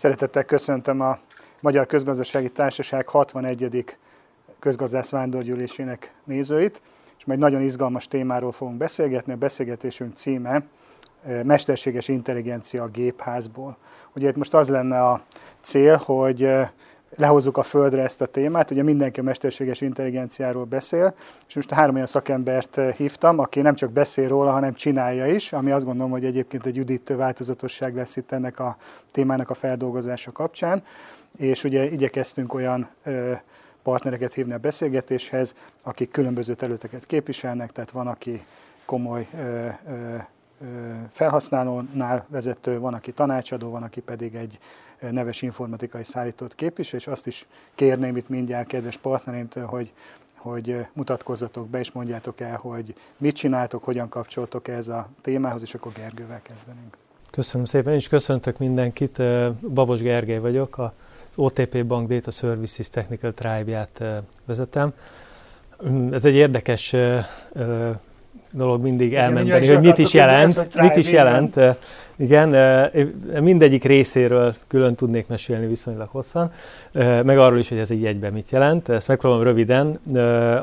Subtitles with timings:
[0.00, 1.18] Szeretettel köszöntöm a
[1.60, 3.84] Magyar Közgazdasági Társaság 61.
[4.58, 6.82] közgazdász vándorgyűlésének nézőit,
[7.18, 9.32] és majd nagyon izgalmas témáról fogunk beszélgetni.
[9.32, 10.62] A beszélgetésünk címe
[11.44, 13.76] Mesterséges intelligencia a gépházból.
[14.14, 15.22] Ugye itt most az lenne a
[15.60, 16.48] cél, hogy
[17.16, 18.70] lehozzuk a földre ezt a témát.
[18.70, 21.14] Ugye mindenki a mesterséges intelligenciáról beszél,
[21.48, 25.52] és most három olyan szakembert eh, hívtam, aki nem csak beszél róla, hanem csinálja is,
[25.52, 28.76] ami azt gondolom, hogy egyébként egy üdítő változatosság lesz itt ennek a
[29.12, 30.82] témának a feldolgozása kapcsán.
[31.36, 32.88] És ugye igyekeztünk olyan
[33.82, 38.44] partnereket hívni a beszélgetéshez, akik különböző területeket képviselnek, tehát van, aki
[38.84, 39.28] komoly
[41.10, 44.58] felhasználónál vezető, van, aki tanácsadó, van, aki pedig egy
[45.10, 49.92] neves informatikai szállítót képvisel, és azt is kérném itt mindjárt kedves partnereimtől, hogy,
[50.36, 55.74] hogy mutatkozzatok be, és mondjátok el, hogy mit csináltok, hogyan kapcsoltok ez a témához, és
[55.74, 56.96] akkor Gergővel kezdenünk.
[57.30, 59.22] Köszönöm szépen, és köszöntök mindenkit.
[59.60, 60.90] Babos Gergely vagyok, az
[61.34, 64.02] OTP Bank Data Services Technical Tribe-ját
[64.44, 64.92] vezetem.
[66.10, 66.96] Ez egy érdekes
[68.50, 71.56] dolog mindig elmenteni, hogy mit is jelent, mit is jelent.
[72.16, 72.90] Igen,
[73.42, 76.52] mindegyik részéről külön tudnék mesélni viszonylag hosszan,
[76.92, 78.88] meg arról is, hogy ez egy jegyben mit jelent.
[78.88, 80.00] Ezt megpróbálom röviden.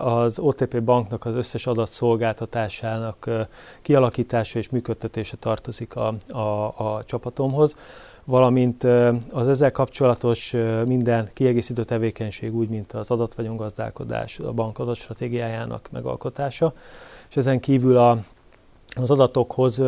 [0.01, 3.29] Az OTP banknak az összes adatszolgáltatásának
[3.81, 6.39] kialakítása és működtetése tartozik a, a,
[6.77, 7.75] a csapatomhoz
[8.27, 8.83] valamint
[9.29, 16.73] az ezzel kapcsolatos minden kiegészítő tevékenység, úgy, mint az adatvagyongazdálkodás, a bank adatstratégiájának megalkotása,
[17.29, 18.17] és ezen kívül a,
[18.95, 19.81] az adatokhoz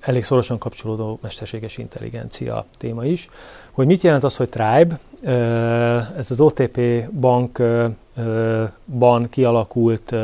[0.00, 3.28] elég szorosan kapcsolódó mesterséges intelligencia téma is.
[3.70, 4.98] Hogy mit jelent az, hogy Tribe?
[6.16, 7.96] Ez az OTP bankban
[9.30, 10.14] kialakult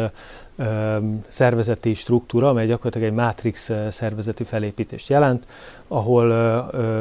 [1.29, 5.47] szervezeti struktúra, amely gyakorlatilag egy Matrix szervezeti felépítést jelent,
[5.89, 6.27] ahol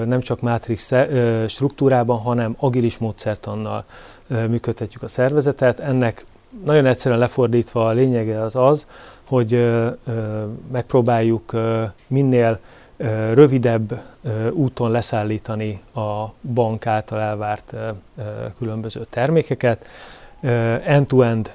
[0.06, 0.92] nem csak Matrix
[1.48, 3.84] struktúrában, hanem agilis módszertannal
[4.28, 5.80] működtetjük a szervezetet.
[5.80, 6.26] Ennek
[6.66, 8.88] nagyon egyszerűen lefordítva a lényege az az,
[9.34, 9.82] hogy
[10.72, 11.52] megpróbáljuk
[12.08, 12.60] minél
[13.34, 14.02] rövidebb
[14.52, 17.76] úton leszállítani a bank által elvárt
[18.58, 19.88] különböző termékeket.
[20.86, 21.54] End-to-end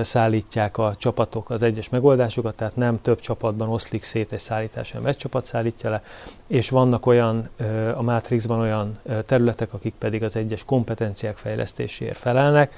[0.00, 5.06] szállítják a csapatok az egyes megoldásokat, tehát nem több csapatban oszlik szét egy szállítás, hanem
[5.06, 6.02] egy csapat szállítja le,
[6.46, 7.48] és vannak olyan
[7.94, 12.72] a Matrixban olyan területek, akik pedig az egyes kompetenciák fejlesztéséért felelnek.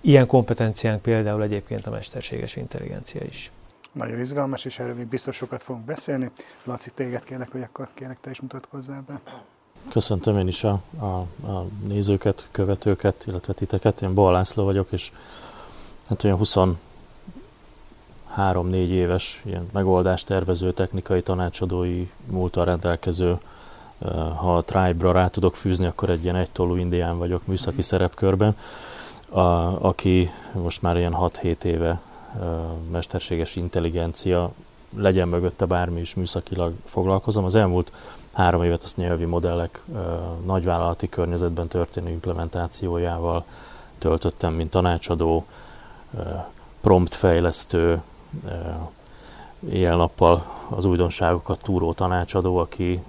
[0.00, 3.50] Ilyen kompetenciánk például egyébként a mesterséges intelligencia is.
[3.94, 6.30] Nagyon izgalmas, és erről még biztos sokat fogunk beszélni.
[6.64, 9.20] Laci, téged kérlek, hogy akkor kérlek te is mutatkozzál be.
[9.90, 11.04] Köszöntöm én is a, a,
[11.50, 14.02] a nézőket, követőket, illetve titeket.
[14.02, 15.12] Én Bal László vagyok, és
[16.08, 16.76] hát olyan 23-4
[18.72, 23.38] éves ilyen megoldás tervező, technikai tanácsadói múltal rendelkező,
[24.36, 28.56] ha a Tribe-ra rá tudok fűzni, akkor egy ilyen egytollú indián vagyok műszaki szerepkörben,
[29.28, 29.40] a,
[29.86, 32.00] aki most már ilyen 6-7 éve
[32.90, 34.52] mesterséges intelligencia,
[34.96, 37.44] legyen mögötte bármi is műszakilag foglalkozom.
[37.44, 37.92] Az elmúlt
[38.32, 39.82] három évet azt nyelvi modellek
[40.44, 43.44] nagyvállalati környezetben történő implementációjával
[43.98, 45.46] töltöttem, mint tanácsadó,
[46.80, 48.02] promptfejlesztő,
[49.70, 53.02] éjjel-nappal az újdonságokat túró tanácsadó, aki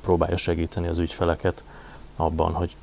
[0.00, 1.64] próbálja segíteni az ügyfeleket
[2.16, 2.76] abban, hogy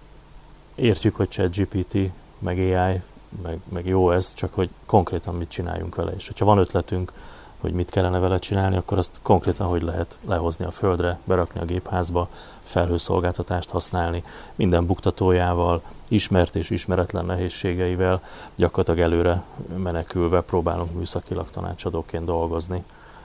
[0.75, 1.97] értjük, hogy ChatGPT,
[2.39, 3.01] meg AI
[3.43, 6.11] meg, meg jó ez, csak hogy konkrétan mit csináljunk vele.
[6.11, 7.11] És hogyha van ötletünk,
[7.59, 11.65] hogy mit kellene vele csinálni, akkor azt konkrétan hogy lehet lehozni a földre, berakni a
[11.65, 12.29] gépházba,
[12.63, 14.23] felhőszolgáltatást használni,
[14.55, 18.21] minden buktatójával, ismert és ismeretlen nehézségeivel,
[18.55, 19.43] gyakorlatilag előre
[19.77, 22.83] menekülve próbálunk műszakilag tanácsadóként dolgozni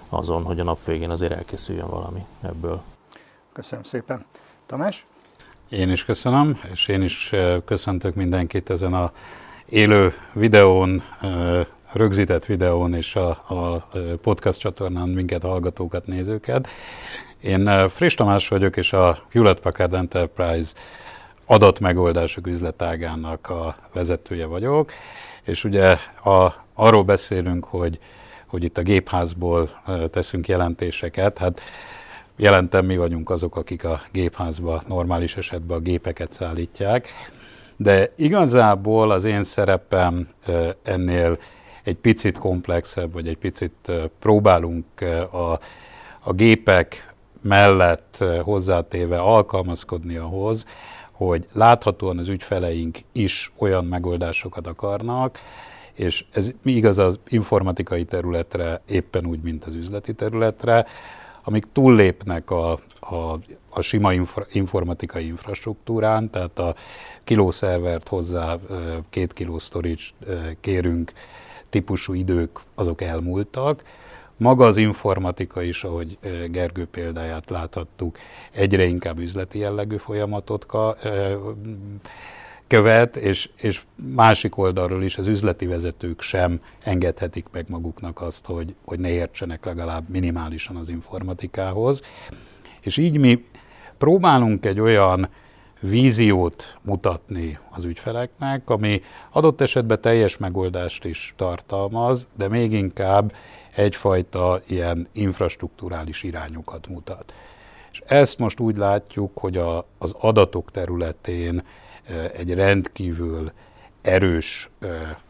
[0.09, 2.83] azon, hogy a nap végén azért elkészüljön valami ebből.
[3.53, 4.25] Köszönöm szépen.
[4.66, 5.06] Tamás?
[5.69, 7.33] Én is köszönöm, és én is
[7.65, 9.12] köszöntök mindenkit ezen a
[9.71, 11.03] élő videón,
[11.93, 13.89] rögzített videón és a, a
[14.22, 16.69] podcast csatornán minket hallgatókat, nézőket.
[17.41, 20.72] Én Friss Tamás vagyok, és a Hewlett Packard Enterprise
[21.47, 24.93] adatmegoldások üzletágának a vezetője vagyok,
[25.45, 27.99] és ugye a, arról beszélünk, hogy,
[28.47, 29.69] hogy itt a gépházból
[30.11, 31.61] teszünk jelentéseket, hát
[32.37, 37.09] jelentem mi vagyunk azok, akik a gépházba normális esetben a gépeket szállítják,
[37.82, 40.28] de igazából az én szerepem
[40.82, 41.38] ennél
[41.84, 44.84] egy picit komplexebb, vagy egy picit próbálunk
[45.30, 45.59] a,
[46.21, 50.65] a gépek mellett hozzátéve alkalmazkodni ahhoz,
[51.12, 55.38] hogy láthatóan az ügyfeleink is olyan megoldásokat akarnak,
[55.94, 60.86] és ez igaz az informatikai területre éppen úgy, mint az üzleti területre,
[61.44, 63.38] amik túllépnek a, a,
[63.71, 66.74] a sima infra, informatikai infrastruktúrán, tehát a
[67.25, 68.57] kilószervert hozzá,
[69.11, 70.03] két kiló storage
[70.61, 71.13] kérünk
[71.71, 73.83] típusú idők, azok elmúltak.
[74.37, 78.19] Maga az informatika is, ahogy Gergő példáját láthattuk,
[78.53, 80.67] egyre inkább üzleti jellegű folyamatot
[82.67, 83.83] követ, és, és
[84.15, 89.65] másik oldalról is az üzleti vezetők sem engedhetik meg maguknak azt, hogy, hogy ne értsenek
[89.65, 92.03] legalább minimálisan az informatikához.
[92.81, 93.45] És így mi
[93.99, 95.28] próbálunk egy olyan
[95.80, 103.32] víziót mutatni az ügyfeleknek, ami adott esetben teljes megoldást is tartalmaz, de még inkább
[103.74, 107.34] egyfajta ilyen infrastruktúrális irányokat mutat.
[107.92, 111.62] És ezt most úgy látjuk, hogy a, az adatok területén
[112.36, 113.53] egy rendkívül
[114.03, 114.71] erős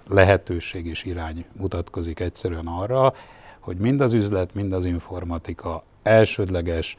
[0.08, 3.12] lehetőség és irány mutatkozik egyszerűen arra,
[3.60, 6.96] hogy mind az üzlet, mind az informatika elsődleges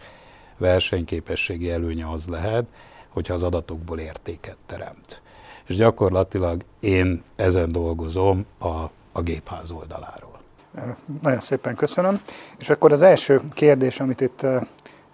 [0.58, 2.66] versenyképességi előnye az lehet,
[3.14, 5.22] hogyha az adatokból értéket teremt.
[5.66, 8.68] És gyakorlatilag én ezen dolgozom a,
[9.12, 10.40] a gépház oldaláról.
[11.22, 12.22] Nagyon szépen köszönöm.
[12.58, 14.46] És akkor az első kérdés, amit itt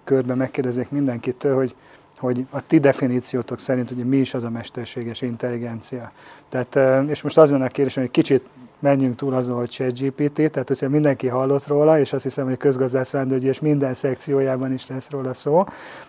[0.03, 1.75] körbe megkérdezik mindenkitől, hogy
[2.17, 6.11] hogy a ti definíciótok szerint hogy mi is az a mesterséges intelligencia.
[6.49, 8.49] Tehát, és most az lenne a kérdés, hogy kicsit
[8.79, 13.13] menjünk túl azon, hogy ChatGPT, tehát hogyha mindenki hallott róla, és azt hiszem, hogy közgazdász
[13.39, 15.63] és minden szekciójában is lesz róla szó.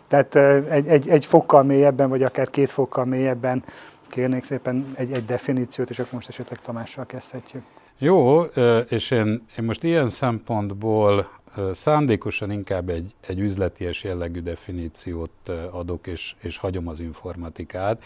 [0.08, 0.34] Tehát
[0.70, 3.64] egy, egy, egy fokkal mélyebben, vagy akár két fokkal mélyebben
[4.08, 7.62] kérnék szépen egy, egy definíciót, és akkor most esetleg Tamással kezdhetjük.
[7.98, 8.42] Jó,
[8.88, 11.28] és én, én most ilyen szempontból
[11.72, 18.02] szándékosan inkább egy, egy üzleties jellegű definíciót adok, és, és hagyom az informatikát.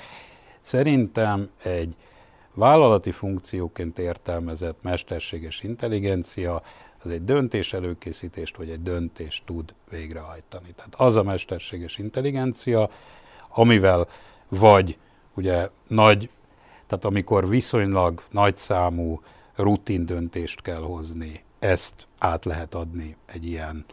[0.61, 1.95] Szerintem egy
[2.55, 6.63] vállalati funkcióként értelmezett mesterséges intelligencia
[7.05, 10.73] az egy döntés előkészítést, vagy egy döntést tud végrehajtani.
[10.77, 12.91] Tehát az a mesterséges intelligencia,
[13.49, 14.09] amivel
[14.49, 14.99] vagy
[15.35, 16.31] ugye nagy,
[16.87, 19.21] tehát amikor viszonylag nagyszámú
[19.57, 23.85] rutin döntést kell hozni, ezt át lehet adni egy ilyen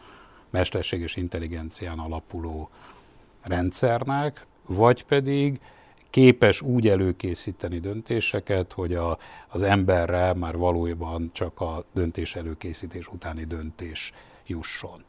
[0.50, 2.70] mesterséges intelligencián alapuló
[3.42, 5.60] rendszernek, vagy pedig
[6.10, 9.18] képes úgy előkészíteni döntéseket, hogy a,
[9.48, 14.12] az emberre már valójában csak a döntés előkészítés utáni döntés
[14.46, 15.04] jusson.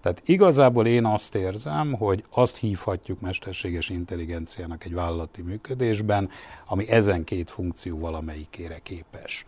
[0.00, 6.30] Tehát igazából én azt érzem, hogy azt hívhatjuk mesterséges intelligenciának egy vállalati működésben,
[6.66, 9.46] ami ezen két funkció valamelyikére képes.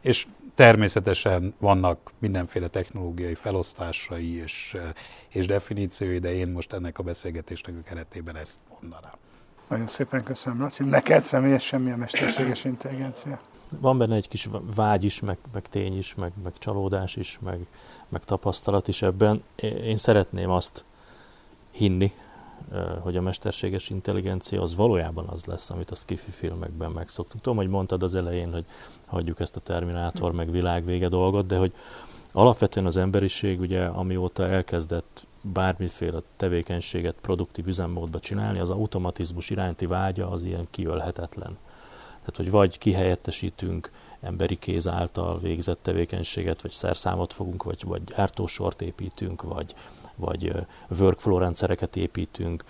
[0.00, 4.76] És természetesen vannak mindenféle technológiai felosztásai és,
[5.28, 9.19] és definíciói, de én most ennek a beszélgetésnek a keretében ezt mondanám.
[9.70, 10.84] Nagyon szépen köszönöm, Laci.
[10.84, 13.40] Neked személyesen mi a mesterséges intelligencia?
[13.80, 17.66] Van benne egy kis vágy is, meg, meg tény is, meg, meg csalódás is, meg,
[18.08, 19.42] meg tapasztalat is ebben.
[19.84, 20.84] Én szeretném azt
[21.70, 22.12] hinni,
[23.00, 27.40] hogy a mesterséges intelligencia az valójában az lesz, amit a skifi filmekben megszoktuk.
[27.40, 28.64] Tudom, hogy mondtad az elején, hogy
[29.06, 31.74] hagyjuk ezt a Terminátor meg világvége dolgot, de hogy
[32.32, 40.30] alapvetően az emberiség ugye amióta elkezdett bármiféle tevékenységet produktív üzemmódba csinálni, az automatizmus iránti vágya
[40.30, 41.58] az ilyen kiölhetetlen.
[42.18, 43.90] Tehát, hogy vagy kihelyettesítünk
[44.20, 49.74] emberi kéz által végzett tevékenységet, vagy szerszámot fogunk, vagy, vagy gyártósort építünk, vagy,
[50.16, 50.52] vagy
[50.98, 52.64] workflow rendszereket építünk,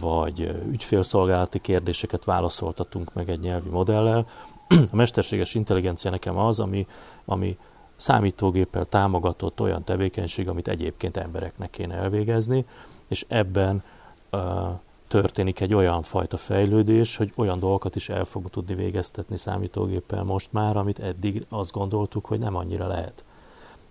[0.00, 0.40] vagy
[0.70, 4.26] ügyfélszolgálati kérdéseket válaszoltatunk meg egy nyelvi modellel.
[4.92, 6.86] A mesterséges intelligencia nekem az, ami,
[7.24, 7.58] ami
[7.96, 12.64] számítógéppel támogatott olyan tevékenység, amit egyébként embereknek kéne elvégezni,
[13.08, 13.82] és ebben
[14.32, 14.40] uh,
[15.08, 20.52] történik egy olyan fajta fejlődés, hogy olyan dolgokat is el fogunk tudni végeztetni számítógéppel most
[20.52, 23.24] már, amit eddig azt gondoltuk, hogy nem annyira lehet.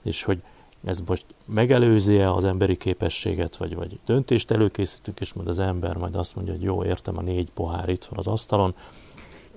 [0.01, 0.41] És hogy
[0.83, 6.15] ez most megelőzi-e az emberi képességet, vagy, vagy döntést előkészítünk, és majd az ember majd
[6.15, 8.75] azt mondja, hogy jó, értem, a négy pohár itt van az asztalon,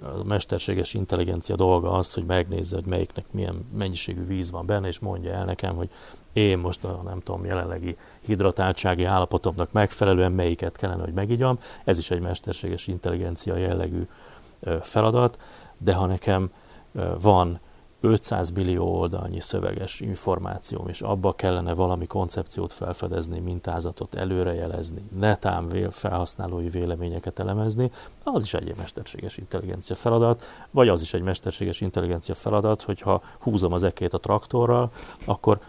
[0.02, 4.98] a mesterséges intelligencia dolga az, hogy megnézze, hogy melyiknek milyen mennyiségű víz van benne, és
[4.98, 5.90] mondja el nekem, hogy
[6.32, 11.58] én most a nem tudom, jelenlegi hidratáltsági állapotomnak megfelelően melyiket kellene, hogy megigyam.
[11.84, 14.06] Ez is egy mesterséges intelligencia jellegű
[14.80, 15.38] feladat,
[15.78, 16.52] de ha nekem
[17.20, 17.60] van
[18.00, 26.68] 500 millió oldalnyi szöveges információm, és abba kellene valami koncepciót felfedezni, mintázatot előrejelezni, netán felhasználói
[26.68, 27.90] véleményeket elemezni,
[28.24, 33.72] az is egy mesterséges intelligencia feladat, vagy az is egy mesterséges intelligencia feladat, hogyha húzom
[33.72, 34.90] az ekét a traktorral,
[35.24, 35.60] akkor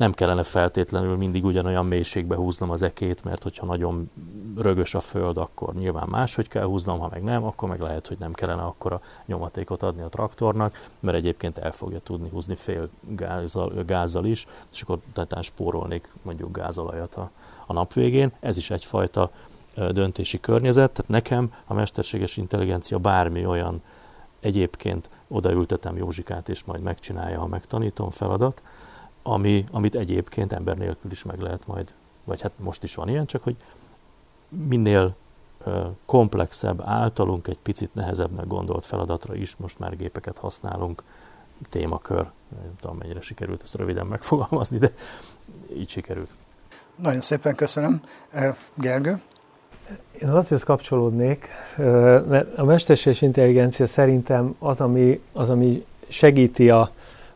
[0.00, 4.10] nem kellene feltétlenül mindig ugyanolyan mélységbe húznom az ekét, mert hogyha nagyon
[4.56, 8.18] rögös a föld, akkor nyilván máshogy kell húznom, ha meg nem, akkor meg lehet, hogy
[8.18, 12.88] nem kellene akkor a nyomatékot adni a traktornak, mert egyébként el fogja tudni húzni fél
[13.08, 17.30] gázzal, gázzal is, és akkor tetán spórolnék mondjuk gázolajat a,
[17.66, 18.32] a nap végén.
[18.40, 19.30] Ez is egyfajta
[19.90, 23.82] döntési környezet, tehát nekem a mesterséges intelligencia bármi olyan
[24.40, 28.62] egyébként odaültetem Józsikát, és majd megcsinálja, ha megtanítom feladat,
[29.22, 33.26] ami, amit egyébként ember nélkül is meg lehet majd, vagy hát most is van ilyen,
[33.26, 33.56] csak hogy
[34.48, 35.14] minél
[36.06, 41.02] komplexebb, általunk egy picit nehezebbnek gondolt feladatra is most már gépeket használunk,
[41.68, 44.92] témakör, nem tudom mennyire sikerült ezt röviden megfogalmazni, de
[45.76, 46.30] így sikerült.
[46.96, 48.00] Nagyon szépen köszönöm.
[48.74, 49.20] Gergő?
[50.20, 51.48] Én az Lacihoz kapcsolódnék,
[52.28, 56.90] mert a mesterséges intelligencia szerintem az, ami, az, ami segíti a,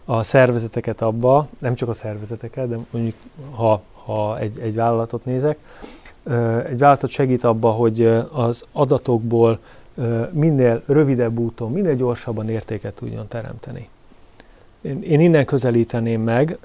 [0.05, 3.15] a szervezeteket abba, nem csak a szervezeteket, de mondjuk
[3.51, 5.59] ha, ha egy, egy vállalatot nézek,
[6.67, 9.59] egy vállalatot segít abba, hogy az adatokból
[10.31, 13.89] minél rövidebb úton, minél gyorsabban értéket tudjon teremteni.
[14.81, 16.59] Én, én innen közelíteném meg,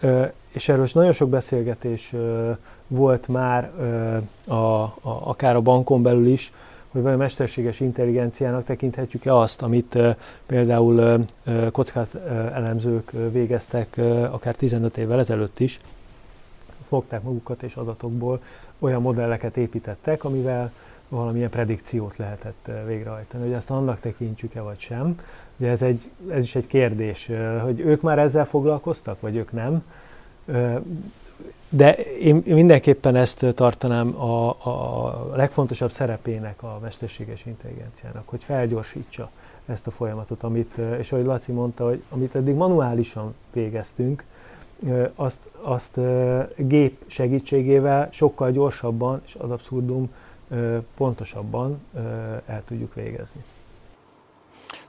[0.51, 2.13] és erről is nagyon sok beszélgetés
[2.88, 3.72] volt már
[4.48, 6.51] a, a, akár a bankon belül is,
[6.91, 9.98] hogy vajon mesterséges intelligenciának tekinthetjük-e azt, amit
[10.46, 11.25] például
[11.72, 12.15] kockát
[12.53, 13.98] elemzők végeztek
[14.31, 15.79] akár 15 évvel ezelőtt is,
[16.88, 18.41] fogták magukat és adatokból
[18.79, 20.72] olyan modelleket építettek, amivel
[21.10, 23.43] valamilyen predikciót lehetett végrehajtani.
[23.43, 25.19] Hogy ezt annak tekintjük-e vagy sem.
[25.58, 27.31] Ugye ez, egy, ez is egy kérdés,
[27.62, 29.84] hogy ők már ezzel foglalkoztak, vagy ők nem.
[31.69, 39.29] De én mindenképpen ezt tartanám a, a legfontosabb szerepének a mesterséges intelligenciának, hogy felgyorsítsa
[39.65, 44.24] ezt a folyamatot, amit, és ahogy Laci mondta, hogy amit eddig manuálisan végeztünk,
[45.15, 46.00] azt, azt
[46.55, 50.13] gép segítségével sokkal gyorsabban és az abszurdum
[50.96, 51.81] pontosabban
[52.46, 53.43] el tudjuk végezni.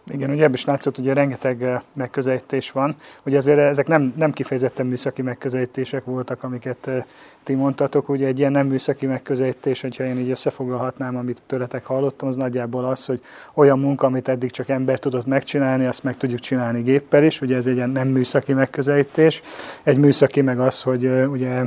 [0.06, 2.96] Igen, ugye ebből is látszott, hogy rengeteg eh, megközelítés van.
[3.24, 7.04] Ugye azért ezek nem, nem kifejezetten műszaki megközelítések voltak, amiket eh,
[7.42, 8.08] ti mondtatok.
[8.08, 12.84] Ugye egy ilyen nem műszaki megközelítés, hogyha én így összefoglalhatnám, amit tőletek hallottam, az nagyjából
[12.84, 13.20] az, hogy
[13.54, 17.40] olyan munka, amit eddig csak ember tudott megcsinálni, azt meg tudjuk csinálni géppel is.
[17.40, 19.42] Ugye ez egy ilyen nem műszaki megközelítés.
[19.82, 21.62] Egy műszaki meg az, hogy eh, ugye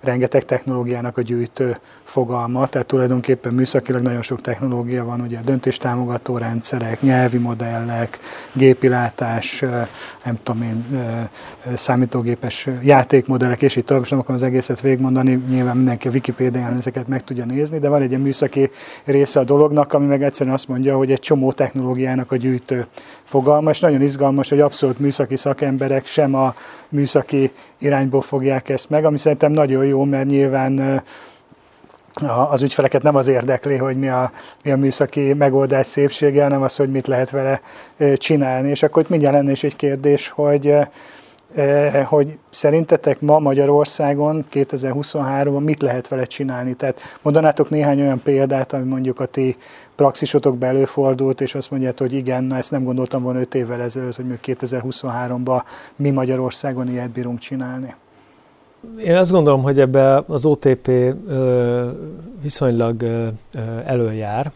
[0.00, 7.00] rengeteg technológiának a gyűjtő fogalma, tehát tulajdonképpen műszakilag nagyon sok technológia van, ugye döntéstámogató rendszerek,
[7.00, 8.18] nyelvi modellek,
[8.52, 9.64] gépilátás,
[10.24, 10.84] nem tudom én,
[11.74, 16.76] számítógépes játékmodellek, és így tovább, most nem akarom az egészet végigmondani, nyilván mindenki a Wikipédián
[16.76, 18.70] ezeket meg tudja nézni, de van egy ilyen műszaki
[19.04, 22.86] része a dolognak, ami meg egyszerűen azt mondja, hogy egy csomó technológiának a gyűjtő
[23.22, 26.54] fogalma, és nagyon izgalmas, hogy abszolút műszaki szakemberek sem a
[26.88, 31.02] műszaki irányból fogják ezt meg, ami szerintem nagyon jó, mert nyilván
[32.50, 34.30] az ügyfeleket nem az érdekli, hogy mi a,
[34.62, 37.60] mi a műszaki megoldás szépsége, hanem az, hogy mit lehet vele
[38.14, 38.68] csinálni.
[38.68, 40.74] És akkor itt mindjárt lenne is egy kérdés, hogy
[42.04, 46.74] hogy szerintetek ma Magyarországon 2023-ban mit lehet vele csinálni?
[46.74, 49.56] Tehát mondanátok néhány olyan példát, ami mondjuk a ti
[49.96, 54.16] praxisotok belőfordult, és azt mondjátok, hogy igen, na ezt nem gondoltam volna 5 évvel ezelőtt,
[54.16, 55.62] hogy még 2023-ban
[55.96, 57.94] mi Magyarországon ilyet bírunk csinálni.
[59.04, 60.90] Én azt gondolom, hogy ebbe az OTP
[62.42, 63.02] viszonylag
[63.84, 64.52] előjár.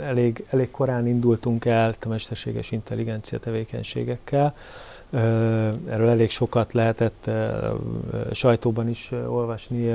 [0.00, 4.54] Elég, elég korán indultunk el a mesterséges intelligencia tevékenységekkel.
[5.10, 7.30] Erről elég sokat lehetett
[8.32, 9.92] sajtóban is olvasni.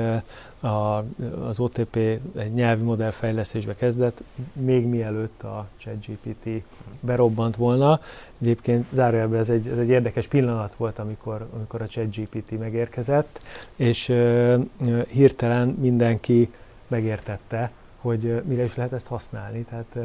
[1.48, 1.96] Az OTP
[2.36, 6.48] egy nyelvi modellfejlesztésbe kezdett, még mielőtt a ChatGPT
[7.00, 8.00] berobbant volna.
[8.40, 13.40] Egyébként zárójelben ez egy, ez egy érdekes pillanat volt, amikor, amikor a ChatGPT megérkezett,
[13.76, 14.12] és
[15.08, 16.52] hirtelen mindenki
[16.88, 17.70] megértette,
[18.00, 19.66] hogy mire is lehet ezt használni.
[19.68, 19.96] Tehát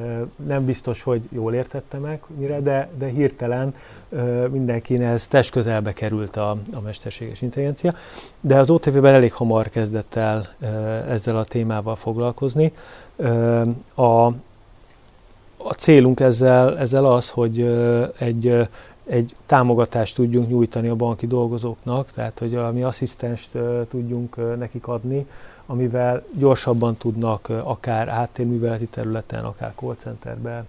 [0.45, 3.75] nem biztos, hogy jól értette meg mire, de, de hirtelen
[4.51, 7.95] mindenkinek test közelbe került a, a mesterséges intelligencia.
[8.41, 10.47] De az OTP-ben elég hamar kezdett el
[11.09, 12.71] ezzel a témával foglalkozni.
[13.95, 14.25] A,
[15.57, 17.61] a célunk ezzel, ezzel az, hogy
[18.17, 18.67] egy,
[19.05, 23.49] egy támogatást tudjunk nyújtani a banki dolgozóknak, tehát hogy a mi asszisztenst
[23.89, 25.27] tudjunk nekik adni,
[25.71, 30.67] amivel gyorsabban tudnak akár háttérműveleti területen, akár call centerben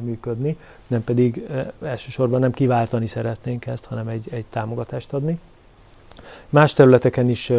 [0.00, 0.56] működni,
[0.86, 1.46] nem pedig
[1.82, 5.38] elsősorban nem kiváltani szeretnénk ezt, hanem egy, egy támogatást adni.
[6.48, 7.52] Más területeken is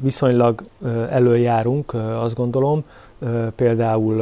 [0.00, 0.64] viszonylag
[1.10, 2.84] előjárunk, azt gondolom,
[3.54, 4.20] például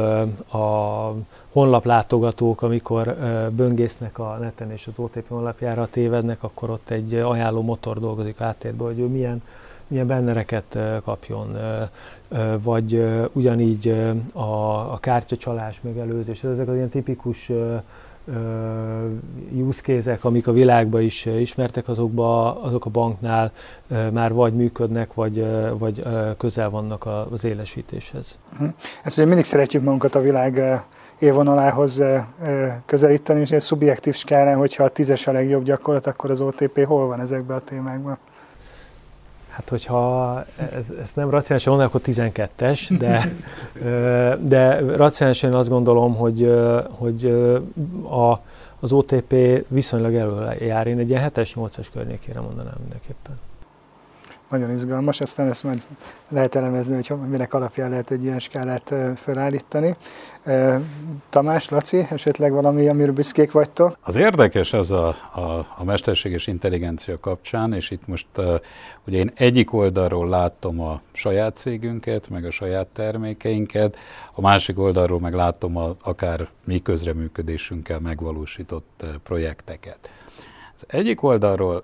[0.51, 1.13] a
[1.51, 3.17] honlaplátogatók, amikor
[3.55, 8.83] böngésznek a neten és az OTP honlapjára tévednek, akkor ott egy ajánló motor dolgozik áttérbe,
[8.83, 9.41] hogy ő milyen,
[9.87, 11.57] milyen bennereket kapjon,
[12.61, 13.87] vagy ugyanígy
[14.33, 17.51] a, a kártyacsalás megelőzés, ezek az ilyen tipikus
[19.51, 23.51] use case amik a világban is ismertek, azokba, azok a banknál
[24.11, 25.45] már vagy működnek, vagy,
[25.77, 26.03] vagy
[26.37, 28.37] közel vannak az élesítéshez.
[28.59, 28.69] Mhm.
[29.03, 30.83] Ezt ugye mindig szeretjük magunkat a világ
[31.19, 32.01] élvonalához
[32.85, 37.07] közelíteni, és egy szubjektív skálán, hogyha a tízes a legjobb gyakorlat, akkor az OTP hol
[37.07, 38.17] van ezekben a témákban?
[39.57, 43.29] Hát, hogyha ez, ez nem racionálisan mondom, akkor 12-es, de,
[44.41, 46.53] de racionálisan azt gondolom, hogy,
[46.89, 47.25] hogy
[48.09, 48.39] a,
[48.79, 49.35] az OTP
[49.67, 50.87] viszonylag előjár.
[50.87, 53.35] Én egy ilyen 7-es, 8-as környékére mondanám mindenképpen
[54.49, 55.83] nagyon izgalmas, aztán ezt majd
[56.29, 59.95] lehet elemezni, hogy minek alapján lehet egy ilyen skálát felállítani.
[61.29, 63.97] Tamás, Laci, esetleg valami, amiről büszkék vagytok?
[64.01, 68.55] Az érdekes az a, a, a mesterséges intelligencia kapcsán, és itt most uh,
[69.07, 73.97] ugye én egyik oldalról látom a saját cégünket, meg a saját termékeinket,
[74.33, 80.09] a másik oldalról meg látom a, akár mi közreműködésünkkel megvalósított projekteket.
[80.75, 81.83] Az egyik oldalról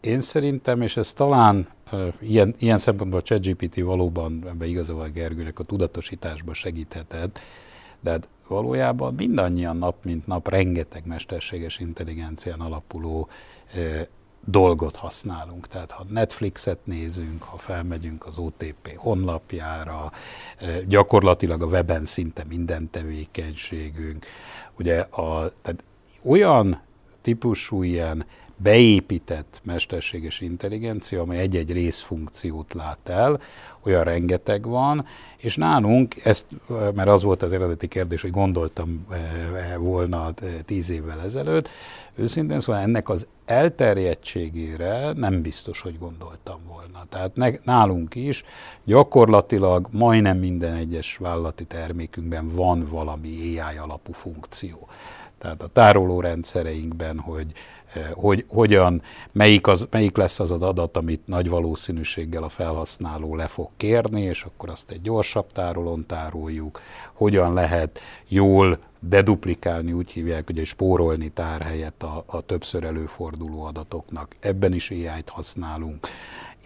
[0.00, 1.68] én szerintem, és ez talán
[2.20, 7.40] ilyen, ilyen szempontból a ChatGPT valóban ebbe igaza van Gergőnek a tudatosításba segíthetett,
[8.00, 13.28] de hát valójában mindannyian nap mint nap rengeteg mesterséges intelligencián alapuló
[13.74, 14.08] e,
[14.44, 15.66] dolgot használunk.
[15.66, 20.12] Tehát ha Netflixet nézünk, ha felmegyünk az OTP honlapjára,
[20.58, 24.26] e, gyakorlatilag a weben szinte minden tevékenységünk.
[24.78, 25.84] Ugye a, tehát
[26.22, 26.80] olyan
[27.22, 28.26] típusú ilyen
[28.62, 33.40] beépített mesterséges intelligencia, amely egy-egy részfunkciót lát el,
[33.84, 36.46] olyan rengeteg van, és nálunk, ezt,
[36.94, 41.68] mert az volt az eredeti kérdés, hogy gondoltam eh, volna eh, tíz évvel ezelőtt,
[42.14, 47.04] őszintén szóval ennek az elterjedtségére nem biztos, hogy gondoltam volna.
[47.08, 48.42] Tehát ne, nálunk is
[48.84, 54.88] gyakorlatilag majdnem minden egyes vállalati termékünkben van valami AI alapú funkció.
[55.40, 57.52] Tehát a tárolórendszereinkben, hogy
[57.94, 63.36] Eh, hogy hogyan, melyik, az, melyik lesz az az adat, amit nagy valószínűséggel a felhasználó
[63.36, 66.80] le fog kérni, és akkor azt egy gyorsabb tárolón tároljuk,
[67.12, 74.36] hogyan lehet jól deduplikálni, úgy hívják, hogy spórolni tárhelyet a, a többször előforduló adatoknak.
[74.40, 76.06] Ebben is AI-t használunk.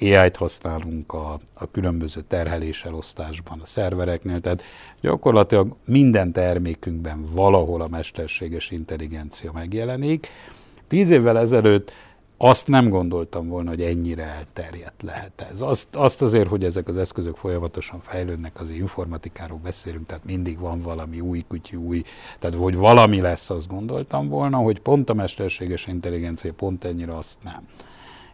[0.01, 4.63] AI-t használunk a, a különböző terheléselosztásban, a szervereknél, tehát
[5.01, 10.29] gyakorlatilag minden termékünkben valahol a mesterséges intelligencia megjelenik,
[10.89, 11.93] Tíz évvel ezelőtt
[12.37, 15.61] azt nem gondoltam volna, hogy ennyire elterjedt lehet ez.
[15.61, 20.81] Azt, azt azért, hogy ezek az eszközök folyamatosan fejlődnek, az informatikáról beszélünk, tehát mindig van
[20.81, 22.03] valami új kutyú, új,
[22.39, 27.39] tehát hogy valami lesz, azt gondoltam volna, hogy pont a mesterséges intelligencia pont ennyire azt
[27.43, 27.69] nem.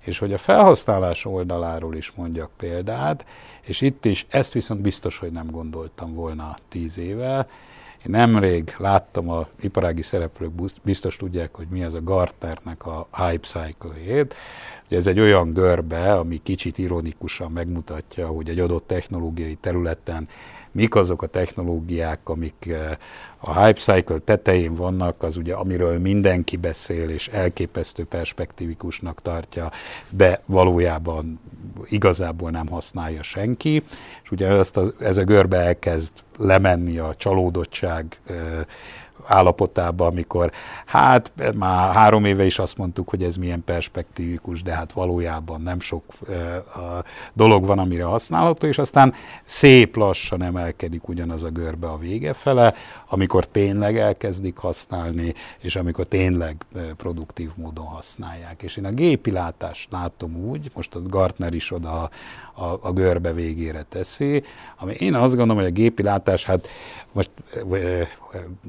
[0.00, 3.24] És hogy a felhasználás oldaláról is mondjak példát,
[3.62, 7.46] és itt is ezt viszont biztos, hogy nem gondoltam volna tíz éve,
[8.06, 13.46] én nemrég láttam a iparági szereplők, biztos tudják, hogy mi az a Gartnernek a Hype
[13.46, 14.34] Cycle-ét.
[14.88, 20.28] Ez egy olyan görbe, ami kicsit ironikusan megmutatja, hogy egy adott technológiai területen
[20.72, 22.90] mik azok a technológiák, amik eh,
[23.38, 29.70] a hype cycle tetején vannak, az ugye amiről mindenki beszél, és elképesztő perspektívikusnak tartja,
[30.11, 31.40] de valójában
[31.85, 33.83] igazából nem használja senki,
[34.22, 38.37] és ugye ezt a, ez a görbe elkezd lemenni a csalódottság eh,
[39.26, 40.52] állapotába, amikor
[40.87, 45.80] hát már három éve is azt mondtuk, hogy ez milyen perspektívikus, de hát valójában nem
[45.80, 51.87] sok e, a dolog van, amire használható, és aztán szép lassan emelkedik ugyanaz a görbe
[51.87, 52.74] a vége fele,
[53.12, 56.64] amikor tényleg elkezdik használni, és amikor tényleg
[56.96, 58.62] produktív módon használják.
[58.62, 62.11] És én a gépi látást látom úgy, most a Gartner is oda a,
[62.64, 64.42] a, a görbe végére teszi,
[64.79, 66.68] ami én azt gondolom, hogy a gépi látás, hát
[67.12, 67.31] most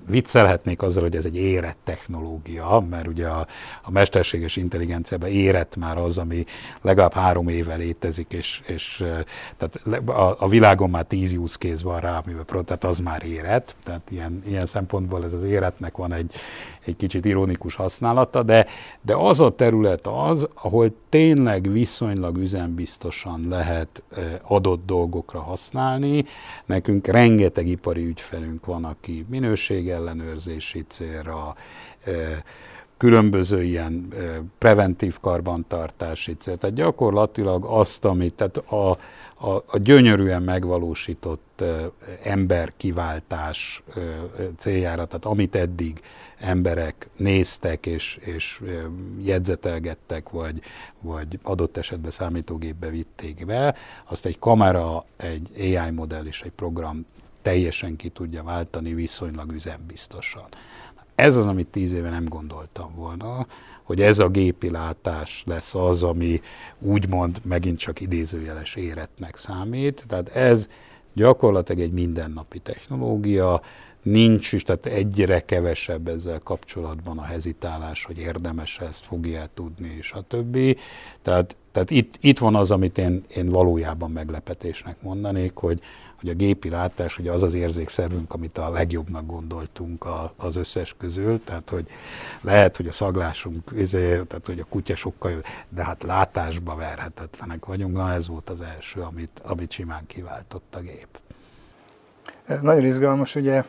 [0.08, 3.48] viccelhetnék azzal, hogy ez egy érett technológia, mert ugye a,
[3.82, 6.46] a mesterséges intelligenciában érett már az, ami
[6.82, 9.04] legalább három éve létezik, és, és
[9.58, 13.76] tehát a, a világon már tíz use case van rá, amivel tehát az már érett,
[13.84, 16.34] tehát ilyen, ilyen szempontból ez az éretnek van egy,
[16.86, 18.66] egy kicsit ironikus használata, de,
[19.02, 24.04] de az a terület az, ahol tényleg viszonylag üzembiztosan lehet
[24.42, 26.26] adott dolgokra használni.
[26.66, 31.56] Nekünk rengeteg ipari ügyfelünk van, aki minőségellenőrzési célra,
[33.02, 34.08] különböző ilyen
[34.58, 36.58] preventív karbantartási cél.
[36.58, 38.98] Tehát gyakorlatilag azt, amit, tehát a,
[39.42, 41.64] a, a gyönyörűen megvalósított
[42.24, 43.84] emberkiváltás
[44.58, 46.02] céljára, tehát amit eddig
[46.38, 48.62] emberek néztek és, és
[49.22, 50.62] jegyzetelgettek, vagy,
[51.00, 53.76] vagy adott esetben számítógépbe vitték be,
[54.06, 57.06] azt egy kamera, egy AI modell és egy program
[57.42, 60.48] teljesen ki tudja váltani viszonylag üzembiztosan.
[61.16, 63.48] Ez az, amit tíz éve nem gondoltam volna,
[63.92, 66.40] hogy ez a gépi látás lesz az, ami
[66.80, 70.06] úgymond megint csak idézőjeles éretnek számít.
[70.08, 70.68] Tehát ez
[71.14, 73.62] gyakorlatilag egy mindennapi technológia,
[74.04, 80.12] nincs is, tehát egyre kevesebb ezzel kapcsolatban a hezitálás, hogy érdemes ezt, fogja tudni, és
[80.12, 80.78] a többi.
[81.22, 85.80] Tehát, tehát itt, itt van az, amit én, én valójában meglepetésnek mondanék, hogy,
[86.22, 90.96] hogy a gépi látás ugye az az érzékszervünk, amit a legjobbnak gondoltunk a, az összes
[90.98, 91.86] közül, tehát hogy
[92.42, 97.66] lehet, hogy a szaglásunk, izé, tehát hogy a kutya sokkal jobb, de hát látásba verhetetlenek
[97.66, 101.20] vagyunk, na ez volt az első, amit, amit simán kiváltott a gép.
[102.62, 103.64] Nagyon izgalmas, ugye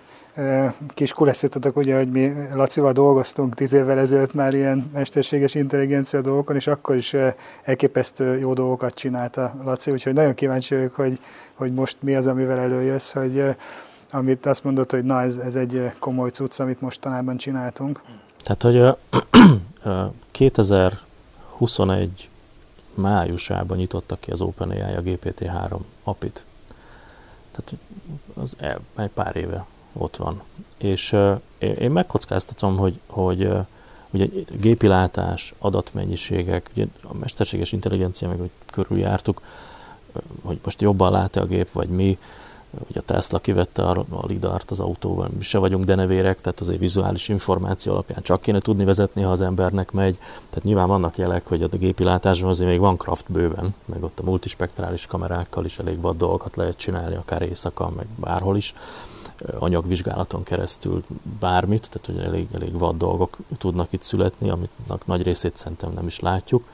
[0.95, 6.57] kis kuleszítatok, ugye, hogy mi Lacival dolgoztunk tíz évvel ezelőtt már ilyen mesterséges intelligencia dolgokon,
[6.57, 7.16] és akkor is
[7.62, 11.21] elképesztő jó dolgokat csinálta Laci, úgyhogy nagyon kíváncsi vagyok, hogy,
[11.55, 13.45] hogy most mi az, amivel előjössz, hogy
[14.11, 18.03] amit azt mondod, hogy na, ez, ez egy komoly cucc, amit mostanában csináltunk.
[18.42, 18.97] Tehát, hogy
[20.31, 22.29] 2021
[22.95, 26.45] májusában nyitottak ki az OpenAI a GPT-3 apit.
[27.51, 27.75] Tehát
[28.35, 28.57] az
[28.97, 30.42] egy pár éve ott van.
[30.78, 31.16] És
[31.59, 33.48] én megkockáztatom, hogy, hogy
[34.11, 34.26] ugye
[34.61, 34.90] gépi
[35.59, 39.42] adatmennyiségek, ugye a mesterséges intelligencia, meg hogy körüljártuk,
[40.42, 42.18] hogy most jobban lát-e a gép, vagy mi,
[42.88, 46.78] Ugye a Tesla kivette a, a lidart az autóval, mi se vagyunk denevérek, tehát azért
[46.78, 50.18] vizuális információ alapján csak kéne tudni vezetni, ha az embernek megy.
[50.48, 54.18] Tehát nyilván vannak jelek, hogy a gépi látásban azért még van kraft bőven, meg ott
[54.18, 58.74] a multispektrális kamerákkal is elég vad dolgokat lehet csinálni, akár éjszaka, meg bárhol is
[59.59, 61.05] anyagvizsgálaton keresztül
[61.40, 64.70] bármit, tehát hogy elég, elég vad dolgok tudnak itt születni, amit
[65.05, 66.64] nagy részét szerintem nem is látjuk.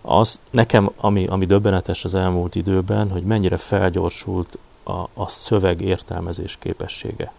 [0.00, 6.56] Az nekem, ami, ami döbbenetes az elmúlt időben, hogy mennyire felgyorsult a, a szöveg értelmezés
[6.56, 7.32] képessége.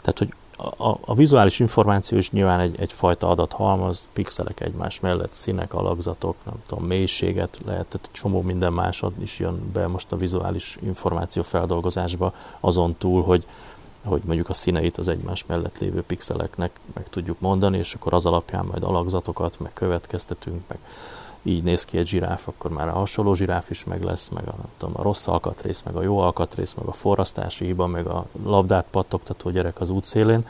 [0.00, 5.74] Tehát, hogy a, a, vizuális információ is nyilván egy, egyfajta adathalmaz, pixelek egymás mellett, színek,
[5.74, 10.78] alakzatok, nem tudom, mélységet lehet, tehát csomó minden másod is jön be most a vizuális
[10.82, 13.46] információ feldolgozásba, azon túl, hogy,
[14.04, 18.26] hogy mondjuk a színeit az egymás mellett lévő pixeleknek meg tudjuk mondani, és akkor az
[18.26, 20.78] alapján majd alakzatokat, meg következtetünk, meg
[21.46, 24.54] így néz ki egy zsiráf, akkor már a hasonló zsiráf is meg lesz, meg a,
[24.56, 28.26] nem tudom, a rossz alkatrész, meg a jó alkatrész, meg a forrasztási hiba, meg a
[28.44, 30.46] labdát pattogtató gyerek az útszélén,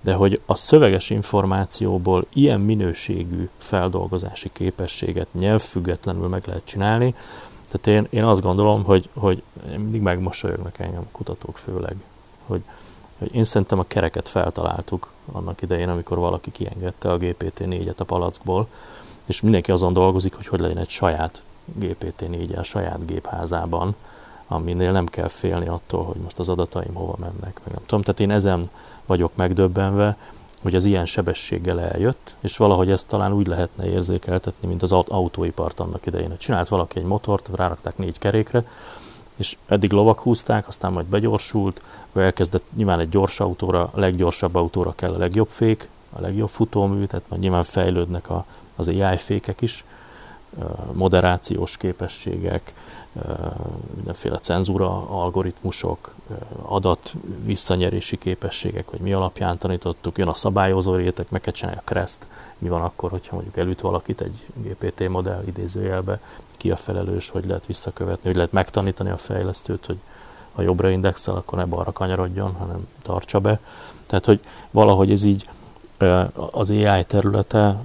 [0.00, 7.14] de hogy a szöveges információból ilyen minőségű feldolgozási képességet nyelvfüggetlenül meg lehet csinálni,
[7.70, 9.42] tehát én, én azt gondolom, hogy, hogy
[9.76, 11.96] mindig megmosolyognak engem a kutatók főleg,
[12.46, 12.62] hogy,
[13.18, 18.68] hogy én szerintem a kereket feltaláltuk annak idején, amikor valaki kiengedte a GPT-4-et a palackból,
[19.28, 21.42] és mindenki azon dolgozik, hogy hogy legyen egy saját
[21.80, 23.94] GPT-4 a saját gépházában,
[24.46, 28.02] aminél nem kell félni attól, hogy most az adataim hova mennek, meg nem tudom.
[28.02, 28.70] Tehát én ezen
[29.06, 30.16] vagyok megdöbbenve,
[30.62, 35.80] hogy az ilyen sebességgel eljött, és valahogy ezt talán úgy lehetne érzékeltetni, mint az autóipart
[35.80, 36.36] annak idején.
[36.38, 38.64] Csinált valaki egy motort, rárakták négy kerékre,
[39.36, 44.54] és eddig lovak húzták, aztán majd begyorsult, vagy elkezdett nyilván egy gyors autóra, a leggyorsabb
[44.54, 48.44] autóra kell a legjobb fék, a legjobb futómű, tehát majd nyilván fejlődnek a,
[48.78, 49.84] az AI fékek is,
[50.92, 52.74] moderációs képességek,
[53.94, 56.14] mindenféle cenzúra algoritmusok,
[56.62, 57.12] adat
[57.44, 62.26] visszanyerési képességek, hogy mi alapján tanítottuk, jön a szabályozó réteg, meg kell csinálni a kereszt,
[62.58, 66.20] mi van akkor, hogyha mondjuk elüt valakit egy GPT modell idézőjelbe,
[66.56, 69.98] ki a felelős, hogy lehet visszakövetni, hogy lehet megtanítani a fejlesztőt, hogy
[70.52, 73.60] ha jobbra indexel, akkor ne balra kanyarodjon, hanem tartsa be.
[74.06, 75.48] Tehát, hogy valahogy ez így
[76.50, 77.80] az AI területe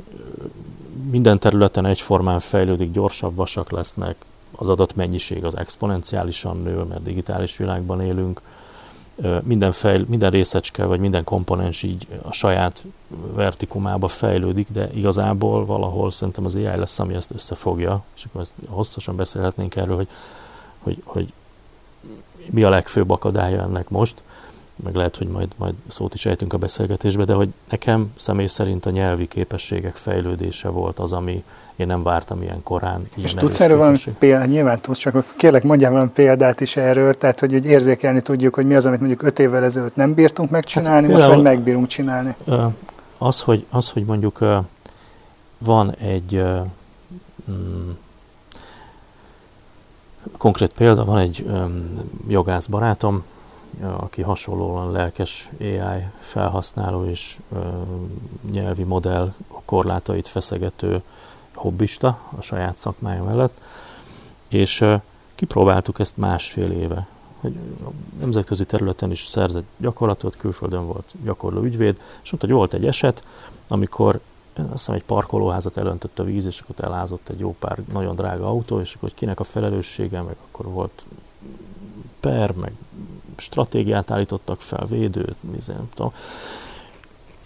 [1.13, 4.15] minden területen egyformán fejlődik, gyorsabb vasak lesznek,
[4.55, 8.41] az adatmennyiség az exponenciálisan nő, mert digitális világban élünk,
[9.43, 12.83] minden, fejl, minden részecske, vagy minden komponens így a saját
[13.33, 18.53] vertikumába fejlődik, de igazából valahol szerintem az AI lesz, ami ezt összefogja, és akkor ezt
[18.67, 20.07] hosszasan beszélhetnénk erről, hogy,
[20.79, 21.33] hogy, hogy
[22.49, 24.21] mi a legfőbb akadálya ennek most,
[24.75, 28.85] meg lehet, hogy majd, majd szót is ejtünk a beszélgetésbe, de hogy nekem személy szerint
[28.85, 31.43] a nyelvi képességek fejlődése volt az, ami
[31.75, 33.01] én nem vártam ilyen korán.
[33.15, 37.13] Ilyen És tudsz erről valami példát, nyilván tudsz, csak kérlek mondjál valami példát is erről,
[37.13, 40.49] tehát hogy, hogy érzékelni tudjuk, hogy mi az, amit mondjuk öt évvel ezelőtt nem bírtunk
[40.49, 42.35] megcsinálni, hát, most meg megbírunk csinálni.
[43.17, 44.39] az, hogy, az, hogy mondjuk
[45.57, 46.43] van egy
[47.51, 47.89] mm,
[50.37, 51.45] konkrét példa, van egy
[52.27, 53.23] jogász barátom,
[53.81, 57.39] aki hasonlóan lelkes AI felhasználó és
[58.51, 59.33] nyelvi modell
[59.65, 61.01] korlátait feszegető
[61.53, 63.61] hobbista a saját szakmája mellett,
[64.47, 64.85] és
[65.35, 67.07] kipróbáltuk ezt másfél éve,
[67.39, 67.55] hogy
[67.85, 72.85] a nemzetközi területen is szerzett gyakorlatot, külföldön volt gyakorló ügyvéd, és mondta, hogy volt egy
[72.85, 73.23] eset,
[73.67, 74.19] amikor
[74.55, 78.47] azt hiszem egy parkolóházat elöntött a víz, és akkor elázott egy jó pár nagyon drága
[78.47, 81.05] autó, és akkor hogy kinek a felelőssége, meg akkor volt
[82.19, 82.73] per, meg
[83.37, 85.35] stratégiát állítottak fel, védőt,
[85.67, 86.13] nem tudom.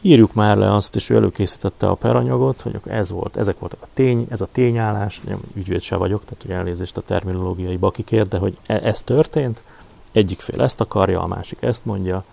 [0.02, 3.88] Írjuk már le azt, és ő előkészítette a peranyagot, hogy ez volt, ezek voltak a
[3.93, 8.38] tény, ez a tényállás, nem ügyvéd se vagyok, tehát hogy elnézést a terminológiai bakikért, de
[8.38, 9.63] hogy e- ez történt,
[10.12, 12.23] egyik fél ezt akarja, a másik ezt mondja,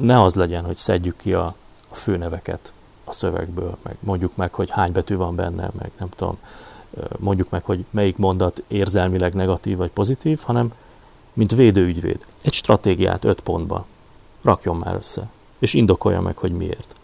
[0.00, 1.54] ne az legyen, hogy szedjük ki a,
[1.88, 2.72] a főneveket
[3.04, 6.38] a szövegből, meg mondjuk meg, hogy hány betű van benne, meg nem tudom,
[7.18, 10.72] mondjuk meg, hogy melyik mondat érzelmileg negatív vagy pozitív, hanem
[11.36, 12.26] mint védőügyvéd.
[12.42, 13.86] Egy stratégiát öt pontba
[14.42, 16.94] rakjon már össze, és indokolja meg, hogy miért.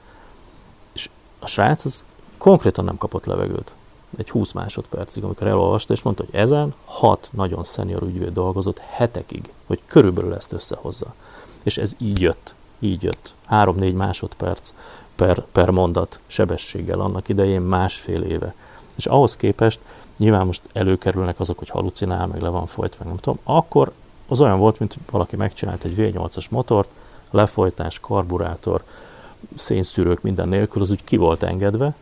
[0.92, 2.05] És a srác az
[2.38, 3.75] konkrétan nem kapott levegőt.
[4.16, 9.53] Egy 20 másodpercig, amikor elolvasta, és mondta, hogy ezen hat nagyon szenior ügyvéd dolgozott hetekig,
[9.66, 11.14] hogy körülbelül ezt összehozza.
[11.62, 13.35] És ez így jött, így jött.
[13.47, 14.73] Három-négy másodperc
[15.16, 18.55] per, per mondat sebességgel annak idején másfél éve.
[18.97, 19.81] És ahhoz képest
[20.16, 23.92] nyilván most előkerülnek azok, hogy halucinál, meg le van folytva, nem tudom, akkor
[24.33, 26.88] az olyan volt, mint valaki megcsinált egy V8-as motort,
[27.31, 28.83] lefolytás, karburátor,
[29.55, 31.95] szénszűrők minden nélkül, az úgy ki volt engedve,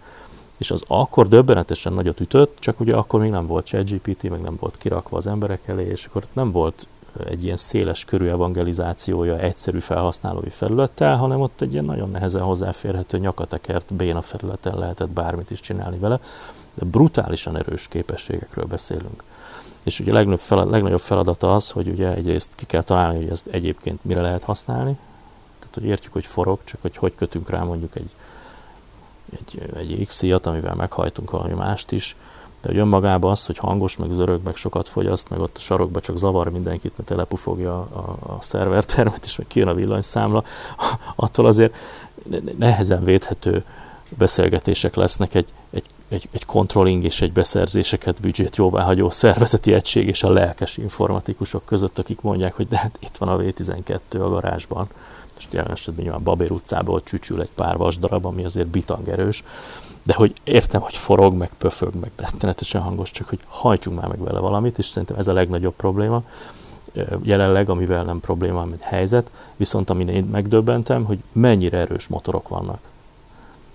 [0.59, 4.57] és az akkor döbbenetesen nagyot ütött, csak ugye akkor még nem volt ChatGPT, meg nem
[4.61, 6.87] volt kirakva az emberek elé, és akkor nem volt
[7.27, 13.19] egy ilyen széles körű evangelizációja egyszerű felhasználói felülettel, hanem ott egy ilyen nagyon nehezen hozzáférhető
[13.19, 16.21] nyakatekert béna felületen lehetett bármit is csinálni vele,
[16.75, 19.23] de brutálisan erős képességekről beszélünk.
[19.85, 23.31] És ugye a legnagyobb, feladat, legnagyobb feladata az, hogy ugye egyrészt ki kell találni, hogy
[23.31, 24.99] ezt egyébként mire lehet használni,
[25.59, 28.11] tehát hogy értjük, hogy forog, csak hogy hogy kötünk rá mondjuk egy,
[29.33, 32.17] egy, egy x amivel meghajtunk valami mást is,
[32.61, 36.01] de hogy önmagában az, hogy hangos, meg zörög, meg sokat fogyaszt, meg ott a sarokba
[36.01, 40.45] csak zavar mindenkit, mert telepufogja a, a, a szervertermet, és meg kijön a villanyszámla,
[41.17, 41.75] attól azért
[42.59, 43.65] nehezen védhető
[44.19, 50.23] beszélgetések lesznek egy, egy, egy, egy controlling és egy beszerzéseket büdzsét jóváhagyó szervezeti egység és
[50.23, 54.89] a lelkes informatikusok között, akik mondják, hogy de hát itt van a V12 a garázsban,
[55.39, 59.45] és jelen esetben nyilván Babér utcából csücsül egy pár vasdarab, ami azért bitangerős,
[60.03, 64.23] de hogy értem, hogy forog, meg pöfög, meg rettenetesen hangos, csak hogy hajtsunk már meg
[64.23, 66.23] vele valamit, és szerintem ez a legnagyobb probléma.
[67.23, 72.90] Jelenleg, amivel nem probléma, mint helyzet, viszont amin én megdöbbentem, hogy mennyire erős motorok vannak.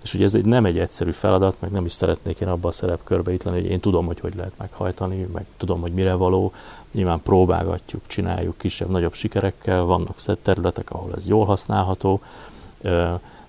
[0.05, 2.73] És ugye ez egy, nem egy egyszerű feladat, meg nem is szeretnék én abban a
[2.73, 6.53] szerepkörbe itt lenni, hogy én tudom, hogy hogy lehet meghajtani, meg tudom, hogy mire való.
[6.91, 12.21] Nyilván próbálgatjuk, csináljuk kisebb-nagyobb sikerekkel, vannak szett területek, ahol ez jól használható,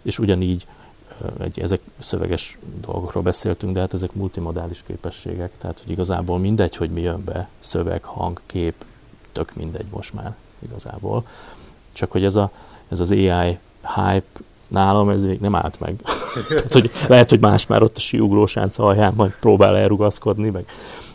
[0.02, 0.66] és ugyanígy
[1.38, 6.90] egy, ezek szöveges dolgokról beszéltünk, de hát ezek multimodális képességek, tehát hogy igazából mindegy, hogy
[6.90, 8.84] mi jön be, szöveg, hang, kép,
[9.32, 11.26] tök mindegy most már igazából.
[11.92, 12.50] Csak hogy ez, a,
[12.88, 13.58] ez az AI
[13.94, 15.94] hype nálam ez még nem állt meg.
[16.48, 20.64] Tehát, hogy lehet, hogy más már ott a siugrós alján majd próbál elrugaszkodni, meg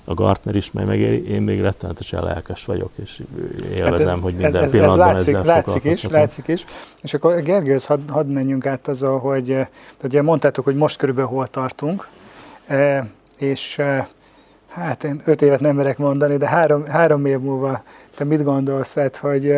[0.06, 3.22] a Gartner is meg megéri, én még rettenetesen lelkes vagyok, és
[3.72, 6.66] élvezem, hát ez, hogy minden ez, ez, pillanatban ez látszik, ezzel látszik is, látszik is.
[7.02, 9.58] És akkor Gergőhöz hadd had menjünk át azzal, hogy
[10.04, 12.08] ugye mondtátok, hogy most körülbelül hol tartunk,
[12.68, 14.08] e, és e,
[14.68, 17.84] hát én öt évet nem merek mondani, de három, három év múlva
[18.16, 19.54] te mit gondolsz, tehát, hogy,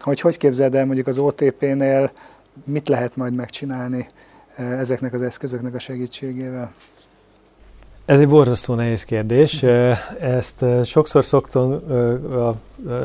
[0.00, 2.10] hogy hogy képzeld el mondjuk az OTP-nél,
[2.64, 4.06] mit lehet majd megcsinálni
[4.56, 6.72] ezeknek az eszközöknek a segítségével?
[8.04, 9.62] Ez egy borzasztó nehéz kérdés.
[10.20, 11.70] Ezt sokszor szoktam
[12.32, 12.54] a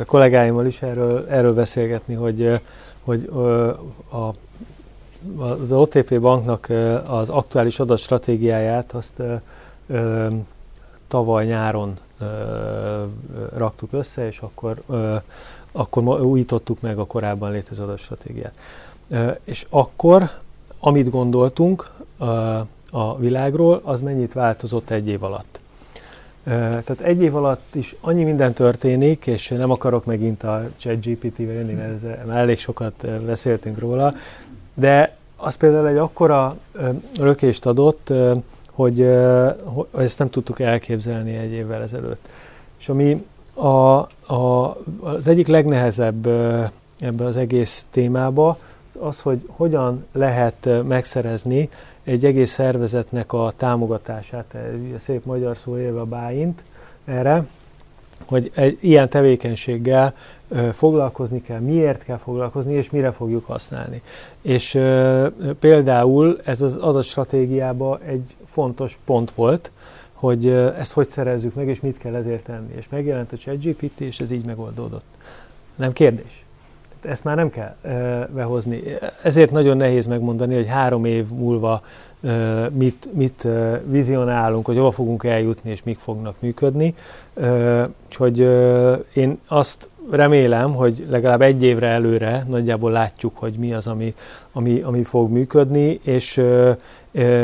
[0.05, 2.61] kollégáimmal is erről, erről beszélgetni, hogy,
[3.03, 3.29] hogy
[4.09, 4.33] a,
[5.43, 6.69] az OTP banknak
[7.07, 9.21] az aktuális adatstratégiáját azt
[11.07, 11.93] tavaly nyáron
[13.55, 14.81] raktuk össze, és akkor,
[15.71, 18.53] akkor újítottuk meg a korábban létező adatstratégiát.
[19.43, 20.29] És akkor,
[20.79, 21.89] amit gondoltunk,
[22.91, 25.59] a világról, az mennyit változott egy év alatt.
[26.43, 31.73] Tehát egy év alatt is annyi minden történik, és nem akarok megint a ChatGPT-vel jönni,
[31.73, 34.13] mert elég sokat beszéltünk róla,
[34.73, 36.57] de az például egy akkora
[37.19, 38.13] lökést adott,
[38.71, 39.01] hogy
[39.97, 42.29] ezt nem tudtuk elképzelni egy évvel ezelőtt.
[42.79, 43.67] És ami a,
[44.33, 46.27] a, az egyik legnehezebb
[46.99, 48.57] ebbe az egész témába,
[49.03, 51.69] az, hogy hogyan lehet megszerezni
[52.03, 54.55] egy egész szervezetnek a támogatását,
[54.87, 56.63] ugye szép magyar szó élve a báint
[57.05, 57.45] erre,
[58.25, 60.13] hogy egy ilyen tevékenységgel
[60.73, 64.01] foglalkozni kell, miért kell foglalkozni, és mire fogjuk használni.
[64.41, 64.71] És
[65.59, 69.71] például ez az adatstratégiában egy fontos pont volt,
[70.13, 72.73] hogy ö, ezt hogy szerezzük meg, és mit kell ezért tenni.
[72.75, 75.05] És megjelent a ChatGPT, és ez így megoldódott.
[75.75, 76.42] Nem kérdés
[77.05, 77.75] ezt már nem kell
[78.33, 78.81] behozni.
[79.23, 81.81] Ezért nagyon nehéz megmondani, hogy három év múlva
[82.71, 83.47] mit, mit
[83.85, 86.93] vizionálunk, hogy hova fogunk eljutni, és mik fognak működni.
[88.05, 88.39] Úgyhogy
[89.13, 94.13] én azt remélem, hogy legalább egy évre előre nagyjából látjuk, hogy mi az, ami,
[94.51, 96.41] ami, ami fog működni, és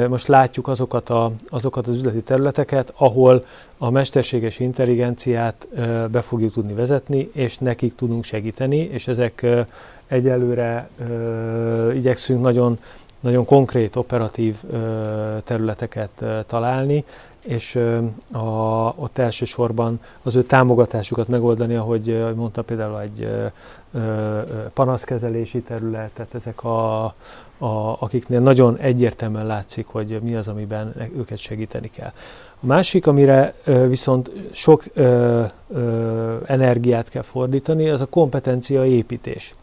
[0.10, 3.45] most látjuk azokat, a, azokat az üzleti területeket, ahol
[3.77, 5.67] a mesterséges intelligenciát
[6.12, 9.45] be fogjuk tudni vezetni, és nekik tudunk segíteni, és ezek
[10.08, 10.89] egyelőre
[11.93, 12.79] igyekszünk nagyon,
[13.19, 14.55] nagyon konkrét, operatív
[15.43, 17.03] területeket találni,
[17.41, 17.75] és
[18.32, 18.39] a,
[18.95, 23.29] ott elsősorban az ő támogatásukat megoldani, ahogy mondta például egy
[24.73, 27.13] panaszkezelési terület, tehát ezek a,
[27.59, 32.11] a, akiknél nagyon egyértelműen látszik, hogy mi az, amiben őket segíteni kell.
[32.61, 33.53] A másik, amire
[33.87, 39.55] viszont sok ö, ö, energiát kell fordítani, az a kompetencia építés.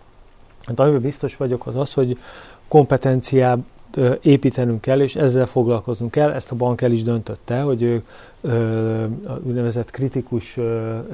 [0.65, 2.19] Hát amiben biztos vagyok az az, hogy
[2.69, 3.59] kompetenciát
[4.23, 6.31] építenünk kell, és ezzel foglalkoznunk kell.
[6.31, 8.03] Ezt a bank el is döntötte, hogy ő
[9.43, 10.57] úgynevezett kritikus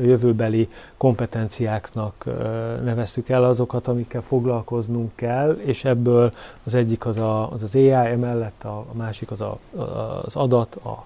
[0.00, 2.24] jövőbeli kompetenciáknak
[2.84, 6.32] neveztük el azokat, amikkel foglalkoznunk kell, és ebből
[6.64, 9.58] az egyik az a, az, az AI, emellett a, a másik az a,
[10.24, 11.04] az adat, a,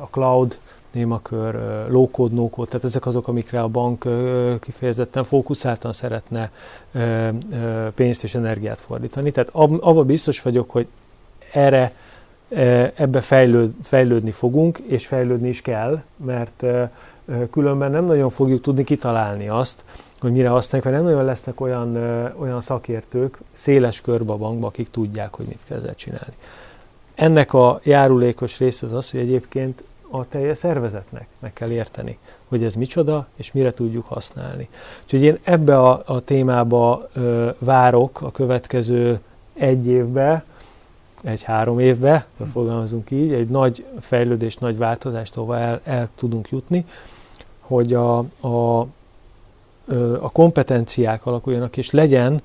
[0.00, 0.58] a cloud,
[0.96, 1.54] némakör,
[1.88, 4.04] low-code, no-code, tehát ezek azok, amikre a bank
[4.60, 6.50] kifejezetten fókuszáltan szeretne
[7.94, 9.30] pénzt és energiát fordítani.
[9.30, 10.86] Tehát abban biztos vagyok, hogy
[11.52, 11.92] erre
[12.94, 16.64] ebbe fejlőd, fejlődni fogunk, és fejlődni is kell, mert
[17.50, 19.84] különben nem nagyon fogjuk tudni kitalálni azt,
[20.20, 21.96] hogy mire használjuk, mert nem nagyon lesznek olyan,
[22.38, 26.34] olyan szakértők széles körbe a bankba, akik tudják, hogy mit kell ezzel csinálni.
[27.14, 32.64] Ennek a járulékos része az az, hogy egyébként a teljes szervezetnek meg kell érteni, hogy
[32.64, 34.68] ez micsoda, és mire tudjuk használni.
[35.02, 39.20] Úgyhogy én ebbe a, a témába ö, várok a következő
[39.54, 40.44] egy évbe,
[41.22, 46.84] egy-három évbe, fogalmazunk így, egy nagy fejlődés, nagy változást, ahova el, el tudunk jutni,
[47.60, 48.80] hogy a, a,
[50.20, 52.42] a kompetenciák alakuljanak, és legyen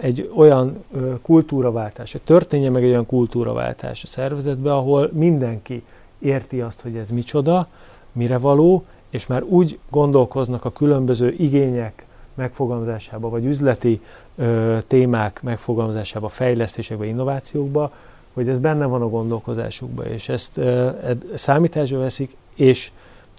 [0.00, 0.84] egy olyan
[1.22, 5.84] kultúraváltás, hogy történjen meg egy olyan kultúraváltás a szervezetbe, ahol mindenki
[6.26, 7.68] érti azt, hogy ez micsoda,
[8.12, 14.00] mire való, és már úgy gondolkoznak a különböző igények megfogalmazásába, vagy üzleti
[14.36, 17.92] ö, témák megfogalmazásába, fejlesztésekbe, innovációkba,
[18.32, 20.90] hogy ez benne van a gondolkozásukba, és ezt ö,
[21.34, 22.90] számításba veszik, és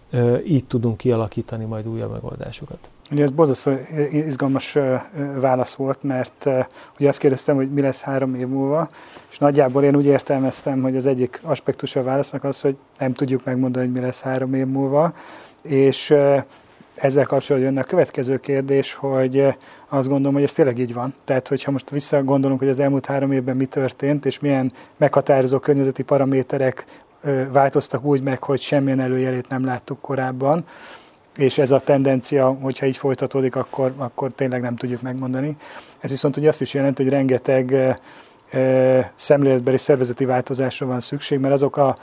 [0.09, 2.89] ö, így tudunk kialakítani majd újabb megoldásokat.
[3.11, 3.71] Ugye ez borzasztó
[4.11, 4.77] izgalmas
[5.39, 6.49] válasz volt, mert
[6.99, 8.89] ugye azt kérdeztem, hogy mi lesz három év múlva,
[9.29, 13.43] és nagyjából én úgy értelmeztem, hogy az egyik aspektus a válasznak az, hogy nem tudjuk
[13.43, 15.13] megmondani, hogy mi lesz három év múlva,
[15.63, 16.13] és
[16.95, 19.55] ezzel kapcsolatban jönne a következő kérdés, hogy
[19.89, 21.13] azt gondolom, hogy ez tényleg így van.
[21.23, 26.03] Tehát, hogyha most visszagondolunk, hogy az elmúlt három évben mi történt, és milyen meghatározó környezeti
[26.03, 26.85] paraméterek
[27.51, 30.65] változtak úgy meg, hogy semmilyen előjelét nem láttuk korábban,
[31.37, 35.57] és ez a tendencia, hogyha így folytatódik, akkor, akkor tényleg nem tudjuk megmondani.
[35.99, 37.97] Ez viszont ugye azt is jelenti, hogy rengeteg
[39.15, 41.95] szemléletbeli szervezeti változásra van szükség, mert azok a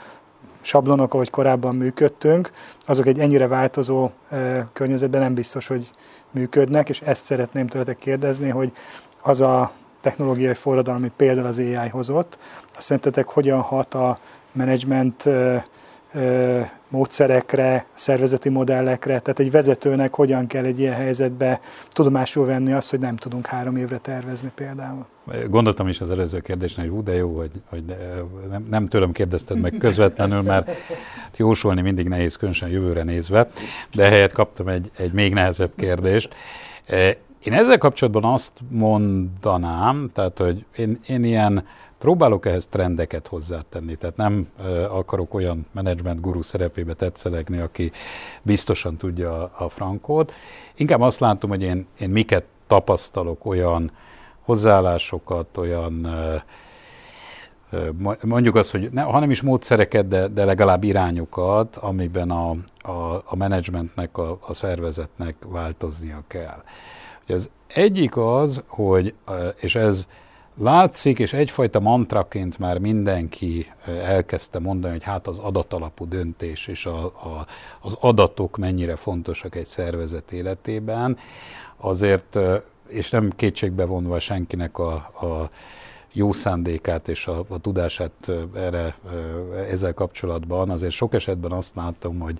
[0.61, 2.51] sablonok, ahogy korábban működtünk,
[2.85, 4.09] azok egy ennyire változó
[4.73, 5.89] környezetben nem biztos, hogy
[6.31, 8.71] működnek, és ezt szeretném tőletek kérdezni, hogy
[9.21, 9.71] az a
[10.01, 12.37] technológiai forradalom, amit például az AI hozott,
[12.75, 14.19] azt szerintetek hogyan hat a
[14.51, 15.29] menedzsment
[16.87, 22.99] módszerekre, szervezeti modellekre, tehát egy vezetőnek hogyan kell egy ilyen helyzetbe tudomásul venni azt, hogy
[22.99, 25.05] nem tudunk három évre tervezni például.
[25.49, 27.83] Gondoltam is az előző kérdésnél, hogy hú, de jó, hogy, hogy
[28.49, 30.69] nem, nem tőlem kérdezted meg közvetlenül, mert
[31.37, 33.47] jósolni mindig nehéz, különösen jövőre nézve,
[33.93, 36.35] de helyett kaptam egy, egy még nehezebb kérdést.
[37.45, 41.65] Én ezzel kapcsolatban azt mondanám, tehát, hogy én, én ilyen
[41.97, 44.47] Próbálok ehhez trendeket hozzátenni, tehát nem
[44.89, 47.91] akarok olyan menedzsment guru szerepébe tetszelegni, aki
[48.41, 50.33] biztosan tudja a, a frankót.
[50.75, 53.91] Inkább azt látom, hogy én, én miket tapasztalok, olyan
[54.41, 56.07] hozzáállásokat, olyan
[58.21, 62.49] mondjuk azt, hogy ne, ha nem is módszereket, de, de legalább irányokat, amiben a,
[62.81, 66.63] a, a menedzsmentnek, a, a szervezetnek változnia kell.
[67.27, 69.13] Az egyik az, hogy,
[69.59, 70.07] és ez
[70.57, 77.05] látszik, és egyfajta mantraként már mindenki elkezdte mondani, hogy hát az adatalapú döntés és a,
[77.05, 77.45] a,
[77.81, 81.17] az adatok mennyire fontosak egy szervezet életében,
[81.77, 82.39] azért,
[82.87, 85.49] és nem kétségbe vonva senkinek a, a
[86.11, 88.95] jó szándékát és a, a tudását erre,
[89.69, 92.39] ezzel kapcsolatban, azért sok esetben azt látom, hogy,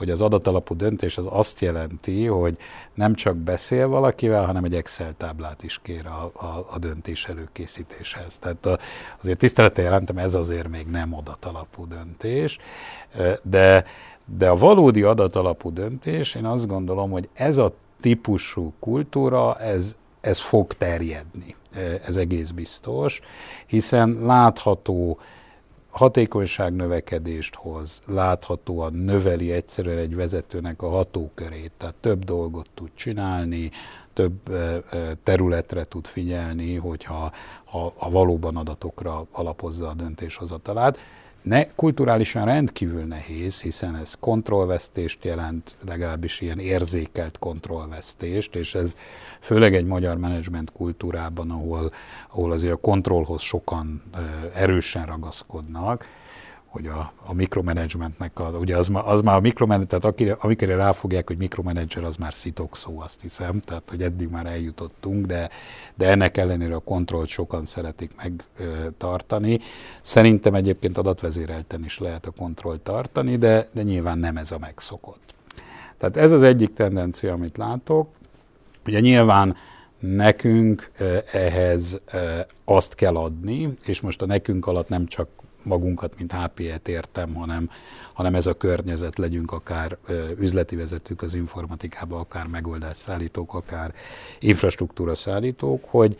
[0.00, 2.56] hogy az adatalapú döntés az azt jelenti, hogy
[2.94, 8.38] nem csak beszél valakivel, hanem egy Excel táblát is kér a, a, a döntés előkészítéshez.
[8.38, 8.78] Tehát a,
[9.22, 12.58] azért tisztelettel jelentem, ez azért még nem adatalapú döntés,
[13.42, 13.84] de,
[14.24, 20.38] de a valódi adatalapú döntés, én azt gondolom, hogy ez a típusú kultúra, ez, ez
[20.38, 21.54] fog terjedni,
[22.06, 23.20] ez egész biztos,
[23.66, 25.18] hiszen látható
[25.90, 33.70] hatékonyság növekedést hoz, láthatóan növeli egyszerűen egy vezetőnek a hatókörét, tehát több dolgot tud csinálni,
[34.12, 34.40] több
[35.22, 37.32] területre tud figyelni, hogyha
[37.64, 40.98] ha, ha valóban adatokra alapozza a döntéshozatalát
[41.42, 48.94] ne, kulturálisan rendkívül nehéz, hiszen ez kontrollvesztést jelent, legalábbis ilyen érzékelt kontrollvesztést, és ez
[49.40, 51.92] főleg egy magyar menedzsment kultúrában, ahol,
[52.30, 54.02] ahol azért a kontrollhoz sokan
[54.54, 56.06] erősen ragaszkodnak,
[56.70, 61.26] hogy a, a mikromanagementnek, a, ugye az, az már a mikromanagement, tehát akire, amikre ráfogják,
[61.26, 65.50] hogy mikromanager, az már szitok szó, azt hiszem, tehát hogy eddig már eljutottunk, de,
[65.94, 69.58] de ennek ellenére a kontrollt sokan szeretik megtartani.
[70.00, 75.34] Szerintem egyébként adatvezérelten is lehet a kontrollt tartani, de, de nyilván nem ez a megszokott.
[75.98, 78.08] Tehát ez az egyik tendencia, amit látok.
[78.86, 79.56] Ugye nyilván
[79.98, 80.90] nekünk
[81.32, 82.00] ehhez
[82.64, 85.28] azt kell adni, és most a nekünk alatt nem csak
[85.62, 87.70] magunkat, mint HP-et értem, hanem,
[88.12, 89.96] hanem ez a környezet, legyünk akár
[90.38, 93.94] üzleti vezetők az informatikában, akár megoldásszállítók, akár
[94.38, 96.16] infrastruktúra szállítók, hogy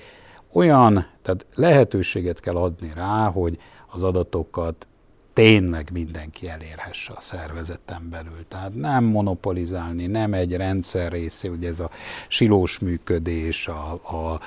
[0.52, 3.58] olyan, tehát lehetőséget kell adni rá, hogy
[3.92, 4.88] az adatokat
[5.32, 8.44] tényleg mindenki elérhesse a szervezeten belül.
[8.48, 11.90] Tehát nem monopolizálni, nem egy rendszer részé, ugye ez a
[12.28, 14.40] silós működés, a, a,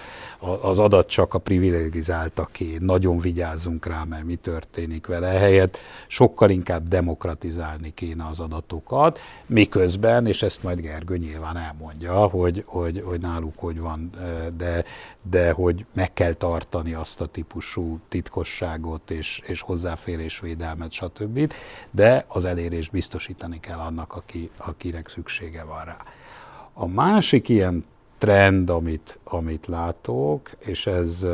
[0.45, 5.27] a, az adat csak a privilegizáltaké, nagyon vigyázzunk rá, mert mi történik vele.
[5.27, 5.77] Ehelyett
[6.07, 13.01] sokkal inkább demokratizálni kéne az adatokat, miközben, és ezt majd Gergő nyilván elmondja, hogy, hogy,
[13.05, 14.09] hogy náluk hogy van,
[14.57, 14.83] de,
[15.29, 21.53] de hogy meg kell tartani azt a típusú titkosságot és, és hozzáférésvédelmet, stb.
[21.91, 25.97] De az elérést biztosítani kell annak, aki, akinek szüksége van rá.
[26.73, 27.85] A másik ilyen
[28.17, 31.25] trend, amit, amit látok, és ez,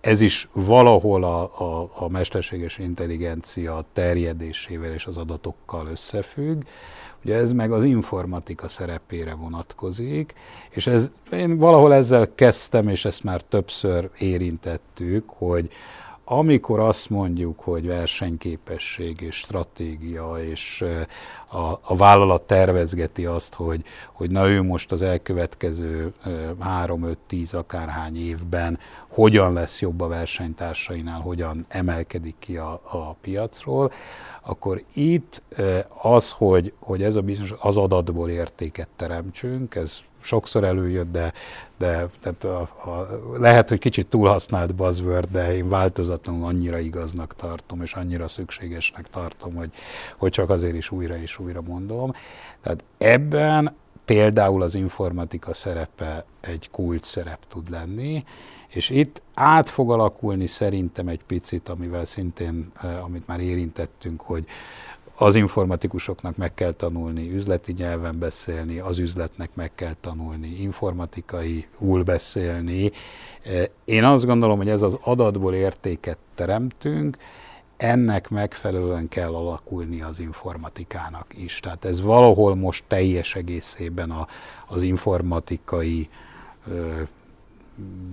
[0.00, 6.62] ez is valahol a, a, a mesterséges intelligencia terjedésével és az adatokkal összefügg,
[7.24, 10.34] Ugye ez meg az informatika szerepére vonatkozik,
[10.70, 15.70] és ez, én valahol ezzel kezdtem, és ezt már többször érintettük, hogy
[16.24, 20.84] amikor azt mondjuk, hogy versenyképesség és stratégia, és
[21.50, 26.12] a, a vállalat tervezgeti azt, hogy, hogy na ő most az elkövetkező
[26.60, 33.92] 3-5-10 akárhány évben hogyan lesz jobb a versenytársainál, hogyan emelkedik ki a, a piacról,
[34.42, 35.42] akkor itt
[36.02, 41.32] az, hogy, hogy ez a bizonyos az adatból értéket teremtsünk, ez sokszor előjött, de,
[41.78, 43.08] de tehát a, a,
[43.38, 49.54] lehet, hogy kicsit túlhasznált buzzword, de én változatlanul annyira igaznak tartom, és annyira szükségesnek tartom,
[49.54, 49.70] hogy,
[50.18, 52.12] hogy csak azért is újra és újra mondom.
[52.62, 58.24] Tehát ebben például az informatika szerepe egy kult szerep tud lenni,
[58.68, 64.44] és itt át fog alakulni szerintem egy picit, amivel szintén, eh, amit már érintettünk, hogy
[65.16, 72.02] az informatikusoknak meg kell tanulni üzleti nyelven beszélni, az üzletnek meg kell tanulni informatikai úl
[72.02, 72.90] beszélni.
[73.42, 77.16] Eh, én azt gondolom, hogy ez az adatból értéket teremtünk,
[77.76, 81.60] ennek megfelelően kell alakulni az informatikának is.
[81.60, 84.26] Tehát ez valahol most teljes egészében a,
[84.66, 86.08] az informatikai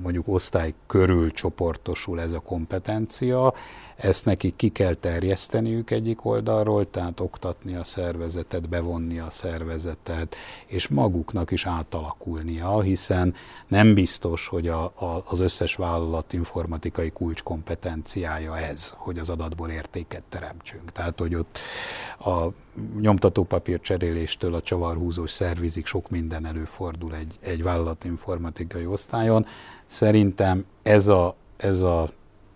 [0.01, 3.53] mondjuk osztály körül csoportosul ez a kompetencia,
[4.01, 10.35] ezt nekik ki kell terjeszteniük egyik oldalról, tehát oktatni a szervezetet, bevonni a szervezetet,
[10.65, 13.33] és maguknak is átalakulnia, hiszen
[13.67, 20.23] nem biztos, hogy a, a, az összes vállalat informatikai kulcskompetenciája ez, hogy az adatból értéket
[20.29, 20.91] teremtsünk.
[20.91, 21.57] Tehát, hogy ott
[22.19, 22.47] a
[22.99, 29.45] nyomtatópapír cseréléstől a csavarhúzós szervizig sok minden előfordul egy, egy vállalat informatikai osztályon.
[29.85, 32.09] Szerintem ez a, ez a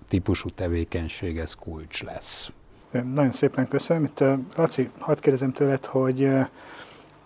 [0.08, 2.52] típusú tevékenység, ez kulcs lesz.
[2.92, 4.04] Nagyon szépen köszönöm.
[4.04, 4.24] Itt,
[4.56, 6.20] Laci, hadd kérdezem tőled, hogy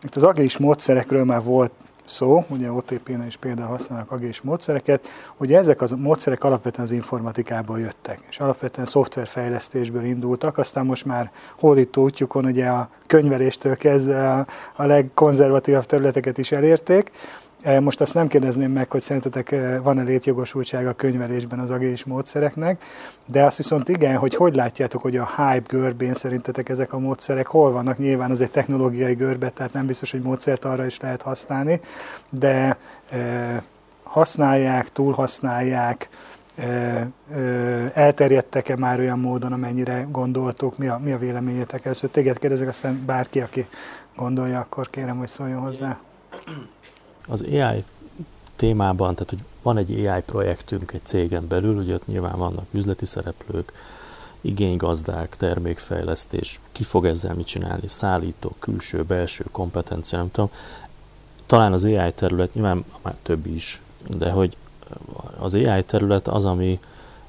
[0.04, 1.72] itt az agilis módszerekről már volt
[2.10, 7.80] szó, ugye OTP-nél is például használnak agés módszereket, hogy ezek a módszerek alapvetően az informatikából
[7.80, 14.86] jöttek, és alapvetően szoftverfejlesztésből indultak, aztán most már hódító útjukon ugye a könyveléstől kezdve a,
[14.86, 17.12] legkonzervatívabb területeket is elérték,
[17.80, 22.84] most azt nem kérdezném meg, hogy szerintetek e, van-e létjogosultság a könyvelésben az agés módszereknek,
[23.28, 27.48] de azt viszont igen, hogy hogy látjátok, hogy a hype görbén szerintetek ezek a módszerek
[27.48, 27.98] hol vannak?
[27.98, 31.80] Nyilván az egy technológiai görbe, tehát nem biztos, hogy módszert arra is lehet használni,
[32.30, 32.78] de
[33.12, 33.64] e,
[34.04, 36.10] használják, túlhasználják,
[36.56, 37.08] e, e,
[37.94, 42.10] elterjedtek-e már olyan módon, amennyire gondoltuk, mi a, mi a véleményetek először?
[42.10, 43.68] Téged kérdezek, aztán bárki, aki
[44.16, 46.00] gondolja, akkor kérem, hogy szóljon hozzá.
[47.30, 47.84] Az AI
[48.56, 53.06] témában, tehát hogy van egy AI projektünk egy cégen belül, ugye ott nyilván vannak üzleti
[53.06, 53.74] szereplők,
[54.42, 60.50] igénygazdák, termékfejlesztés, ki fog ezzel mit csinálni, szállító, külső, belső kompetencia, nem tudom.
[61.46, 63.82] Talán az AI terület, nyilván már több is,
[64.18, 64.58] de hogy
[65.38, 66.80] az AI terület az, ami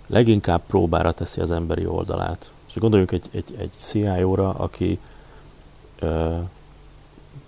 [0.06, 2.52] leginkább próbára teszi az emberi oldalát.
[2.68, 4.98] És gondoljunk egy, egy, egy CIO-ra, aki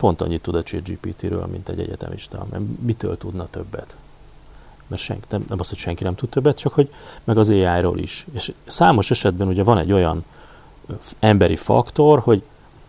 [0.02, 3.96] pont annyit tud a ChatGPT-ről, mint egy egyetemista, mert mitől tudna többet?
[4.86, 6.92] Mert senki, nem, nem az, hogy senki nem tud többet, csak hogy
[7.24, 8.26] meg az AI-ról is.
[8.32, 10.24] És számos esetben ugye van egy olyan
[11.18, 12.42] emberi faktor, hogy,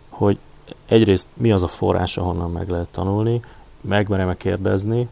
[0.08, 0.38] hogy
[0.86, 3.44] egyrészt mi az a forrás, ahonnan meg lehet tanulni,
[3.80, 5.08] megmerem-e kérdezni,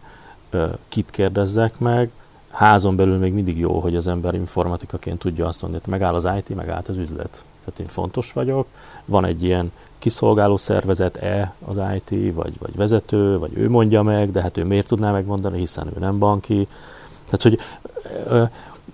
[0.89, 2.11] kit kérdezzek meg,
[2.51, 6.29] házon belül még mindig jó, hogy az ember informatikaként tudja azt mondani, hogy megáll az
[6.39, 7.45] IT, megállt az üzlet.
[7.65, 8.67] Tehát én fontos vagyok,
[9.05, 9.73] van egy ilyen
[10.03, 14.87] kiszolgáló szervezet-e az IT, vagy, vagy vezető, vagy ő mondja meg, de hát ő miért
[14.87, 16.69] tudná megmondani, hiszen ő nem banki.
[17.25, 17.59] Tehát, hogy
[18.27, 18.43] ö,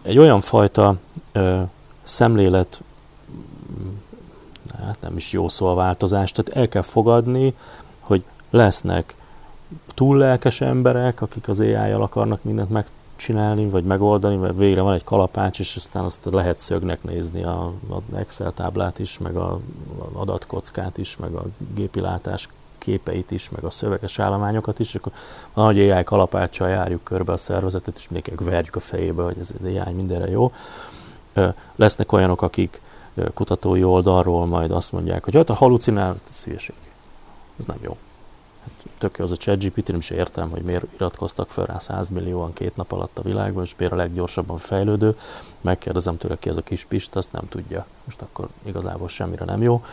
[0.03, 0.97] egy olyan fajta
[1.33, 1.61] ö,
[2.03, 2.83] szemlélet,
[4.79, 7.55] hát nem is jó szó a változás, tehát el kell fogadni,
[8.01, 9.15] hogy lesznek
[9.95, 12.87] túl lelkes emberek, akik az AI-jal akarnak mindent meg
[13.19, 17.73] csinálni, vagy megoldani, mert végre van egy kalapács, és aztán azt lehet szögnek nézni a,
[17.91, 19.53] a Excel táblát is, meg a,
[19.99, 21.45] a adatkockát is, meg a
[21.75, 22.49] gépi látás
[22.79, 25.13] képeit is, meg a szöveges állományokat is, akkor
[25.55, 29.53] van, hogy AI kalapáccsal járjuk körbe a szervezetet, és mindenkinek verjük a fejébe, hogy ez
[29.65, 30.53] AI mindenre jó.
[31.77, 32.81] Lesznek olyanok, akik
[33.35, 36.75] kutatói oldalról majd azt mondják, hogy hát a halucinál, ez hülyeség.
[37.59, 37.97] Ez nem jó
[38.99, 42.53] tök jó az a ChatGPT, nem is értem, hogy miért iratkoztak fel rá 100 millióan
[42.53, 45.17] két nap alatt a világban, és miért a leggyorsabban fejlődő.
[45.61, 47.87] Megkérdezem tőle, ki ez a kis pist, azt nem tudja.
[48.05, 49.85] Most akkor igazából semmire nem jó.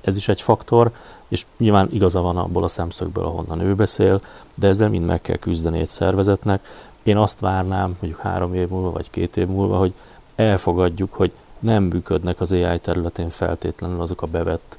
[0.00, 0.90] Ez is egy faktor,
[1.28, 4.20] és nyilván igaza van abból a szemszögből, ahonnan ő beszél,
[4.54, 6.66] de ezzel mind meg kell küzdeni egy szervezetnek.
[7.02, 9.94] Én azt várnám, mondjuk három év múlva, vagy két év múlva, hogy
[10.34, 14.78] elfogadjuk, hogy nem működnek az AI területén feltétlenül azok a bevett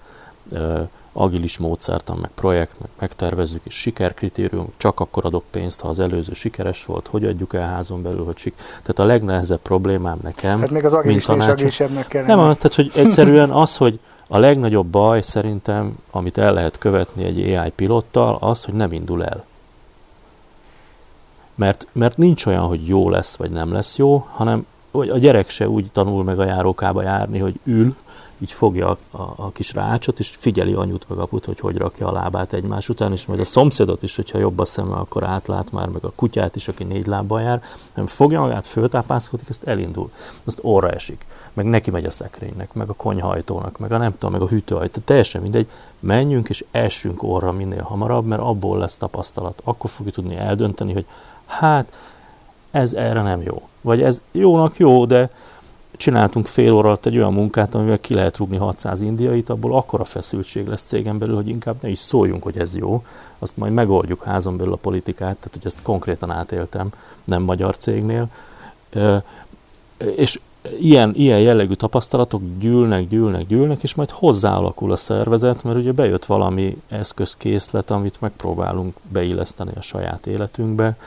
[1.18, 6.34] agilis módszertan, meg projekt, meg megtervezzük, és sikerkritérium, csak akkor adok pénzt, ha az előző
[6.34, 8.56] sikeres volt, hogy adjuk el házon belül, hogy sik.
[8.56, 12.36] Tehát a legnehezebb problémám nekem, Tehát még az agilis is agilisebbnek kellene.
[12.36, 17.56] Nem, tehát hogy egyszerűen az, hogy a legnagyobb baj szerintem, amit el lehet követni egy
[17.56, 19.46] AI pilottal, az, hogy nem indul el.
[21.56, 25.50] Mert, mert nincs olyan, hogy jó lesz, vagy nem lesz jó, hanem hogy a gyerek
[25.50, 27.96] se úgy tanul meg a járókába járni, hogy ül,
[28.46, 32.08] így fogja a, a, a kis rácsot, és figyeli anyut meg aput, hogy hogy rakja
[32.08, 35.72] a lábát egymás után, és majd a szomszédot is, hogyha jobb a szeme, akkor átlát
[35.72, 40.10] már, meg a kutyát is, aki négy lábbal jár, hanem fogja magát, föltápászkodik, ezt elindul,
[40.44, 44.32] azt orra esik, meg neki megy a szekrénynek, meg a konyhajtónak, meg a nem tudom,
[44.32, 45.70] meg a hűtőajtó, teljesen mindegy,
[46.00, 49.62] menjünk és essünk orra minél hamarabb, mert abból lesz tapasztalat.
[49.64, 51.06] Akkor fogjuk tudni eldönteni, hogy
[51.46, 51.96] hát
[52.72, 53.68] ez erre nem jó.
[53.82, 55.30] Vagy ez jónak jó, de
[55.98, 60.04] csináltunk fél óra alatt egy olyan munkát, amivel ki lehet rúgni 600 indiait, abból akkora
[60.04, 63.04] feszültség lesz cégen belül, hogy inkább ne is szóljunk, hogy ez jó,
[63.40, 66.90] azt majd megoldjuk házon belül a politikát, tehát hogy ezt konkrétan átéltem,
[67.24, 68.28] nem magyar cégnél.
[70.16, 70.40] És
[70.80, 76.26] ilyen, ilyen jellegű tapasztalatok gyűlnek, gyűlnek, gyűlnek, és majd hozzáalakul a szervezet, mert ugye bejött
[76.26, 80.98] valami eszközkészlet, amit megpróbálunk beilleszteni a saját életünkbe,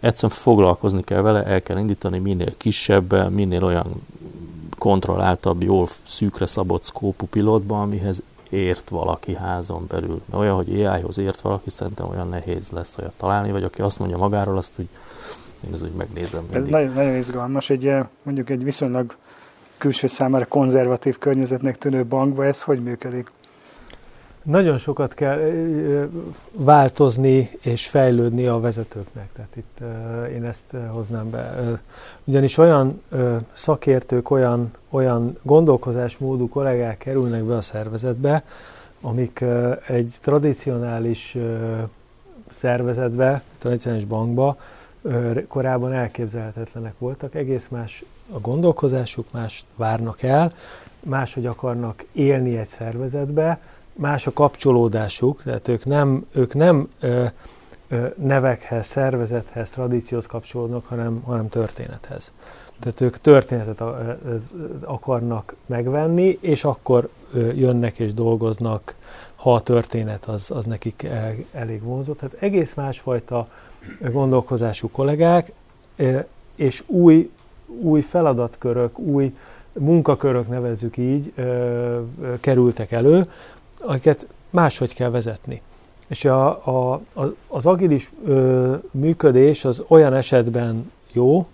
[0.00, 4.02] egyszerűen foglalkozni kell vele, el kell indítani minél kisebb, minél olyan
[4.78, 10.22] kontrolláltabb, jól szűkre szabott szkópú pilotba, amihez ért valaki házon belül.
[10.30, 14.16] Olyan, hogy AI-hoz ért valaki, szerintem olyan nehéz lesz olyat találni, vagy aki azt mondja
[14.16, 14.88] magáról, azt hogy
[15.66, 16.62] én ez úgy megnézem mindig.
[16.62, 17.70] Ez nagyon, nagyon izgalmas.
[17.70, 19.16] Egy, mondjuk egy viszonylag
[19.78, 23.30] külső számára konzervatív környezetnek tűnő bankba ez hogy működik?
[24.42, 25.38] Nagyon sokat kell
[26.52, 29.28] változni és fejlődni a vezetőknek.
[29.32, 29.78] Tehát itt
[30.34, 31.54] én ezt hoznám be.
[32.24, 33.02] Ugyanis olyan
[33.52, 38.44] szakértők, olyan, olyan gondolkozásmódú kollégák kerülnek be a szervezetbe,
[39.00, 39.44] amik
[39.86, 41.36] egy tradicionális
[42.54, 44.56] szervezetbe, tradicionális bankba
[45.48, 47.34] korábban elképzelhetetlenek voltak.
[47.34, 50.52] Egész más a gondolkozásuk, más várnak el,
[51.00, 53.58] máshogy akarnak élni egy szervezetbe,
[54.00, 57.24] más a kapcsolódásuk, tehát ők nem, ők nem ö,
[57.88, 62.32] ö, nevekhez, szervezethez, tradícióhoz kapcsolódnak, hanem, hanem történethez.
[62.80, 63.82] Tehát ők történetet
[64.84, 67.08] akarnak megvenni, és akkor
[67.54, 68.94] jönnek és dolgoznak,
[69.36, 71.08] ha a történet az, az nekik
[71.52, 72.12] elég vonzó.
[72.12, 73.48] Tehát egész másfajta
[74.12, 75.52] gondolkozású kollégák,
[76.56, 77.30] és új,
[77.66, 79.34] új feladatkörök, új
[79.72, 81.32] munkakörök nevezzük így,
[82.40, 83.26] kerültek elő,
[83.86, 85.62] akiket máshogy kell vezetni.
[86.08, 87.00] És a, a,
[87.48, 88.10] az agilis
[88.90, 91.46] működés az olyan esetben jó,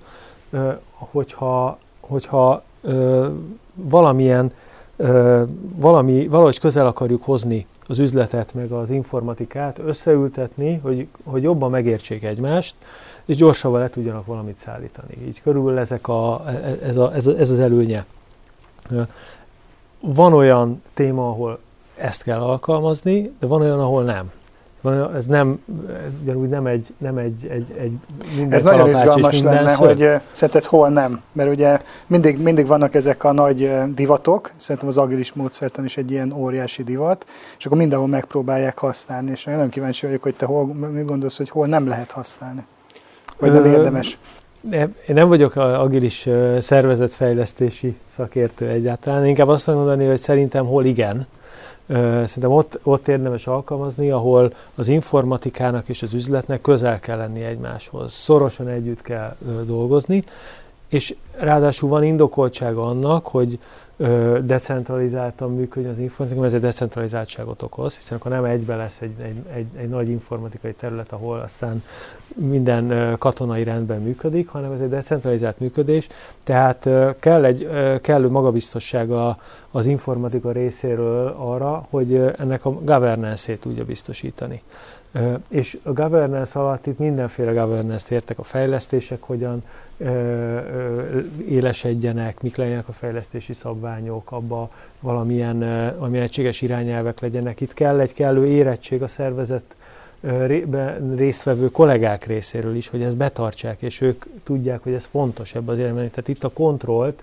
[0.90, 3.26] hogyha, hogyha ö,
[3.74, 4.52] valamilyen
[4.96, 5.42] ö,
[5.76, 12.24] valami, valahogy közel akarjuk hozni az üzletet, meg az informatikát, összeültetni, hogy, hogy jobban megértsék
[12.24, 12.74] egymást,
[13.24, 15.16] és gyorsabban le tudjanak valamit szállítani.
[15.26, 16.44] Így körülbelül ezek a,
[16.82, 18.04] ez, a, ez, a, ez az előnye.
[20.00, 21.58] Van olyan téma, ahol
[21.96, 24.30] ezt kell alkalmazni, de van olyan, ahol nem.
[25.14, 25.62] Ez nem,
[26.04, 27.92] ez ugyanúgy nem egy, nem egy, egy, egy
[28.36, 29.86] minden Ez nagyon izgalmas lenne, ször.
[29.86, 34.96] hogy szerinted hol nem, mert ugye mindig, mindig vannak ezek a nagy divatok, szerintem az
[34.96, 37.26] agilis módszertan is egy ilyen óriási divat,
[37.58, 41.50] és akkor mindenhol megpróbálják használni, és nagyon kíváncsi vagyok, hogy te hol, mit gondolsz, hogy
[41.50, 42.66] hol nem lehet használni,
[43.38, 44.18] vagy nem érdemes.
[44.70, 46.28] Én nem vagyok agilis
[46.60, 51.26] szervezetfejlesztési szakértő egyáltalán, inkább azt mondani, hogy szerintem hol igen,
[51.88, 58.12] Szerintem ott, ott érdemes alkalmazni, ahol az informatikának és az üzletnek közel kell lenni egymáshoz.
[58.12, 60.24] Szorosan együtt kell dolgozni,
[60.88, 63.58] és ráadásul van indokoltsága annak, hogy
[64.44, 69.14] decentralizáltan működjön az informatika, mert ez egy decentralizáltságot okoz, hiszen akkor nem egybe lesz egy,
[69.22, 71.82] egy, egy, egy nagy informatikai terület, ahol aztán
[72.34, 76.08] minden katonai rendben működik, hanem ez egy decentralizált működés,
[76.44, 76.88] tehát
[77.18, 77.68] kell egy
[78.00, 79.36] kellő magabiztossága
[79.70, 84.62] az informatika részéről arra, hogy ennek a governance-ét tudja biztosítani.
[85.48, 89.62] És a governance alatt itt mindenféle governance-t értek a fejlesztések, hogyan
[91.48, 94.70] élesedjenek, mik legyenek a fejlesztési szabványok, abba
[95.00, 95.58] valamilyen,
[95.98, 97.60] valamilyen egységes irányelvek legyenek.
[97.60, 99.76] Itt kell egy kellő érettség a szervezet
[101.16, 105.80] résztvevő kollégák részéről is, hogy ezt betartsák, és ők tudják, hogy ez fontos ebben az
[105.80, 106.10] irányban.
[106.10, 107.22] Tehát itt a kontrollt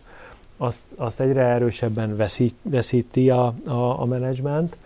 [0.57, 4.77] azt, azt egyre erősebben veszít, veszíti a, a, a menedzsment,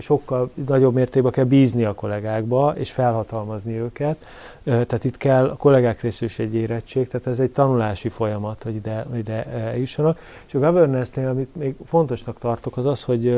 [0.00, 4.16] sokkal nagyobb mértékben kell bízni a kollégákba, és felhatalmazni őket.
[4.64, 8.74] Tehát itt kell a kollégák részéről is egy érettség, tehát ez egy tanulási folyamat, hogy
[8.74, 10.18] ide, ide eljussanak.
[10.46, 13.28] És a governance-nél, amit még fontosnak tartok, az az, hogy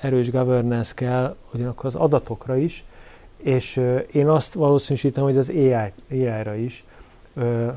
[0.00, 2.84] erős governance kell ugyanakkor az adatokra is,
[3.36, 3.80] és
[4.12, 6.84] én azt valószínűsítem, hogy az AI, AI-ra is,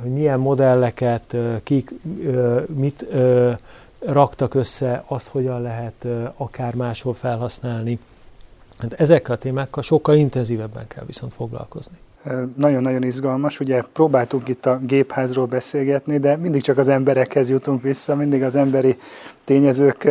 [0.02, 1.92] hogy milyen modelleket, kik,
[2.76, 3.08] mit
[4.08, 6.05] raktak össze, azt hogyan lehet
[6.38, 7.99] akár máshol felhasználni.
[8.78, 11.97] Hát ezekkel a témákkal sokkal intenzívebben kell viszont foglalkozni.
[12.55, 13.60] Nagyon-nagyon izgalmas.
[13.60, 18.55] Ugye próbáltunk itt a gépházról beszélgetni, de mindig csak az emberekhez jutunk vissza, mindig az
[18.55, 18.97] emberi
[19.45, 20.10] tényezők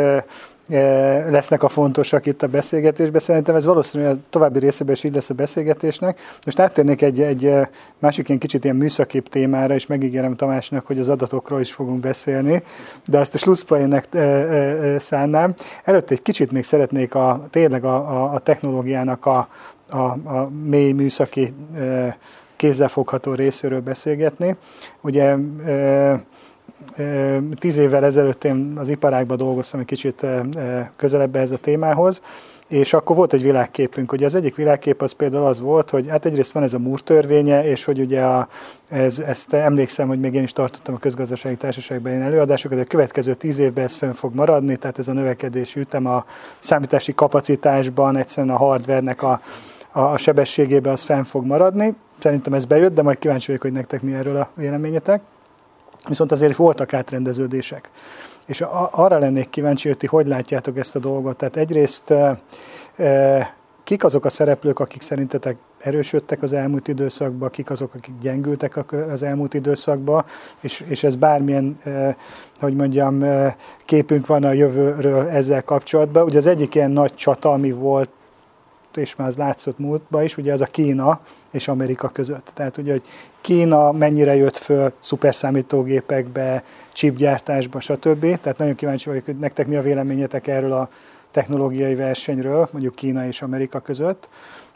[1.29, 3.21] lesznek a fontosak itt a beszélgetésben.
[3.21, 6.21] Szerintem ez valószínűleg a további részében is így lesz a beszélgetésnek.
[6.45, 7.53] Most áttérnék egy, egy
[7.99, 12.63] másik ilyen kicsit ilyen műszakép témára, és megígérem Tamásnak, hogy az adatokról is fogunk beszélni,
[13.07, 14.09] de azt a slusszpoénnek
[14.99, 15.55] szánnám.
[15.85, 19.49] Előtte egy kicsit még szeretnék a, tényleg a, a, a technológiának a,
[19.91, 21.55] a, a mély műszaki
[22.57, 24.57] kézzelfogható részéről beszélgetni.
[25.01, 25.37] Ugye
[27.59, 30.27] Tíz évvel ezelőtt én az iparágban dolgoztam egy kicsit
[30.97, 32.21] közelebb ehhez a témához,
[32.69, 34.13] és akkor volt egy világképünk.
[34.13, 37.03] Ugye az egyik világkép az például az volt, hogy hát egyrészt van ez a Moore
[37.05, 38.49] törvénye, és hogy ugye a,
[38.89, 42.87] ez, ezt emlékszem, hogy még én is tartottam a közgazdasági társaságban ilyen előadásokat, de a
[42.87, 46.25] következő tíz évben ez fönn fog maradni, tehát ez a növekedési ütem a
[46.59, 49.41] számítási kapacitásban, egyszerűen a hardvernek a,
[49.93, 51.95] a, a sebességében az fenn fog maradni.
[52.19, 55.21] Szerintem ez bejött, de majd kíváncsi vagyok, hogy nektek mi erről a véleményetek.
[56.09, 57.91] Viszont azért voltak átrendeződések.
[58.47, 61.37] És arra lennék kíváncsi, hogy ti hogy látjátok ezt a dolgot.
[61.37, 62.15] Tehát egyrészt
[63.85, 69.23] kik azok a szereplők, akik szerintetek erősödtek az elmúlt időszakban, kik azok, akik gyengültek az
[69.23, 70.25] elmúlt időszakban,
[70.61, 71.79] és, és ez bármilyen,
[72.61, 73.25] hogy mondjam,
[73.85, 76.23] képünk van a jövőről ezzel kapcsolatban.
[76.23, 78.11] Ugye az egyik ilyen nagy csata, ami volt
[78.95, 81.21] és már az látszott múltban is, ugye ez a Kína
[81.57, 82.51] és Amerika között.
[82.55, 83.03] Tehát ugye, hogy
[83.41, 88.21] Kína mennyire jött föl szuperszámítógépekbe, chipgyártásba, stb.
[88.41, 90.89] Tehát nagyon kíváncsi vagyok, hogy nektek mi a véleményetek erről a
[91.31, 94.29] technológiai versenyről, mondjuk Kína és Amerika között.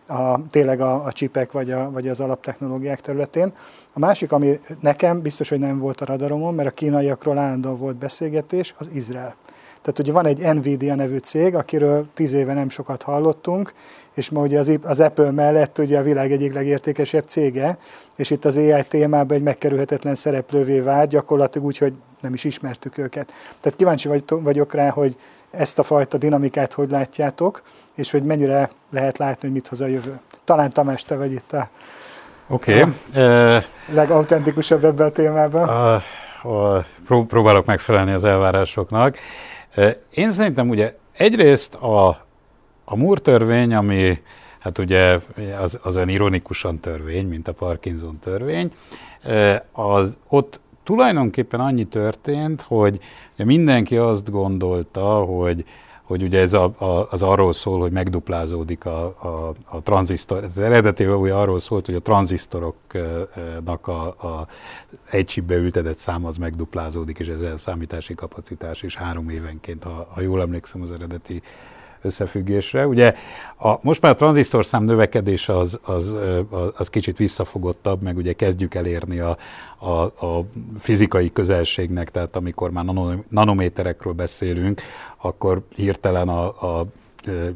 [0.06, 3.52] a, tényleg a, a csipek vagy, a, vagy az alaptechnológiák területén.
[3.92, 7.96] A másik, ami nekem biztos, hogy nem volt a radaromon, mert a kínaiakról állandóan volt
[7.96, 9.34] beszélgetés, az Izrael.
[9.82, 13.72] Tehát ugye van egy Nvidia nevű cég, akiről tíz éve nem sokat hallottunk,
[14.14, 17.78] és ma ugye az, az Apple mellett ugye a világ egyik legértékesebb cége,
[18.16, 22.98] és itt az AI témában egy megkerülhetetlen szereplővé vált, gyakorlatilag úgy, hogy nem is ismertük
[22.98, 23.32] őket.
[23.60, 25.16] Tehát kíváncsi vagyok rá, hogy
[25.50, 27.62] ezt a fajta dinamikát hogy látjátok,
[27.94, 30.20] és hogy mennyire lehet látni, hogy mit hoz a jövő.
[30.44, 31.68] Talán Tamás, te vagy itt a,
[32.48, 32.82] okay.
[32.82, 33.62] uh,
[33.92, 35.68] legautentikusabb ebben a témában.
[35.68, 36.02] Uh,
[36.52, 39.16] uh, pró- próbálok megfelelni az elvárásoknak.
[40.10, 42.08] Én szerintem ugye egyrészt a,
[42.84, 44.18] a Moore törvény, ami
[44.58, 45.18] hát ugye
[45.60, 48.72] az, az olyan ironikusan törvény, mint a Parkinson törvény,
[49.72, 52.98] az ott tulajdonképpen annyi történt, hogy
[53.36, 55.64] mindenki azt gondolta, hogy
[56.10, 61.20] hogy ugye ez a, a, az arról szól, hogy megduplázódik a, a, a tranzisztor, eredetileg
[61.20, 64.46] ugye arról szólt, hogy a tranzisztoroknak a, a
[65.10, 70.08] egy chipbe ültetett szám az megduplázódik, és ez a számítási kapacitás is három évenként, ha,
[70.10, 71.42] ha jól emlékszem az eredeti
[72.02, 72.86] összefüggésre.
[72.86, 73.14] Ugye
[73.58, 76.16] a, most már a tranzisztorszám növekedése az, az,
[76.76, 79.36] az kicsit visszafogottabb, meg ugye kezdjük elérni a,
[79.78, 80.44] a, a
[80.78, 82.84] fizikai közelségnek, tehát amikor már
[83.28, 84.80] nanométerekről beszélünk,
[85.16, 86.86] akkor hirtelen a, a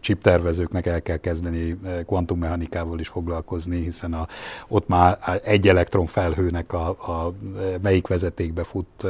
[0.00, 4.26] chiptervezőknek el kell kezdeni kvantummechanikával is foglalkozni, hiszen a,
[4.68, 7.32] ott már egy elektron felhőnek a, a
[7.82, 9.06] melyik vezetékbe fut,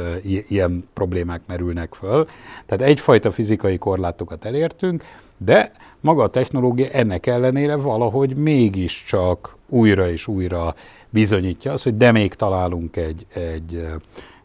[0.47, 2.27] ilyen problémák merülnek föl.
[2.65, 5.03] Tehát egyfajta fizikai korlátokat elértünk,
[5.37, 10.75] de maga a technológia ennek ellenére valahogy mégiscsak újra és újra
[11.09, 13.87] bizonyítja azt, hogy de még találunk egy, egy,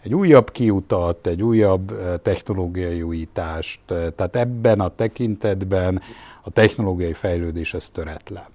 [0.02, 1.92] egy újabb kiutat, egy újabb
[2.22, 6.00] technológiai újítást, tehát ebben a tekintetben
[6.42, 8.46] a technológiai fejlődés az töretlen.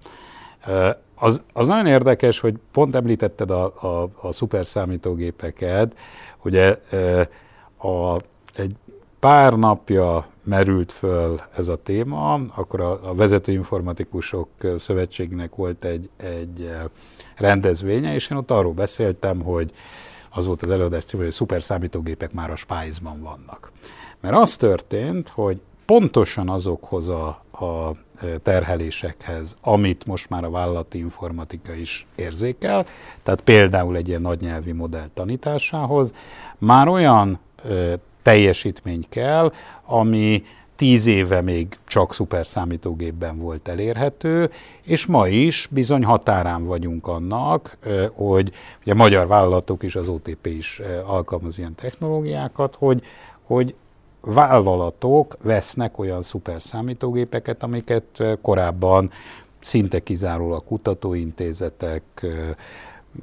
[1.16, 5.96] Az, az nagyon érdekes, hogy pont említetted a, a, a szuperszámítógépeket,
[6.44, 6.80] ugye
[7.78, 8.16] a,
[8.56, 8.76] egy
[9.20, 16.10] pár napja merült föl ez a téma, akkor a, a vezető informatikusok szövetségnek volt egy,
[16.18, 16.70] egy
[17.36, 19.72] rendezvénye, és én ott arról beszéltem, hogy
[20.36, 23.72] az volt az előadás hogy szuper számítógépek már a Spice-ban vannak.
[24.22, 27.92] Mert az történt, hogy pontosan azokhoz a, a
[28.44, 32.86] terhelésekhez, amit most már a vállalati informatika is érzékel,
[33.24, 36.14] tehát például egy ilyen nagynyelvi modell tanításához,
[36.58, 37.40] már olyan
[38.22, 39.52] teljesítmény kell,
[39.86, 40.44] ami
[40.76, 44.52] tíz éve még csak szuperszámítógépben volt elérhető,
[44.84, 47.78] és ma is bizony határán vagyunk annak,
[48.14, 48.52] hogy
[48.82, 53.04] ugye magyar vállalatok is, az OTP is alkalmaz ilyen technológiákat, hogy,
[53.44, 53.76] hogy
[54.22, 59.12] vállalatok vesznek olyan szuperszámítógépeket, amiket korábban
[59.62, 62.26] szinte kizárólag kutatóintézetek,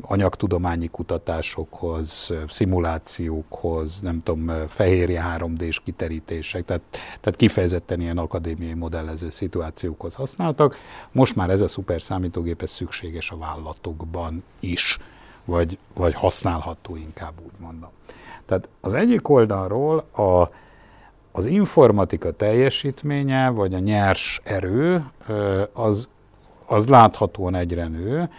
[0.01, 10.15] anyagtudományi kutatásokhoz, szimulációkhoz, nem tudom, fehérje 3D-s kiterítések, tehát, tehát kifejezetten ilyen akadémiai modellező szituációkhoz
[10.15, 10.77] használtak.
[11.13, 14.99] Most már ez a szuper számítógép ez szükséges a vállalatokban is,
[15.45, 17.91] vagy, vagy használható inkább úgy mondom.
[18.47, 20.51] Tehát az egyik oldalról a,
[21.33, 25.05] az informatika teljesítménye, vagy a nyers erő,
[25.73, 26.09] az,
[26.67, 28.31] az láthatóan egyre nő.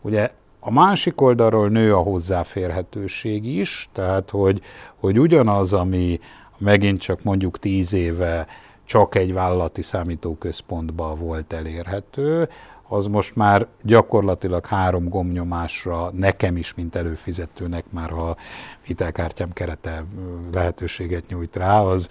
[0.00, 0.30] Ugye
[0.60, 4.62] a másik oldalról nő a hozzáférhetőség is, tehát hogy,
[4.96, 6.20] hogy ugyanaz, ami
[6.58, 8.46] megint csak mondjuk tíz éve
[8.84, 12.48] csak egy vállalati számítóközpontban volt elérhető,
[12.88, 18.36] az most már gyakorlatilag három gomnyomásra nekem is, mint előfizetőnek, már ha
[18.82, 20.04] hitelkártyám kerete
[20.52, 22.08] lehetőséget nyújt rá, az,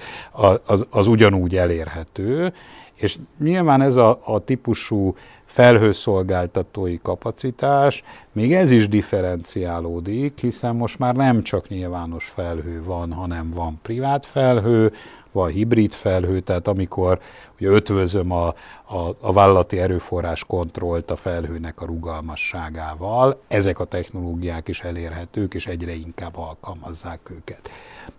[0.66, 2.54] az, az ugyanúgy elérhető,
[2.94, 5.16] és nyilván ez a, a típusú
[5.50, 13.52] felhőszolgáltatói kapacitás, még ez is differenciálódik, hiszen most már nem csak nyilvános felhő van, hanem
[13.52, 14.92] van privát felhő,
[15.32, 17.20] van hibrid felhő, tehát amikor
[17.60, 24.68] ugye ötvözöm a, a, a vállalati erőforrás kontrollt a felhőnek a rugalmasságával, ezek a technológiák
[24.68, 27.70] is elérhetők, és egyre inkább alkalmazzák őket.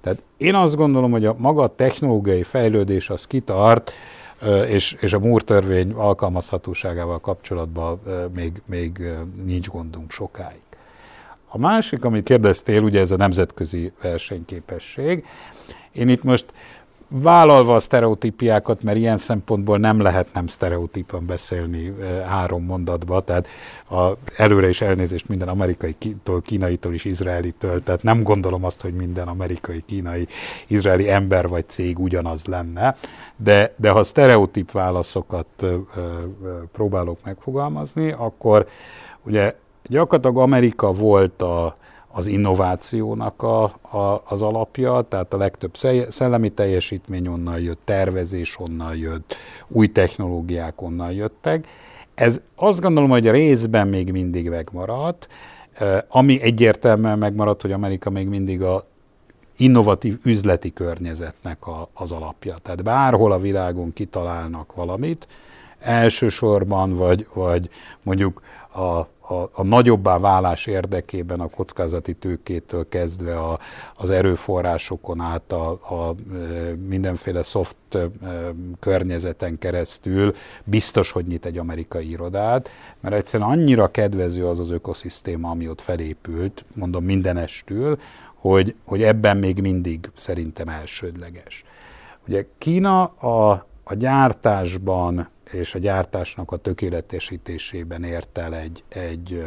[0.00, 3.92] Tehát én azt gondolom, hogy a maga technológiai fejlődés az kitart,
[4.68, 8.00] és, és a Moore törvény alkalmazhatóságával kapcsolatban
[8.34, 9.02] még, még
[9.44, 10.60] nincs gondunk sokáig.
[11.48, 15.24] A másik, amit kérdeztél, ugye ez a nemzetközi versenyképesség.
[15.92, 16.44] Én itt most
[17.10, 21.94] vállalva a sztereotípiákat, mert ilyen szempontból nem lehet nem sztereotípan beszélni
[22.26, 23.48] három mondatba, tehát
[23.90, 25.96] a, előre is elnézést minden amerikai,
[26.42, 30.26] kínaitól is izraelitől, tehát nem gondolom azt, hogy minden amerikai, kínai,
[30.66, 32.96] izraeli ember vagy cég ugyanaz lenne,
[33.36, 36.16] de, de ha sztereotíp válaszokat ö, ö,
[36.72, 38.66] próbálok megfogalmazni, akkor
[39.22, 39.54] ugye
[39.88, 41.76] gyakorlatilag Amerika volt a,
[42.12, 45.76] az innovációnak a, a, az alapja, tehát a legtöbb
[46.08, 49.36] szellemi teljesítmény onnan jött, tervezés onnan jött,
[49.68, 51.66] új technológiák onnan jöttek.
[52.14, 55.28] Ez azt gondolom, hogy részben még mindig megmaradt,
[56.08, 58.84] ami egyértelműen megmaradt, hogy Amerika még mindig a
[59.56, 62.56] innovatív üzleti környezetnek a, az alapja.
[62.62, 65.28] Tehát bárhol a világon kitalálnak valamit,
[65.78, 67.68] elsősorban, vagy, vagy
[68.02, 68.42] mondjuk
[68.74, 69.00] a
[69.30, 73.58] a, a nagyobbá válás érdekében a kockázati tőkétől kezdve a,
[73.94, 76.14] az erőforrásokon át a, a
[76.88, 77.76] mindenféle soft
[78.80, 82.70] környezeten keresztül biztos, hogy nyit egy amerikai irodát,
[83.00, 87.98] mert egyszerűen annyira kedvező az az ökoszisztéma, ami ott felépült, mondom mindenestül,
[88.34, 91.64] hogy, hogy ebben még mindig szerintem elsődleges.
[92.28, 99.44] Ugye Kína a, a gyártásban és a gyártásnak a tökéletesítésében ért el egy, egy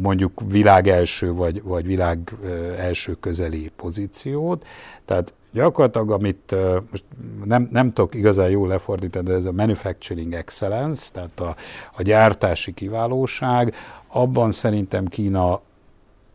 [0.00, 2.34] mondjuk világ első vagy, vagy világ
[2.76, 4.66] első közeli pozíciót.
[5.04, 6.54] Tehát gyakorlatilag, amit
[6.90, 7.04] most
[7.44, 11.56] nem, nem tudok igazán jól lefordítani, de ez a manufacturing excellence, tehát a,
[11.96, 13.74] a gyártási kiválóság,
[14.08, 15.60] abban szerintem Kína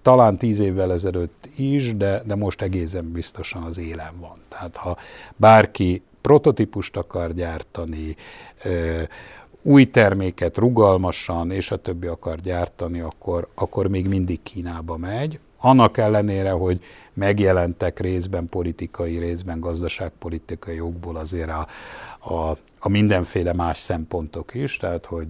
[0.01, 4.37] talán tíz évvel ezelőtt is, de, de most egészen biztosan az élen van.
[4.49, 4.97] Tehát ha
[5.35, 8.15] bárki prototípust akar gyártani,
[9.61, 15.39] új terméket rugalmasan és a többi akar gyártani, akkor, akkor még mindig Kínába megy.
[15.59, 16.79] Annak ellenére, hogy
[17.15, 21.67] megjelentek részben politikai, részben gazdaságpolitikai jogból azért a,
[22.33, 25.27] a, a mindenféle más szempontok is, tehát hogy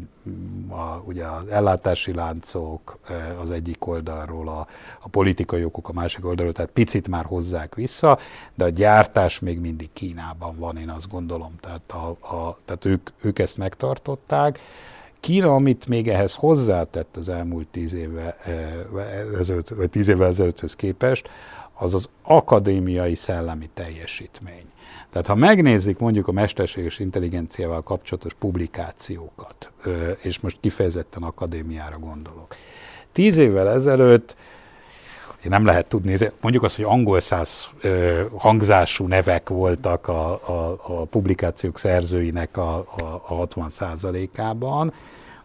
[0.69, 4.67] a, ugye az ellátási láncok e, az egyik oldalról, a,
[5.01, 8.19] a politikai okok a másik oldalról, tehát picit már hozzák vissza,
[8.55, 11.55] de a gyártás még mindig Kínában van, én azt gondolom.
[11.59, 14.59] Tehát, a, a, tehát ők, ők ezt megtartották.
[15.19, 18.51] Kína, amit még ehhez hozzátett az elmúlt tíz éve, e,
[19.39, 21.29] ezelőtt, vagy tíz évvel ezelőtthöz képest,
[21.76, 24.65] az az akadémiai szellemi teljesítmény.
[25.11, 29.71] Tehát ha megnézik mondjuk a mesterséges intelligenciával kapcsolatos publikációkat,
[30.21, 32.55] és most kifejezetten akadémiára gondolok,
[33.11, 34.36] tíz évvel ezelőtt
[35.43, 37.67] nem lehet tudni, mondjuk azt, hogy angol száz
[38.36, 43.71] hangzású nevek voltak a, a, a publikációk szerzőinek a, a, a 60
[44.36, 44.93] ában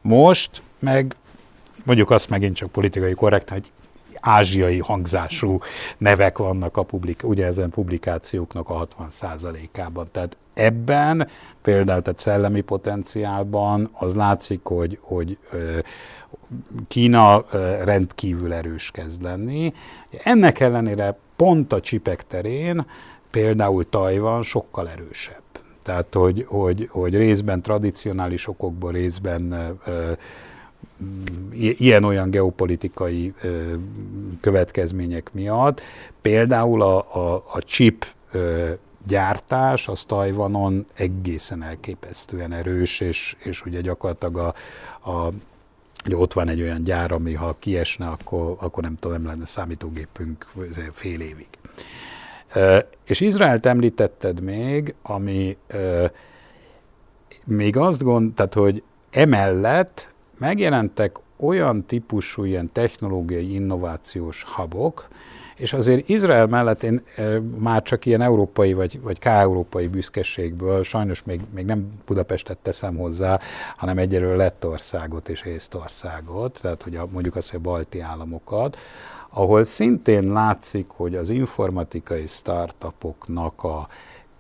[0.01, 1.15] most meg
[1.85, 3.73] mondjuk azt megint csak politikai korrekt, hogy
[4.21, 5.59] ázsiai hangzású
[5.99, 10.09] nevek vannak a publik, ugye ezen publikációknak a 60%-ában.
[10.13, 11.29] Tehát ebben
[11.63, 15.39] például tehát szellemi potenciálban az látszik, hogy, hogy
[16.89, 17.45] Kína
[17.85, 19.73] rendkívül erős kezd lenni.
[20.23, 22.87] Ennek ellenére pont a csipek terén
[23.31, 25.43] például Tajvan sokkal erősebb.
[25.83, 29.79] Tehát, hogy, hogy, hogy részben tradicionális okokból, részben
[31.53, 33.35] ilyen-olyan geopolitikai
[34.41, 35.81] következmények miatt.
[36.21, 38.07] Például a, a, a chip
[39.07, 44.55] gyártás az Tajvanon egészen elképesztően erős, és, és ugye gyakorlatilag a,
[45.11, 45.31] a
[46.07, 49.45] Ugye ott van egy olyan gyár, ami ha kiesne, akkor, akkor nem tudom, nem lenne
[49.45, 50.51] számítógépünk
[50.93, 51.49] fél évig.
[53.05, 55.57] És Izraelt említetted még, ami
[57.45, 60.10] még azt gond, tehát hogy emellett
[60.41, 65.09] megjelentek olyan típusú ilyen technológiai innovációs habok,
[65.57, 67.03] és azért Izrael mellett én
[67.59, 73.41] már csak ilyen európai vagy, vagy k-európai büszkeségből, sajnos még, még nem Budapestet teszem hozzá,
[73.77, 78.77] hanem egyelőre Lettországot és Észtországot, tehát hogy a, mondjuk azt, hogy a balti államokat,
[79.31, 83.89] ahol szintén látszik, hogy az informatikai startupoknak a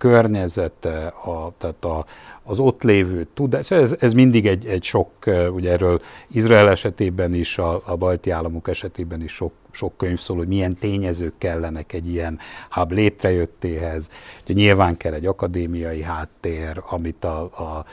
[0.00, 2.04] környezete, a, tehát a,
[2.50, 5.10] az ott lévő tudás, ez, ez mindig egy, egy sok,
[5.52, 10.36] ugye erről Izrael esetében is, a, a balti államok esetében is sok sok könyv szól,
[10.36, 12.38] hogy milyen tényezők kellenek egy ilyen
[12.70, 14.08] hub létrejöttéhez.
[14.44, 17.84] Ugye nyilván kell egy akadémiai háttér, amit a, a,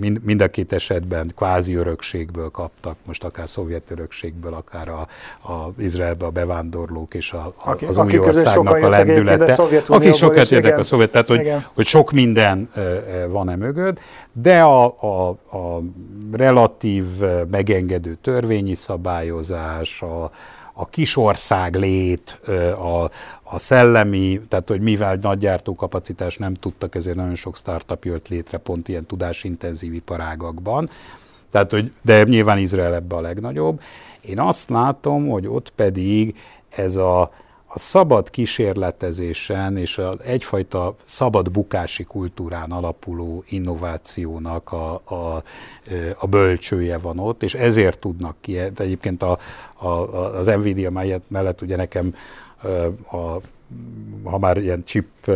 [0.00, 5.06] mind, mind a két esetben kvázi örökségből kaptak, most akár szovjet örökségből, akár a,
[5.52, 9.62] a Izraelbe a bevándorlók és a, a, az új országnak a lendülete.
[9.86, 12.70] Aki sokat érdek a szovjet, tehát hogy, hogy sok minden
[13.28, 14.00] van-e mögött,
[14.32, 15.82] de a, a, a
[16.32, 17.04] relatív
[17.50, 20.30] megengedő törvényi szabályozás, a,
[20.74, 22.40] a kisország lét,
[22.78, 23.10] a,
[23.42, 28.58] a szellemi, tehát hogy mivel nagy gyártókapacitás nem tudtak, ezért nagyon sok startup jött létre
[28.58, 30.90] pont ilyen tudásintenzív iparágakban.
[31.50, 33.80] Tehát, hogy, de nyilván Izrael ebbe a legnagyobb.
[34.20, 36.34] Én azt látom, hogy ott pedig
[36.68, 37.30] ez a,
[37.74, 45.42] a szabad kísérletezésen és az egyfajta szabad bukási kultúrán alapuló innovációnak a, a,
[46.18, 48.52] a bölcsője van ott, és ezért tudnak ki.
[48.52, 49.38] De egyébként a,
[49.74, 49.88] a,
[50.36, 52.14] az Nvidia mellett, mellett ugye nekem
[53.10, 53.40] a,
[54.24, 55.30] ha már ilyen chip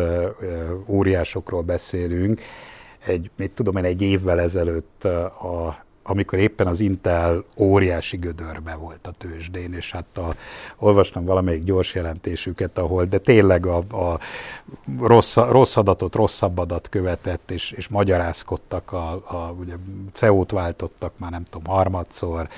[0.86, 2.40] óriásokról beszélünk,
[3.06, 9.06] egy, mit tudom én, egy évvel ezelőtt a amikor éppen az Intel óriási gödörbe volt
[9.06, 10.34] a tőzsdén, és hát a,
[10.78, 14.18] olvastam valamelyik gyors jelentésüket, ahol, de tényleg a, a
[15.00, 19.74] rossz, rossz adatot, rosszabb adat követett, és, és magyarázkodtak, a, a, ugye
[20.12, 22.48] CO-t váltottak már nem tudom, harmadszor,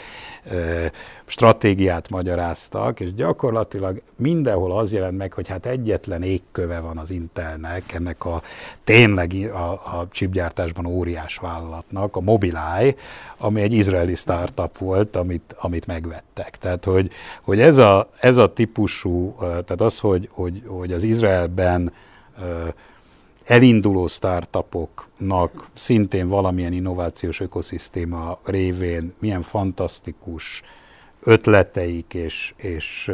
[1.24, 7.92] stratégiát magyaráztak, és gyakorlatilag mindenhol az jelent meg, hogy hát egyetlen égköve van az Intelnek,
[7.92, 8.42] ennek a
[8.84, 12.94] tényleg a, a chipgyártásban óriás vállalatnak, a Mobileye,
[13.40, 16.58] ami egy izraeli startup volt, amit, amit megvettek.
[16.58, 17.10] Tehát, hogy,
[17.42, 21.92] hogy ez, a, ez a típusú, tehát az, hogy, hogy, hogy az Izraelben
[23.44, 30.62] elinduló startupoknak szintén valamilyen innovációs ökoszisztéma révén milyen fantasztikus
[31.22, 33.10] ötleteik és, és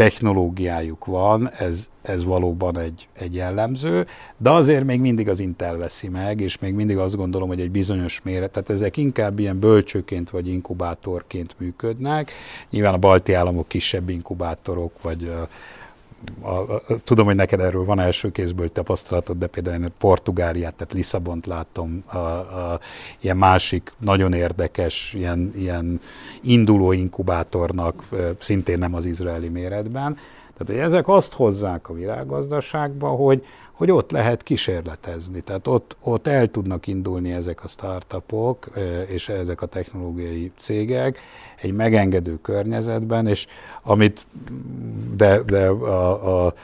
[0.00, 6.08] technológiájuk van, ez, ez valóban egy, egy jellemző, de azért még mindig az Intel veszi
[6.08, 10.30] meg, és még mindig azt gondolom, hogy egy bizonyos méret, tehát ezek inkább ilyen bölcsőként
[10.30, 12.32] vagy inkubátorként működnek.
[12.70, 15.32] Nyilván a balti államok kisebb inkubátorok, vagy
[16.40, 20.92] a, a, tudom, hogy neked erről van első kézből tapasztalatod, de például én Portugáliát, tehát
[20.92, 22.80] Lisszabont látom, a, a,
[23.20, 26.00] ilyen másik, nagyon érdekes, ilyen, ilyen
[26.42, 28.08] induló inkubátornak,
[28.38, 30.16] szintén nem az izraeli méretben.
[30.56, 33.44] Tehát, hogy ezek azt hozzák a világgazdaságba, hogy,
[33.80, 35.40] hogy ott lehet kísérletezni.
[35.40, 38.70] Tehát ott, ott el tudnak indulni ezek a startupok
[39.06, 41.18] és ezek a technológiai cégek
[41.60, 43.46] egy megengedő környezetben, és
[43.82, 44.26] amit,
[45.16, 46.54] de, de a, a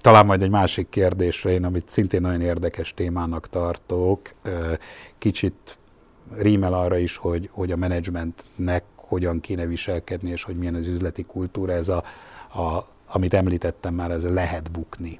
[0.00, 4.20] talán majd egy másik kérdésre, én amit szintén nagyon érdekes témának tartok,
[5.18, 5.78] kicsit
[6.36, 11.22] rímel arra is, hogy, hogy a menedzsmentnek hogyan kéne viselkedni, és hogy milyen az üzleti
[11.22, 12.02] kultúra, ez a,
[12.54, 15.18] a, amit említettem már, ez lehet bukni,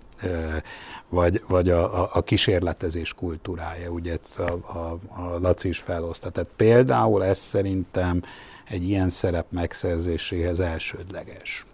[1.08, 6.30] vagy, vagy a, a, kísérletezés kultúrája, ugye a, a, a Laci is felhozta.
[6.30, 8.22] Tehát például ez szerintem
[8.68, 11.64] egy ilyen szerep megszerzéséhez elsődleges.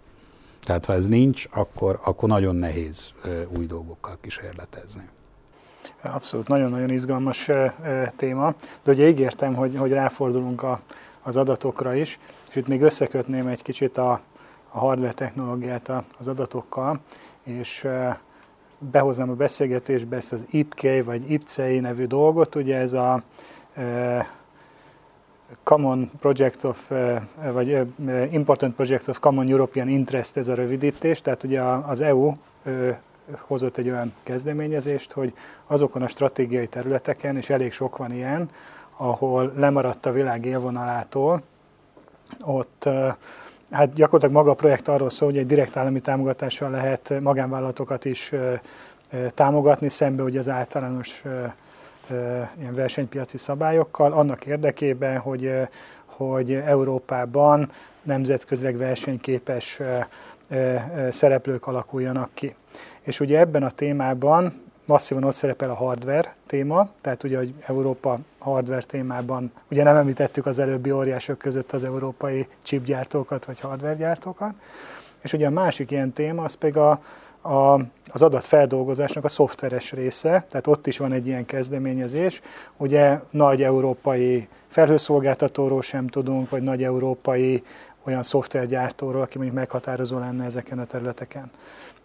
[0.63, 3.13] Tehát ha ez nincs, akkor, akkor nagyon nehéz
[3.57, 5.09] új dolgokkal kísérletezni.
[6.01, 7.49] Abszolút, nagyon-nagyon izgalmas
[8.15, 10.81] téma, de ugye ígértem, hogy, hogy ráfordulunk a,
[11.21, 12.19] az adatokra is,
[12.49, 14.21] és itt még összekötném egy kicsit a,
[14.71, 16.99] a hardware technológiát az adatokkal,
[17.43, 17.87] és
[18.79, 23.23] behoznám a beszélgetésbe ezt az IPK vagy IPCEI nevű dolgot, ugye ez a
[25.63, 26.91] Common Projects of,
[27.51, 27.87] vagy
[28.31, 32.33] Important Projects of Common European Interest ez a rövidítés, tehát ugye az EU
[33.37, 35.33] hozott egy olyan kezdeményezést, hogy
[35.67, 38.49] azokon a stratégiai területeken, és elég sok van ilyen,
[38.97, 41.41] ahol lemaradt a világ élvonalától,
[42.41, 42.89] ott
[43.71, 48.33] hát gyakorlatilag maga a projekt arról szól, hogy egy direkt állami támogatással lehet magánvállalatokat is
[49.33, 51.23] támogatni, szembe ugye az általános
[52.59, 55.51] ilyen versenypiaci szabályokkal, annak érdekében, hogy,
[56.05, 57.71] hogy Európában
[58.03, 59.81] nemzetközileg versenyképes
[61.09, 62.55] szereplők alakuljanak ki.
[63.01, 68.19] És ugye ebben a témában masszívan ott szerepel a hardware téma, tehát ugye, hogy Európa
[68.37, 74.53] hardware témában, ugye nem említettük az előbbi óriások között az európai chipgyártókat vagy hardware gyártókat,
[75.21, 77.01] és ugye a másik ilyen téma az pedig a,
[77.41, 77.73] a,
[78.05, 82.41] az adatfeldolgozásnak a szoftveres része, tehát ott is van egy ilyen kezdeményezés.
[82.77, 87.63] Ugye nagy európai felhőszolgáltatóról sem tudunk, vagy nagy európai
[88.03, 91.49] olyan szoftvergyártóról, aki mondjuk meghatározó lenne ezeken a területeken.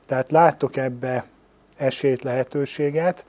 [0.07, 1.25] Tehát láttok ebbe
[1.77, 3.25] esélyt, lehetőséget,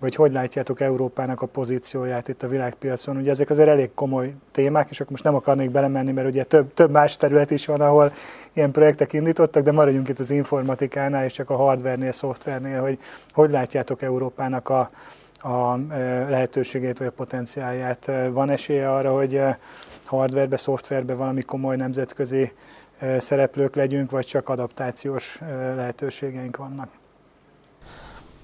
[0.00, 3.16] vagy hogy látjátok Európának a pozícióját itt a világpiacon?
[3.16, 6.74] Ugye ezek azért elég komoly témák, és akkor most nem akarnék belemenni, mert ugye több,
[6.74, 8.12] több más terület is van, ahol
[8.52, 12.98] ilyen projektek indítottak, de maradjunk itt az informatikánál, és csak a hardware-nél, szoftvernél, hogy
[13.30, 14.90] hogy látjátok Európának a,
[15.38, 18.10] a e, lehetőségét vagy a potenciálját.
[18.30, 19.58] Van esélye arra, hogy e,
[20.04, 22.52] hardwarebe, szoftverbe valami komoly nemzetközi
[22.98, 25.40] e, szereplők legyünk, vagy csak adaptációs
[25.76, 26.99] lehetőségeink vannak?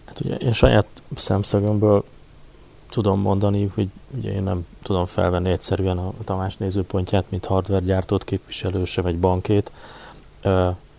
[0.07, 0.87] Hát ugye én saját
[1.17, 2.05] szemszögömből
[2.91, 8.25] tudom mondani, hogy ugye én nem tudom felvenni egyszerűen a Tamás nézőpontját, mint hardware gyártót
[8.25, 9.71] képviselő, sem egy bankét.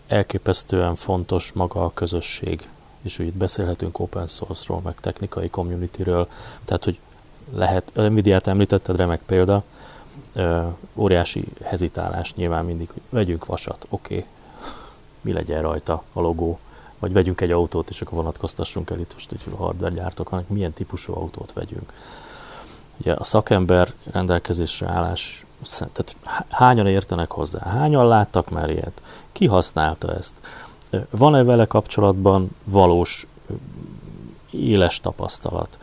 [0.06, 2.68] elképesztően fontos maga a közösség,
[3.02, 6.28] és hogy itt beszélhetünk open source-ról, meg technikai community-ről,
[6.64, 6.98] tehát hogy
[7.54, 9.62] lehet, Nvidia-t említetted, remek példa,
[10.94, 14.26] óriási hezitálás nyilván mindig, hogy vegyünk vasat, oké, okay.
[15.20, 16.58] mi legyen rajta a logó,
[16.98, 20.72] vagy vegyünk egy autót, és akkor vonatkoztassunk el itt most, hogy hardware gyártók vannak, milyen
[20.72, 21.92] típusú autót vegyünk.
[23.00, 25.46] Ugye a szakember rendelkezésre állás,
[25.78, 26.16] tehát
[26.48, 30.34] hányan értenek hozzá, hányan láttak már ilyet, ki használta ezt,
[31.10, 33.26] van-e vele kapcsolatban valós
[34.50, 35.78] éles tapasztalat.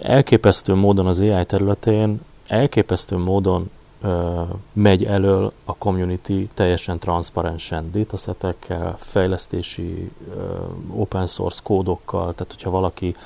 [0.00, 3.70] Elképesztő módon az AI területén, elképesztő módon
[4.72, 10.10] megy elől a community teljesen transzparensen datasetekkel, fejlesztési
[10.90, 13.16] open source kódokkal, tehát hogyha valaki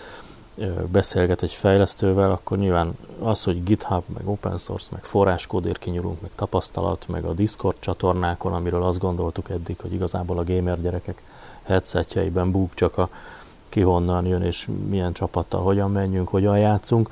[0.86, 6.30] beszélget egy fejlesztővel, akkor nyilván az, hogy GitHub, meg open source, meg forráskódért kinyúlunk, meg
[6.34, 11.22] tapasztalat, meg a Discord csatornákon, amiről azt gondoltuk eddig, hogy igazából a gamer gyerekek
[11.62, 13.08] headsetjeiben búg csak a
[13.68, 17.10] ki honnan jön, és milyen csapattal hogyan menjünk, hogyan játszunk,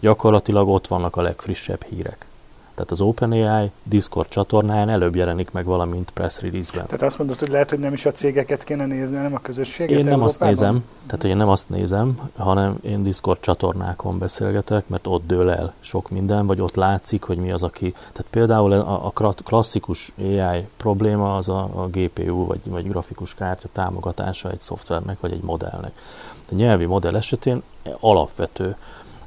[0.00, 2.26] gyakorlatilag ott vannak a legfrissebb hírek.
[2.74, 6.86] Tehát az OpenAI Discord csatornáján előbb jelenik meg valamint press release-ben.
[6.86, 9.98] Tehát azt mondod, hogy lehet, hogy nem is a cégeket kéne nézni, hanem a közösséget
[9.98, 10.48] Én nem Európában?
[10.48, 15.50] azt nézem, tehát én nem azt nézem, hanem én Discord csatornákon beszélgetek, mert ott dől
[15.50, 17.90] el sok minden, vagy ott látszik, hogy mi az, aki...
[17.90, 19.12] Tehát például a, a
[19.44, 25.32] klasszikus AI probléma az a, a GPU, vagy, vagy grafikus kártya támogatása egy szoftvernek, vagy
[25.32, 25.92] egy modellnek.
[26.50, 27.62] A nyelvi modell esetén
[28.00, 28.76] alapvető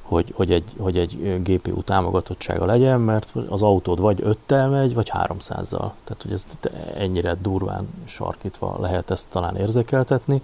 [0.07, 5.11] hogy, hogy, egy, hogy egy GPU támogatottsága legyen, mert az autód vagy 5-tel megy, vagy
[5.13, 5.91] 300-zal.
[6.03, 6.45] Tehát, hogy ez
[6.97, 10.41] ennyire durván sarkítva lehet ezt talán érzékeltetni,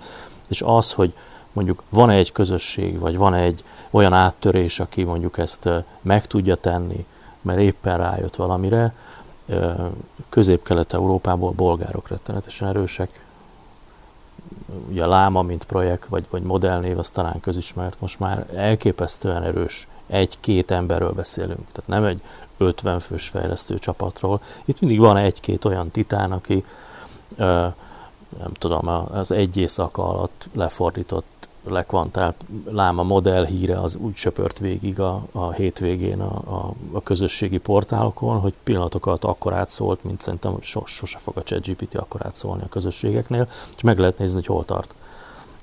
[0.50, 1.14] és az, hogy
[1.54, 5.70] mondjuk van-e egy közösség, vagy van-e egy olyan áttörés, aki mondjuk ezt
[6.02, 7.06] meg tudja tenni,
[7.42, 8.94] mert éppen rájött valamire,
[10.30, 13.23] közép-kelet-európából bolgárok rettenetesen erősek,
[14.90, 19.88] ugye a Láma, mint projekt, vagy, vagy modellnév, az talán közismert, most már elképesztően erős,
[20.08, 22.22] egy-két emberről beszélünk, tehát nem egy
[22.58, 24.42] 50 fős fejlesztő csapatról.
[24.66, 26.66] Itt mindig van egy-két olyan titán, aki
[28.40, 31.26] nem tudom, az egy éjszaka alatt lefordított
[31.68, 32.36] lekvantált
[32.70, 38.40] láma modell híre az úgy söpört végig a, a hétvégén a, a, a közösségi portálokon,
[38.40, 43.48] hogy pillanatokat akkor átszólt, mint szerintem so, sose fog a ChatGPT akkor átszólni a közösségeknél,
[43.76, 44.96] és meg lehet nézni, hogy hol tart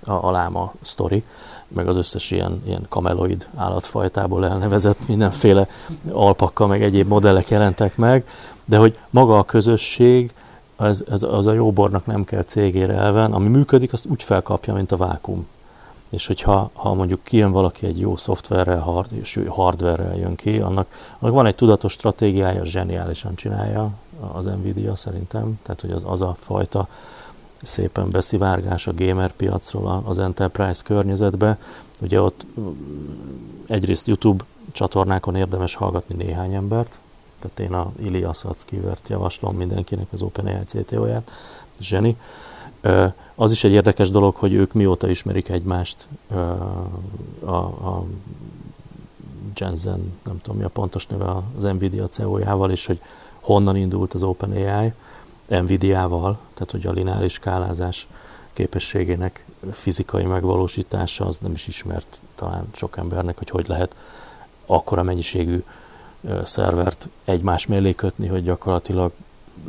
[0.04, 1.24] a, a láma sztori,
[1.68, 5.68] meg az összes ilyen, ilyen kameloid állatfajtából elnevezett mindenféle
[6.10, 8.28] alpakkal, meg egyéb modellek jelentek meg,
[8.64, 10.32] de hogy maga a közösség,
[10.76, 14.92] az, az, az a jóbornak nem kell cégére elven, ami működik, azt úgy felkapja, mint
[14.92, 15.46] a vákum
[16.10, 20.86] és hogyha ha mondjuk kijön valaki egy jó szoftverrel, hard, és hardverrel jön ki, annak,
[21.18, 23.90] annak van egy tudatos stratégiája, zseniálisan csinálja
[24.32, 26.88] az Nvidia szerintem, tehát hogy az, az a fajta
[27.62, 31.58] szépen beszivárgás a gamer piacról az enterprise környezetbe.
[32.00, 32.46] Ugye ott
[33.66, 36.98] egyrészt YouTube csatornákon érdemes hallgatni néhány embert,
[37.38, 41.30] tehát én a Ilya Szackivert javaslom mindenkinek az OpenAI CTO-ját,
[41.80, 42.16] zseni.
[43.34, 46.06] Az is egy érdekes dolog, hogy ők mióta ismerik egymást
[47.44, 48.04] a, a
[49.54, 53.00] Jensen, nem tudom mi a pontos neve az Nvidia CEO-jával, és hogy
[53.40, 54.92] honnan indult az OpenAI,
[55.48, 58.08] Nvidia-val, tehát hogy a lineáris skálázás
[58.52, 63.96] képességének fizikai megvalósítása az nem is ismert talán sok embernek, hogy hogy lehet
[64.66, 65.64] akkora mennyiségű
[66.42, 69.12] szervert egymás mellé kötni, hogy gyakorlatilag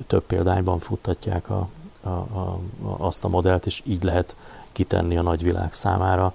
[0.08, 1.68] több példányban futtatják a,
[2.04, 2.60] a, a,
[2.98, 4.36] azt a modellt, és így lehet
[4.72, 6.34] kitenni a nagyvilág számára.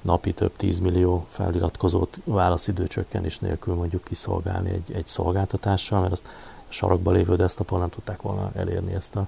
[0.00, 6.26] Napi több tízmillió feliratkozót válaszidőcsökkenés nélkül mondjuk kiszolgálni egy, egy szolgáltatással, mert azt
[6.68, 9.26] a sarokba lévő desktopon nem tudták volna elérni ezt a,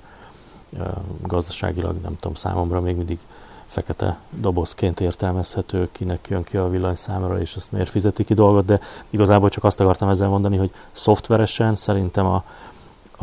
[0.79, 3.19] a gazdaságilag, nem tudom, számomra még mindig
[3.67, 8.81] fekete dobozként értelmezhető, kinek jön ki a villanyszámra, és azt miért fizeti ki dolgot, de
[9.11, 12.45] igazából csak azt akartam ezzel mondani, hogy szoftveresen szerintem a,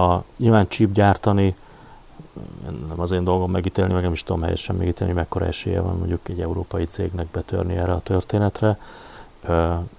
[0.01, 1.55] a nyilván chip gyártani
[2.88, 6.30] nem az én dolgom megítélni, meg nem is tudom helyesen megítélni, mekkora esélye van mondjuk
[6.30, 8.80] egy európai cégnek betörni erre a történetre.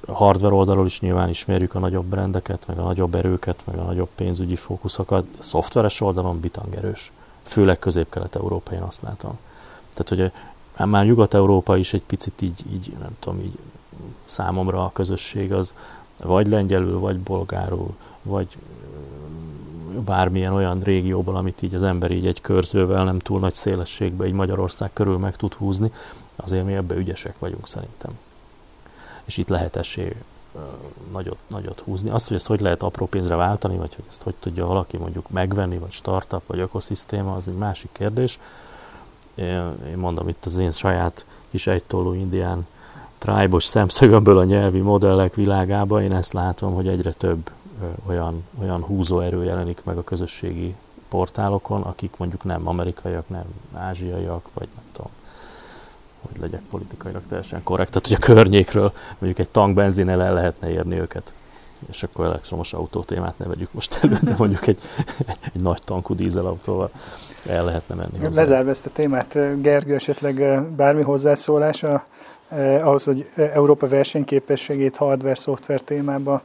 [0.07, 3.83] A hardware oldalról is nyilván ismerjük a nagyobb brendeket, meg a nagyobb erőket, meg a
[3.83, 5.27] nagyobb pénzügyi fókuszokat.
[5.39, 7.13] A szoftveres oldalon bitangerős,
[7.43, 9.39] főleg közép-kelet-európa, én azt látom.
[9.95, 10.33] Tehát, hogy
[10.87, 13.59] már Nyugat-Európa is egy picit így, így, nem tudom, így
[14.25, 15.75] számomra a közösség az
[16.23, 18.47] vagy lengyelül, vagy bolgárul, vagy
[20.05, 24.33] bármilyen olyan régióból, amit így az ember így egy körzővel nem túl nagy szélességbe így
[24.33, 25.93] Magyarország körül meg tud húzni,
[26.37, 28.11] azért mi ebbe ügyesek vagyunk szerintem.
[29.25, 30.13] És itt lehet esély
[31.13, 32.11] nagyot, nagyot húzni.
[32.11, 35.31] Azt, hogy ezt hogy lehet apró pénzre váltani, vagy hogy ezt hogy tudja valaki mondjuk
[35.31, 38.39] megvenni, vagy startup, vagy ökoszisztéma, az egy másik kérdés.
[39.35, 42.67] Én mondom itt az én saját kis egytolló indián
[43.19, 47.51] tribe-os szemszögömből a nyelvi modellek világába, én ezt látom, hogy egyre több
[48.07, 50.75] olyan, olyan húzóerő jelenik meg a közösségi
[51.09, 55.11] portálokon, akik mondjuk nem amerikaiak, nem ázsiaiak, vagy nem tudom,
[56.21, 60.99] hogy legyek politikailag teljesen korrekt, tehát hogy a környékről mondjuk egy tankbenzinnel el lehetne érni
[60.99, 61.33] őket.
[61.91, 64.79] És akkor elektromos autó témát ne vegyük most elő, de mondjuk egy,
[65.27, 66.91] egy, egy nagy tankú dízelautóval
[67.47, 68.41] el lehetne menni hozzá.
[68.41, 72.05] Lezárva ezt a témát, Gergő, esetleg bármi hozzászólása
[72.49, 76.43] eh, ahhoz, hogy Európa versenyképességét hardware-szoftver témában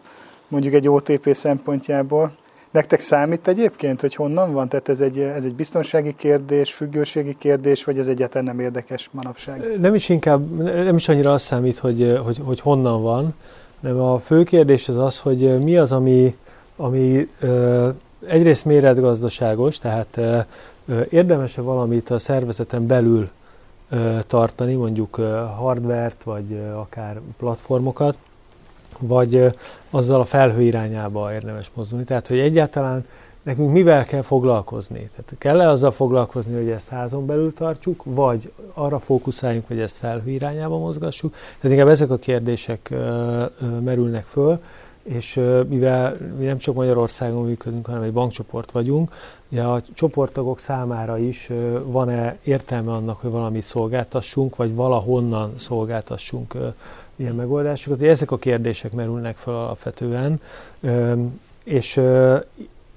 [0.50, 2.32] mondjuk egy OTP szempontjából.
[2.72, 4.70] Nektek számít egyébként, hogy honnan van?
[4.70, 9.80] Tehát ez egy, ez egy biztonsági kérdés, függőségi kérdés, vagy ez egyáltalán nem érdekes manapság?
[9.80, 13.34] Nem is inkább, nem is annyira az számít, hogy, hogy, hogy honnan van,
[13.82, 16.36] hanem a fő kérdés az az, hogy mi az, ami,
[16.76, 17.30] ami
[18.28, 20.20] egyrészt méretgazdaságos, tehát
[21.10, 23.30] érdemes-e valamit a szervezeten belül
[24.28, 25.16] tartani, mondjuk
[25.58, 28.18] hardvert, vagy akár platformokat,
[29.02, 29.46] vagy
[29.90, 32.06] azzal a felhő irányába érdemes mozdulni.
[32.06, 33.06] Tehát, hogy egyáltalán
[33.44, 35.10] nekünk mivel kell foglalkozni?
[35.16, 40.32] Tehát kell-e azzal foglalkozni, hogy ezt házon belül tartsuk, vagy arra fókuszáljunk, hogy ezt felhő
[40.32, 41.32] irányába mozgassuk?
[41.32, 42.94] Tehát inkább ezek a kérdések
[43.84, 44.60] merülnek föl,
[45.04, 49.12] és mivel mi nem csak Magyarországon működünk, hanem egy bankcsoport vagyunk,
[49.52, 51.50] ugye a csoporttagok számára is
[51.84, 56.56] van-e értelme annak, hogy valamit szolgáltassunk, vagy valahonnan szolgáltassunk
[57.20, 58.02] ilyen megoldásokat.
[58.02, 60.42] Ezek a kérdések merülnek fel alapvetően,
[61.64, 62.02] és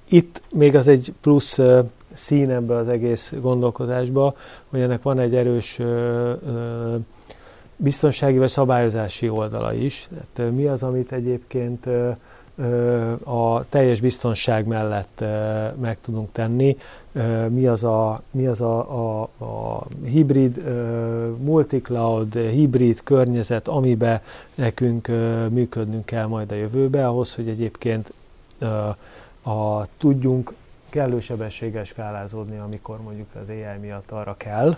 [0.09, 1.59] itt még az egy plusz
[2.13, 4.37] szín ebbe az egész gondolkozásba,
[4.69, 5.81] hogy ennek van egy erős
[7.77, 10.09] biztonsági vagy szabályozási oldala is.
[10.33, 11.89] Tehát mi az, amit egyébként
[13.25, 15.25] a teljes biztonság mellett
[15.81, 16.77] meg tudunk tenni.
[17.49, 20.63] Mi az a, mi az a, a, a hibrid,
[21.43, 24.21] multicloud, hibrid környezet, amiben
[24.55, 25.09] nekünk
[25.51, 28.13] működnünk kell majd a jövőbe, ahhoz, hogy egyébként
[29.43, 30.53] a, tudjunk
[30.93, 34.77] kellő sebességgel skálázódni, amikor mondjuk az AI miatt arra kell,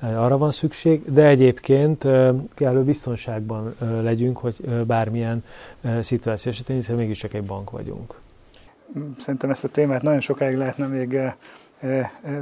[0.00, 2.02] arra van szükség, de egyébként
[2.54, 5.44] kellő biztonságban legyünk, hogy bármilyen
[6.00, 8.20] szituáció esetén, hiszen mégiscsak egy bank vagyunk.
[9.16, 11.18] Szerintem ezt a témát nagyon sokáig lehetne még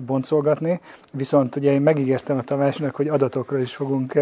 [0.06, 0.80] boncolgatni,
[1.12, 4.18] viszont ugye én megígértem a Tamásnak, hogy adatokról is fogunk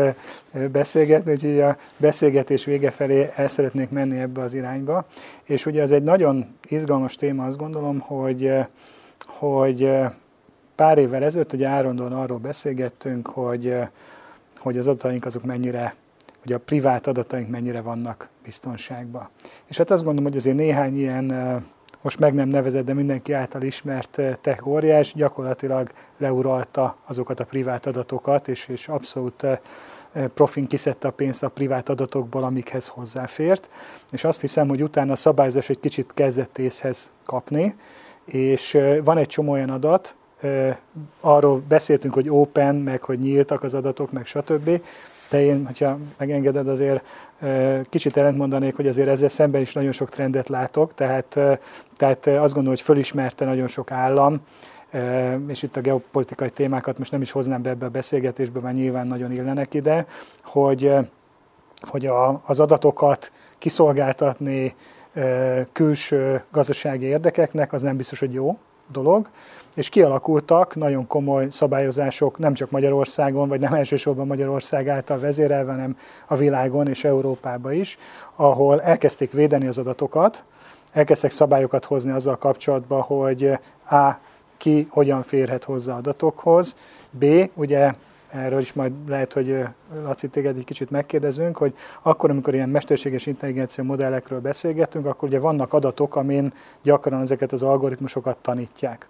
[0.73, 5.07] beszélgetni, úgyhogy a beszélgetés vége felé el szeretnék menni ebbe az irányba,
[5.45, 8.53] és ugye ez egy nagyon izgalmas téma, azt gondolom, hogy,
[9.27, 9.91] hogy
[10.75, 13.75] pár évvel ezelőtt ugye Árondon arról beszélgettünk, hogy,
[14.59, 15.95] hogy az adataink azok mennyire,
[16.43, 19.29] hogy a privát adataink mennyire vannak biztonságban.
[19.67, 21.33] És hát azt gondolom, hogy azért néhány ilyen
[22.03, 27.45] most meg nem nevezett, de mindenki által ismert eh, tech óriás gyakorlatilag leuralta azokat a
[27.45, 29.59] privát adatokat, és, és abszolút eh,
[30.13, 33.71] eh, profin kiszedte a pénzt a privát adatokból, amikhez hozzáfért.
[34.11, 37.75] És azt hiszem, hogy utána a szabályozás egy kicsit kezdett észhez kapni,
[38.25, 40.17] és van egy csomó olyan adat,
[41.21, 44.81] arról beszéltünk, hogy open, meg hogy nyíltak az adatok, meg stb
[45.31, 47.05] de én, hogyha megengeded, azért
[47.89, 51.27] kicsit ellentmondanék, hogy azért ezzel szemben is nagyon sok trendet látok, tehát,
[51.97, 54.41] tehát azt gondolom, hogy fölismerte nagyon sok állam,
[55.49, 59.07] és itt a geopolitikai témákat most nem is hoznám be ebbe a beszélgetésbe, mert nyilván
[59.07, 60.07] nagyon illenek ide,
[60.43, 60.95] hogy,
[61.81, 64.75] hogy a, az adatokat kiszolgáltatni
[65.73, 68.59] külső gazdasági érdekeknek, az nem biztos, hogy jó
[68.93, 69.29] dolog,
[69.75, 75.97] és kialakultak nagyon komoly szabályozások nem csak Magyarországon, vagy nem elsősorban Magyarország által vezérelve, hanem
[76.27, 77.99] a világon és Európában is,
[78.37, 80.45] ahol elkezdték védeni az adatokat,
[80.93, 83.59] elkezdtek szabályokat hozni azzal kapcsolatban, hogy
[83.91, 84.13] A.
[84.57, 86.77] ki hogyan férhet hozzá adatokhoz,
[87.11, 87.25] B.
[87.55, 87.93] ugye
[88.31, 89.65] erről is majd lehet, hogy
[90.03, 95.39] Laci téged egy kicsit megkérdezünk, hogy akkor, amikor ilyen mesterséges intelligencia modellekről beszélgetünk, akkor ugye
[95.39, 99.09] vannak adatok, amin gyakran ezeket az algoritmusokat tanítják.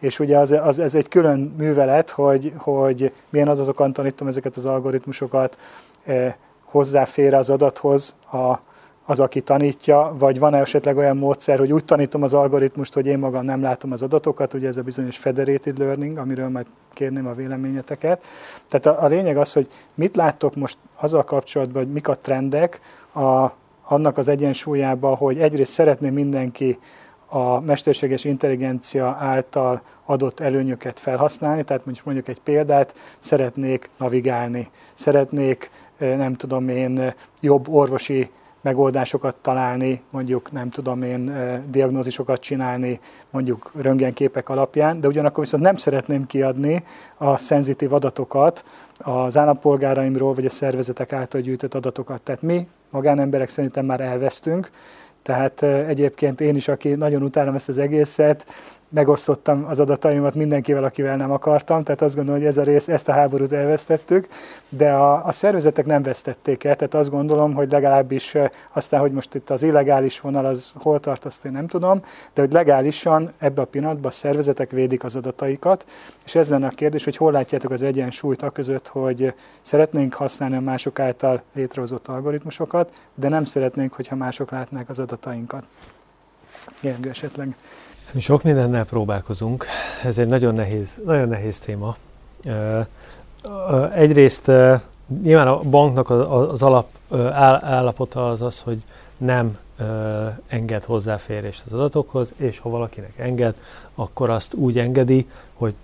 [0.00, 4.66] És ugye az, az, ez egy külön művelet, hogy, hogy milyen adatokon tanítom ezeket az
[4.66, 5.58] algoritmusokat,
[6.04, 8.58] eh, hozzáfér az adathoz a,
[9.06, 13.18] az, aki tanítja, vagy van-e esetleg olyan módszer, hogy úgy tanítom az algoritmust, hogy én
[13.18, 17.32] magam nem látom az adatokat, ugye ez a bizonyos federated learning, amiről majd kérném a
[17.32, 18.24] véleményeteket.
[18.68, 22.80] Tehát a, a lényeg az, hogy mit láttok most azzal kapcsolatban, hogy mik a trendek
[23.12, 23.50] a,
[23.84, 26.78] annak az egyensúlyában, hogy egyrészt szeretné mindenki
[27.26, 35.70] a mesterséges intelligencia által adott előnyöket felhasználni, tehát mondjuk mondjuk egy példát, szeretnék navigálni, szeretnék,
[35.98, 38.30] nem tudom én, jobb orvosi
[38.60, 41.32] megoldásokat találni, mondjuk nem tudom én
[41.70, 43.00] diagnózisokat csinálni,
[43.30, 46.84] mondjuk röntgenképek alapján, de ugyanakkor viszont nem szeretném kiadni
[47.16, 48.64] a szenzitív adatokat
[48.98, 52.22] az állampolgáraimról vagy a szervezetek által gyűjtött adatokat.
[52.22, 54.70] Tehát mi magánemberek szerintem már elvesztünk,
[55.26, 58.46] tehát egyébként én is, aki nagyon utálom ezt az egészet,
[58.88, 63.08] megosztottam az adataimat mindenkivel, akivel nem akartam, tehát azt gondolom, hogy ez a rész, ezt
[63.08, 64.28] a háborút elvesztettük,
[64.68, 68.34] de a, a szervezetek nem vesztették el, tehát azt gondolom, hogy legalábbis
[68.72, 72.02] aztán, hogy most itt az illegális vonal az hol tart, azt én nem tudom,
[72.34, 75.84] de hogy legálisan ebbe a pillanatban a szervezetek védik az adataikat,
[76.24, 80.56] és ez lenne a kérdés, hogy hol látjátok az egyensúlyt a között, hogy szeretnénk használni
[80.56, 85.64] a mások által létrehozott algoritmusokat, de nem szeretnénk, hogyha mások látnák az adatainkat.
[86.80, 87.56] Gergő esetleg.
[88.12, 89.66] Mi sok mindennel próbálkozunk,
[90.04, 91.96] ez egy nagyon nehéz, nagyon nehéz téma.
[93.94, 94.50] Egyrészt
[95.22, 96.88] nyilván a banknak az alap
[97.62, 98.82] állapota az az, hogy
[99.16, 99.58] nem
[100.46, 103.54] enged hozzáférést az adatokhoz, és ha valakinek enged,
[103.94, 105.74] akkor azt úgy engedi, hogy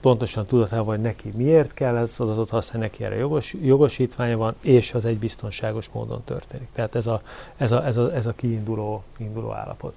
[0.00, 4.54] pontosan tudatában, hogy neki miért kell ez az adatot használni, neki erre jogos, jogosítványa van,
[4.60, 6.68] és az egy biztonságos módon történik.
[6.72, 7.20] Tehát ez a,
[7.56, 9.94] ez a, ez a, ez a kiinduló, kiinduló állapot.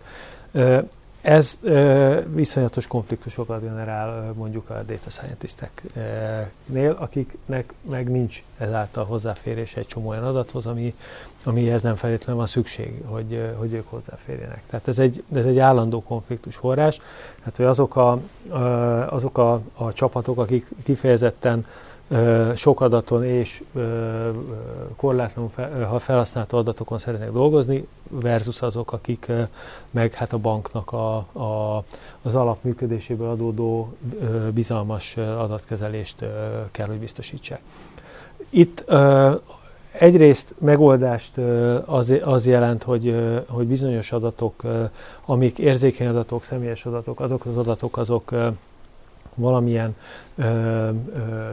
[1.24, 9.86] Ez ö, viszonyatos konfliktusokat generál mondjuk a data scientisteknél, akiknek meg nincs ezáltal hozzáférés egy
[9.86, 10.95] csomó olyan adathoz, ami,
[11.44, 14.62] amihez nem feltétlenül van szükség, hogy, hogy ők hozzáférjenek.
[14.70, 17.00] Tehát ez egy, ez egy állandó konfliktus forrás,
[17.38, 18.20] tehát hogy azok a,
[19.10, 21.66] azok a, a csapatok, akik kifejezetten
[22.56, 23.64] sok adaton és
[24.96, 25.52] korlátlanul
[25.90, 29.32] ha felhasználható adatokon szeretnek dolgozni, versus azok, akik
[29.92, 31.84] meg hát a banknak a, a,
[32.22, 33.94] az alapműködéséből adódó
[34.54, 36.26] bizalmas adatkezelést
[36.72, 37.62] kell, hogy biztosítsák.
[38.50, 38.86] Itt
[39.92, 41.38] egyrészt megoldást
[41.86, 43.16] az, az jelent, hogy,
[43.48, 44.62] hogy bizonyos adatok,
[45.26, 48.32] amik érzékeny adatok, személyes adatok, azok az adatok azok
[49.36, 49.96] valamilyen
[50.36, 50.90] ö, ö,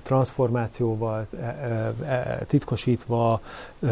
[0.03, 3.41] transformációval, e, e, e, titkosítva,
[3.81, 3.89] ö,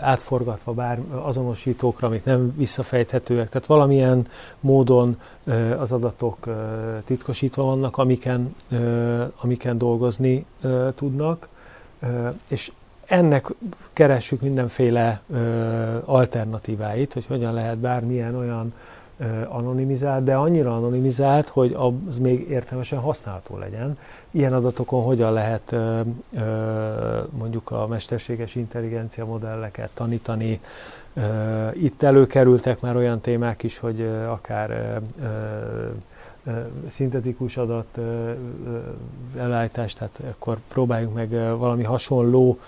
[0.00, 4.26] átforgatva bár azonosítókra, amik nem visszafejthetőek, tehát valamilyen
[4.60, 6.52] módon ö, az adatok ö,
[7.04, 11.48] titkosítva vannak, amiken, ö, amiken dolgozni ö, tudnak,
[12.00, 12.72] ö, és
[13.06, 13.48] ennek
[13.92, 15.36] keressük mindenféle ö,
[16.04, 18.72] alternatíváit, hogy hogyan lehet bármilyen olyan
[19.48, 21.76] anonimizált, de annyira anonimizált, hogy
[22.08, 23.98] az még értelmesen használható legyen.
[24.30, 25.76] Ilyen adatokon hogyan lehet
[27.30, 30.60] mondjuk a mesterséges intelligencia modelleket tanítani.
[31.72, 35.00] Itt előkerültek már olyan témák is, hogy akár
[36.88, 37.98] szintetikus adat
[39.38, 42.58] elállítást, tehát akkor próbáljunk meg valami hasonló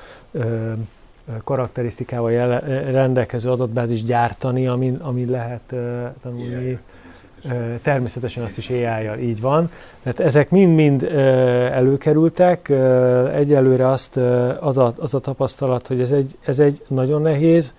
[1.45, 2.59] karakterisztikával jele,
[2.91, 5.75] rendelkező adatbázis gyártani, amin, amin lehet
[6.23, 6.73] tanulni.
[6.73, 6.81] Uh,
[7.83, 9.71] természetesen azt is ai így van.
[10.03, 11.03] Tehát ezek mind-mind
[11.73, 12.69] előkerültek.
[13.35, 14.17] Egyelőre azt,
[14.61, 17.75] az, a, az a tapasztalat, hogy ez egy, ez egy nagyon nehéz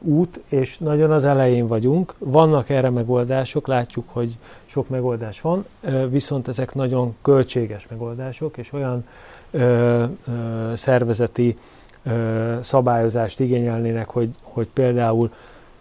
[0.00, 2.14] út, és nagyon az elején vagyunk.
[2.18, 5.64] Vannak erre megoldások, látjuk, hogy sok megoldás van,
[6.08, 9.04] viszont ezek nagyon költséges megoldások, és olyan
[9.50, 11.56] ö, ö, szervezeti
[12.02, 15.30] ö, szabályozást igényelnének, hogy, hogy például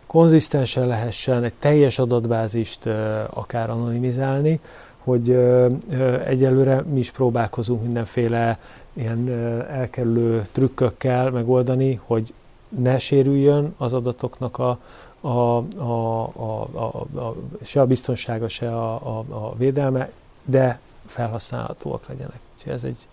[0.07, 4.60] konzisztensen lehessen egy teljes adatbázist ö, akár anonimizálni,
[4.98, 8.60] hogy ö, ö, egyelőre mi is próbálkozunk mindenféle
[8.94, 12.34] ilyen ö, elkerülő trükkökkel megoldani, hogy
[12.69, 14.80] ne sérüljön az adatoknak a,
[15.22, 20.11] a, a, a, a, a, se a biztonsága, se a, a, a védelme,
[20.45, 22.39] de felhasználhatóak legyenek.
[22.56, 23.07] Úgyhogy ez egy,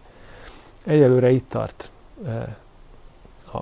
[0.84, 1.90] Egyelőre itt tart,
[3.52, 3.58] a,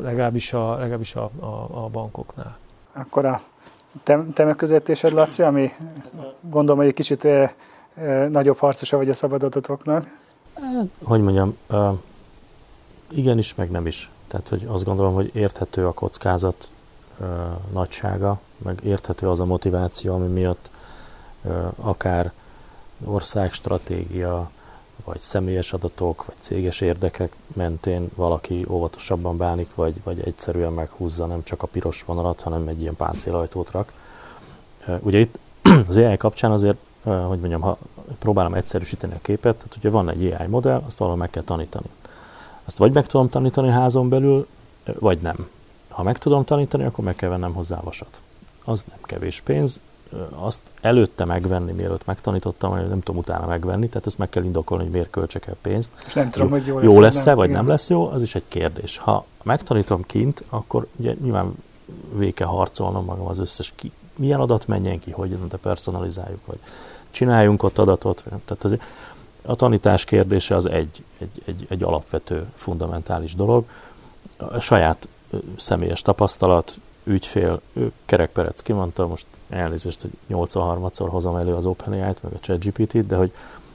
[0.00, 2.58] legalábbis, a, legalábbis a, a, a bankoknál.
[2.92, 3.42] Akkor a
[4.02, 5.70] te, te megközelítésed, Laci, ami
[6.40, 7.54] gondolom, hogy egy kicsit e,
[7.94, 10.20] e, nagyobb harcosa vagy a szabad adatoknak.
[10.54, 11.56] Hát, hogy mondjam,
[13.10, 14.10] igenis, meg nem is.
[14.26, 16.70] Tehát, hogy azt gondolom, hogy érthető a kockázat
[17.18, 17.28] uh,
[17.72, 20.70] nagysága, meg érthető az a motiváció, ami miatt
[21.42, 22.32] uh, akár
[23.04, 24.50] országstratégia,
[25.04, 31.42] vagy személyes adatok, vagy céges érdekek mentén valaki óvatosabban bánik, vagy, vagy egyszerűen meghúzza nem
[31.44, 33.92] csak a piros vonalat, hanem egy ilyen páncélajtót rak.
[35.00, 35.38] Ugye itt
[35.88, 37.78] az AI kapcsán azért, hogy mondjam, ha
[38.18, 41.86] próbálom egyszerűsíteni a képet, tehát ugye van egy AI modell, azt valahol meg kell tanítani.
[42.64, 44.46] Azt vagy meg tudom tanítani házon belül,
[44.98, 45.48] vagy nem.
[45.88, 48.20] Ha meg tudom tanítani, akkor meg kell vennem hozzá vasat.
[48.64, 49.80] Az nem kevés pénz,
[50.30, 54.92] azt előtte megvenni, mielőtt megtanítottam, nem tudom utána megvenni, tehát ezt meg kell indokolni, hogy
[54.92, 55.90] miért költsek el pénzt.
[56.06, 57.58] És nem tudom, hogy jó lesz, jó lesz-e, nem, vagy igen.
[57.58, 58.96] nem lesz jó, az is egy kérdés.
[58.96, 61.54] Ha megtanítom kint, akkor ugye nyilván
[62.12, 66.58] véke harcolnom magam az összes, ki, milyen adat menjen ki, hogy de personalizáljuk, vagy
[67.10, 68.22] csináljunk ott adatot.
[68.44, 68.76] Tehát az,
[69.42, 73.64] a tanítás kérdése az egy, egy, egy, egy alapvető, fundamentális dolog.
[74.36, 75.08] A saját
[75.56, 82.32] személyes tapasztalat, ügyfél, ő kerekperec kimondta, most elnézést, hogy 83-szor hozom elő az OpenAI-t, meg
[82.32, 83.32] a ChatGPT-t, de hogy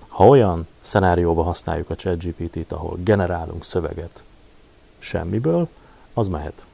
[0.07, 4.23] ha olyan szenárióba használjuk a ChatGPT-t, ahol generálunk szöveget
[4.97, 5.67] semmiből,
[6.13, 6.65] az mehet.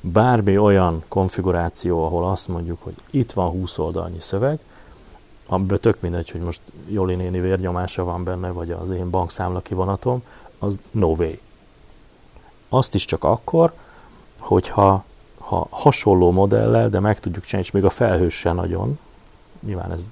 [0.00, 4.58] Bármi olyan konfiguráció, ahol azt mondjuk, hogy itt van 20 oldalnyi szöveg,
[5.46, 10.22] amiből tök mindegy, hogy most Joli néni vérnyomása van benne, vagy az én bankszámla kivonatom,
[10.58, 11.32] az no way.
[12.68, 13.72] Azt is csak akkor,
[14.38, 15.04] hogyha
[15.46, 18.98] ha hasonló modellel, de meg tudjuk csinálni, és még a felhős nagyon,
[19.60, 20.10] nyilván ez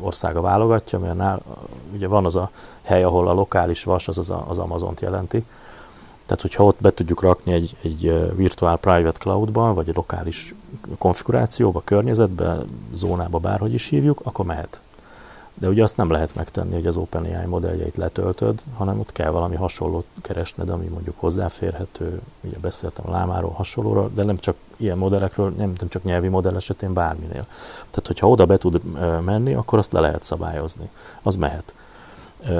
[0.00, 1.42] országa válogatja, mert nál,
[1.94, 2.50] ugye van az a
[2.82, 5.44] hely, ahol a lokális vas az az, az Amazont jelenti.
[6.26, 10.54] Tehát, hogyha ott be tudjuk rakni egy, egy virtuál private cloudba, vagy egy lokális
[10.98, 12.58] konfigurációba, környezetbe,
[12.94, 14.80] zónába, bárhogy is hívjuk, akkor mehet.
[15.58, 19.56] De ugye azt nem lehet megtenni, hogy az OpenAI modelljeit letöltöd, hanem ott kell valami
[19.56, 25.48] hasonlót keresned, ami mondjuk hozzáférhető, ugye beszéltem a lámáról, hasonlóról, de nem csak ilyen modellekről,
[25.56, 27.46] nem, nem csak nyelvi modell esetén, bárminél.
[27.90, 28.80] Tehát, hogyha oda be tud
[29.24, 30.88] menni, akkor azt le lehet szabályozni.
[31.22, 31.74] Az mehet.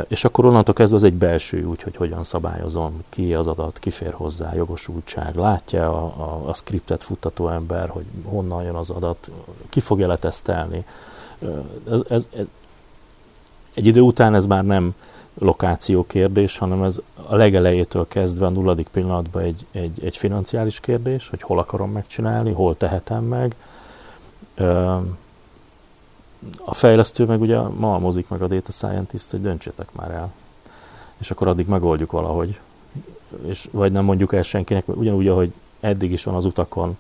[0.09, 3.91] És akkor onnantól kezdve az egy belső úgy, hogy hogyan szabályozom, ki az adat, ki
[3.91, 9.31] fér hozzá, jogosultság, látja a, a, a skriptet futtató ember, hogy honnan jön az adat,
[9.69, 10.85] ki fogja letesztelni.
[12.09, 12.47] Ez, ez,
[13.79, 14.95] egy idő után ez már nem
[15.35, 21.29] lokáció kérdés, hanem ez a legelejétől kezdve a nulladik pillanatban egy, egy, egy financiális kérdés,
[21.29, 23.55] hogy hol akarom megcsinálni, hol tehetem meg.
[26.65, 30.33] A fejlesztő meg ugye malmozik meg a data scientist, hogy döntsétek már el.
[31.19, 32.59] És akkor addig megoldjuk valahogy.
[33.47, 36.97] És, vagy nem mondjuk el senkinek, ugyanúgy, ahogy eddig is van az utakon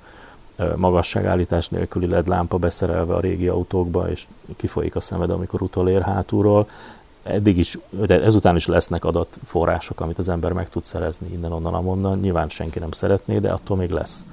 [0.76, 4.26] magasságállítás nélküli LED lámpa beszerelve a régi autókba, és
[4.56, 6.68] kifolyik a szemed, amikor utolér hátulról.
[7.22, 11.74] Eddig is, de ezután is lesznek adatforrások, amit az ember meg tud szerezni innen, onnan,
[11.74, 12.18] amonnan.
[12.18, 14.24] Nyilván senki nem szeretné, de attól még lesz.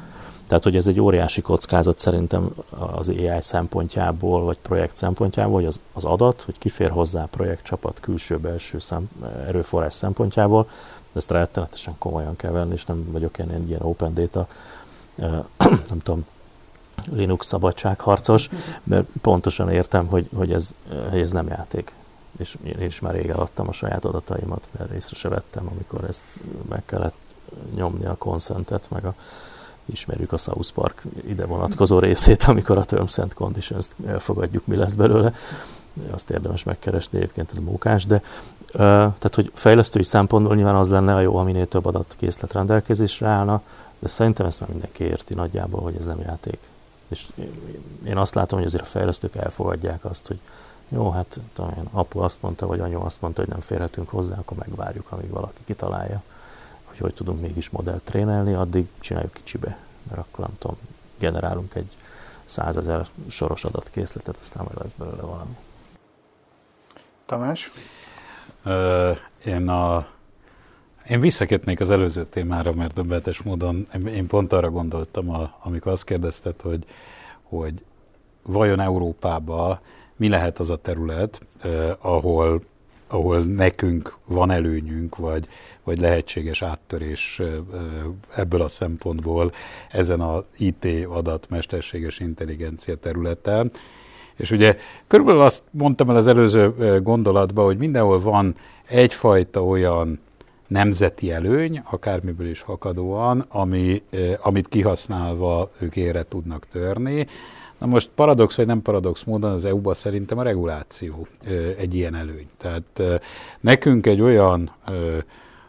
[0.47, 2.49] Tehát, hogy ez egy óriási kockázat szerintem
[2.91, 8.79] az AI szempontjából, vagy projekt szempontjából, hogy az, az adat, hogy kifér hozzá projektcsapat külső-belső
[8.79, 9.09] szem,
[9.47, 10.67] erőforrás szempontjából,
[11.13, 14.47] ezt rettenetesen komolyan kell venni, és nem vagyok ilyen, ilyen open data
[15.89, 16.25] nem tudom,
[17.11, 18.49] Linux szabadságharcos,
[18.83, 20.73] mert pontosan értem, hogy, hogy, ez,
[21.09, 21.93] hogy ez nem játék.
[22.37, 26.23] És én is már rég eladtam a saját adataimat, mert észre se vettem, amikor ezt
[26.69, 27.15] meg kellett
[27.75, 29.13] nyomni a conszentet, meg a,
[29.85, 34.93] ismerjük a South Park ide vonatkozó részét, amikor a Terms and Conditions elfogadjuk, mi lesz
[34.93, 35.33] belőle.
[36.11, 38.21] Azt érdemes megkeresni egyébként, ez mókás, de
[38.71, 43.61] tehát, hogy fejlesztői szempontból nyilván az lenne a jó, ha több adatkészlet rendelkezésre állna,
[43.99, 46.59] de szerintem ezt már mindenki érti nagyjából, hogy ez nem játék.
[47.07, 47.27] És
[48.03, 50.39] én azt látom, hogy azért a fejlesztők elfogadják azt, hogy
[50.89, 54.57] jó, hát talán apu azt mondta, vagy anyu azt mondta, hogy nem férhetünk hozzá, akkor
[54.57, 56.23] megvárjuk, amíg valaki kitalálja,
[56.83, 59.77] hogy hogy tudunk mégis modellt trénelni, addig csináljuk kicsibe,
[60.09, 60.77] mert akkor nem tudom,
[61.17, 61.97] generálunk egy
[62.45, 65.57] százezer soros adatkészletet, aztán majd lesz belőle valami.
[67.25, 67.71] Tamás?
[68.65, 70.07] Uh, én a
[71.09, 76.61] én visszakötnék az előző témára, mert döbbenetes módon én pont arra gondoltam, amikor azt kérdezted,
[76.61, 76.85] hogy,
[77.43, 77.73] hogy
[78.43, 79.79] vajon Európában
[80.15, 82.61] mi lehet az a terület, eh, ahol,
[83.07, 85.47] ahol nekünk van előnyünk, vagy,
[85.83, 87.41] vagy lehetséges áttörés
[88.35, 89.51] ebből a szempontból
[89.91, 93.71] ezen a IT adat mesterséges intelligencia területen.
[94.35, 94.77] És ugye
[95.07, 98.55] körülbelül azt mondtam el az előző gondolatban, hogy mindenhol van
[98.87, 100.19] egyfajta olyan
[100.67, 104.01] nemzeti előny, akármiből is fakadóan, ami,
[104.41, 107.27] amit kihasználva ők ére tudnak törni.
[107.77, 111.27] Na most paradox vagy nem paradox módon az EU-ban szerintem a reguláció
[111.77, 112.47] egy ilyen előny.
[112.57, 113.21] Tehát
[113.59, 114.71] nekünk egy olyan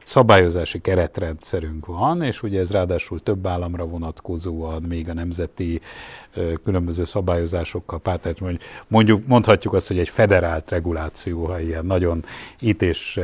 [0.06, 5.80] szabályozási keretrendszerünk van, és ugye ez ráadásul több államra vonatkozóan, még a nemzeti
[6.62, 8.38] különböző szabályozásokkal pártát,
[8.88, 12.24] mondjuk mondhatjuk azt, hogy egy federált reguláció, ha ilyen nagyon
[12.60, 13.20] itt és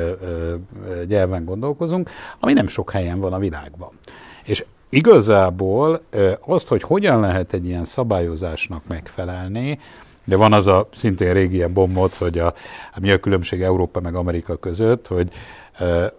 [1.09, 2.11] nyelven gondolkozunk,
[2.41, 3.91] ami nem sok helyen van a világban.
[4.45, 6.01] És igazából
[6.41, 9.79] azt, hogy hogyan lehet egy ilyen szabályozásnak megfelelni,
[10.25, 12.55] de van az a szintén régi ilyen bombot, hogy a,
[13.01, 15.33] mi a különbség Európa meg Amerika között, hogy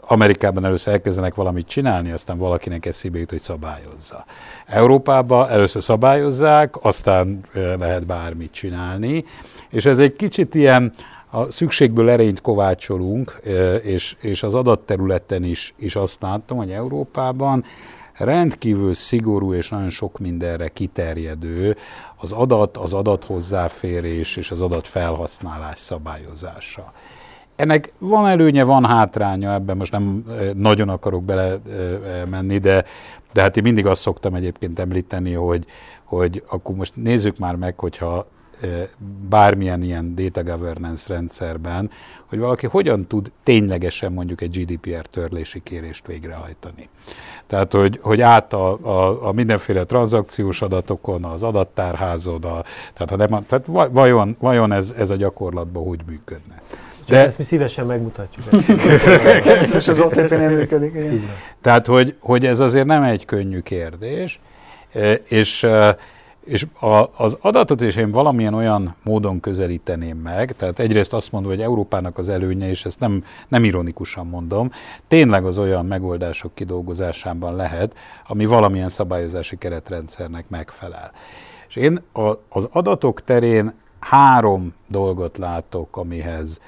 [0.01, 4.25] Amerikában először elkezdenek valamit csinálni, aztán valakinek eszébe jut, hogy szabályozza.
[4.65, 7.43] Európában először szabályozzák, aztán
[7.79, 9.25] lehet bármit csinálni,
[9.69, 10.93] és ez egy kicsit ilyen,
[11.29, 13.41] a szükségből erényt kovácsolunk,
[13.83, 17.63] és, és az adatterületen is, is azt láttam, hogy Európában
[18.13, 21.77] rendkívül szigorú és nagyon sok mindenre kiterjedő
[22.15, 26.93] az adat, az adathozzáférés és az adatfelhasználás szabályozása.
[27.55, 30.25] Ennek van előnye, van hátránya, ebben most nem
[30.55, 31.57] nagyon akarok bele
[32.29, 32.85] menni, de,
[33.33, 35.65] de hát én mindig azt szoktam egyébként említeni, hogy,
[36.03, 38.27] hogy akkor most nézzük már meg, hogyha
[39.29, 41.89] bármilyen ilyen data governance rendszerben,
[42.25, 46.89] hogy valaki hogyan tud ténylegesen mondjuk egy GDPR törlési kérést végrehajtani.
[47.47, 52.63] Tehát, hogy, hogy át a, a, a mindenféle tranzakciós adatokon, az adattárházon, a,
[52.93, 56.61] tehát, ha nem, tehát vajon, vajon ez, ez a gyakorlatban hogy működne.
[57.07, 58.45] De ezt mi szívesen megmutatjuk.
[59.73, 60.93] Ez az OTP nem működik.
[61.61, 64.39] Tehát, hogy, hogy ez azért nem egy könnyű kérdés,
[65.27, 65.67] és
[66.43, 71.51] és a, az adatot is én valamilyen olyan módon közelíteném meg, tehát egyrészt azt mondom,
[71.51, 74.71] hogy Európának az előnye, és ezt nem, nem ironikusan mondom,
[75.07, 77.95] tényleg az olyan megoldások kidolgozásában lehet,
[78.27, 81.11] ami valamilyen szabályozási keretrendszernek megfelel.
[81.67, 86.59] És én a, az adatok terén három dolgot látok, amihez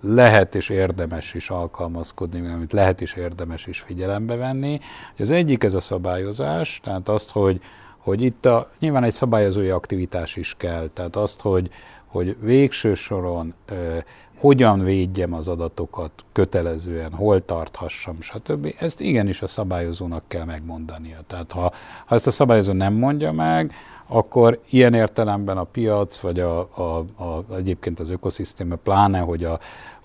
[0.00, 4.78] lehet és érdemes is alkalmazkodni, amit lehet is érdemes is figyelembe venni.
[5.18, 7.60] Az egyik ez a szabályozás, tehát azt, hogy
[7.98, 11.70] hogy itt a, nyilván egy szabályozói aktivitás is kell, tehát azt, hogy,
[12.06, 13.98] hogy végső soron ö,
[14.38, 18.74] hogyan védjem az adatokat kötelezően, hol tarthassam, stb.
[18.78, 21.18] Ezt igenis a szabályozónak kell megmondania.
[21.26, 21.72] Tehát ha,
[22.06, 23.72] ha ezt a szabályozó nem mondja meg,
[24.08, 29.58] akkor ilyen értelemben a piac, vagy a, a, a, egyébként az ökoszisztéma, pláne, hogy a,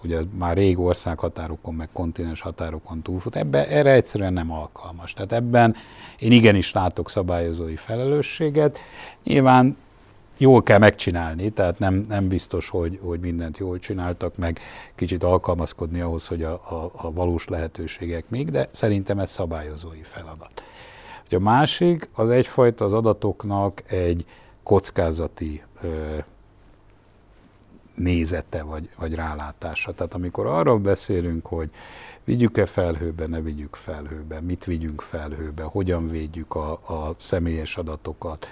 [0.04, 5.14] ugye már rég országhatárokon, meg kontinens határokon túlfut, ebbe, erre egyszerűen nem alkalmas.
[5.14, 5.76] Tehát ebben
[6.20, 8.80] én igenis látok szabályozói felelősséget.
[9.24, 9.78] Nyilván
[10.38, 14.60] jól kell megcsinálni, tehát nem, nem biztos, hogy, hogy mindent jól csináltak, meg
[14.96, 20.64] kicsit alkalmazkodni ahhoz, hogy a, a, a valós lehetőségek még, de szerintem ez szabályozói feladat.
[21.26, 24.26] Ugye a másik, az egyfajta az adatoknak egy
[24.64, 26.18] kockázati ö,
[27.96, 29.92] nézete vagy, vagy rálátása.
[29.92, 31.70] Tehát amikor arról beszélünk, hogy
[32.24, 38.48] vigyük-e felhőbe, ne vigyük felhőbe, mit vigyünk felhőbe, hogyan védjük a, a személyes adatokat,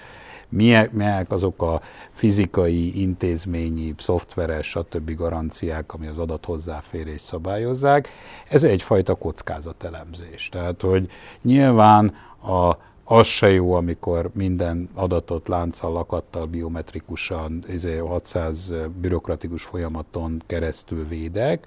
[0.48, 1.80] milyen, milyenek azok a
[2.12, 5.14] fizikai, intézményi, szoftveres, stb.
[5.14, 8.08] garanciák, ami az adat hozzáférést szabályozzák.
[8.48, 10.48] Ez egyfajta kockázatelemzés.
[10.48, 11.10] Tehát, hogy
[11.42, 17.64] nyilván a az se jó, amikor minden adatot lánccal, lakattal, biometrikusan,
[18.06, 21.66] 600 bürokratikus folyamaton keresztül védek,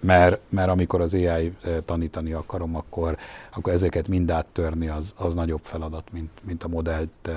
[0.00, 1.52] mert, mert amikor az AI
[1.84, 3.16] tanítani akarom, akkor,
[3.54, 7.30] akkor ezeket mind áttörni az, az nagyobb feladat, mint, mint a modellt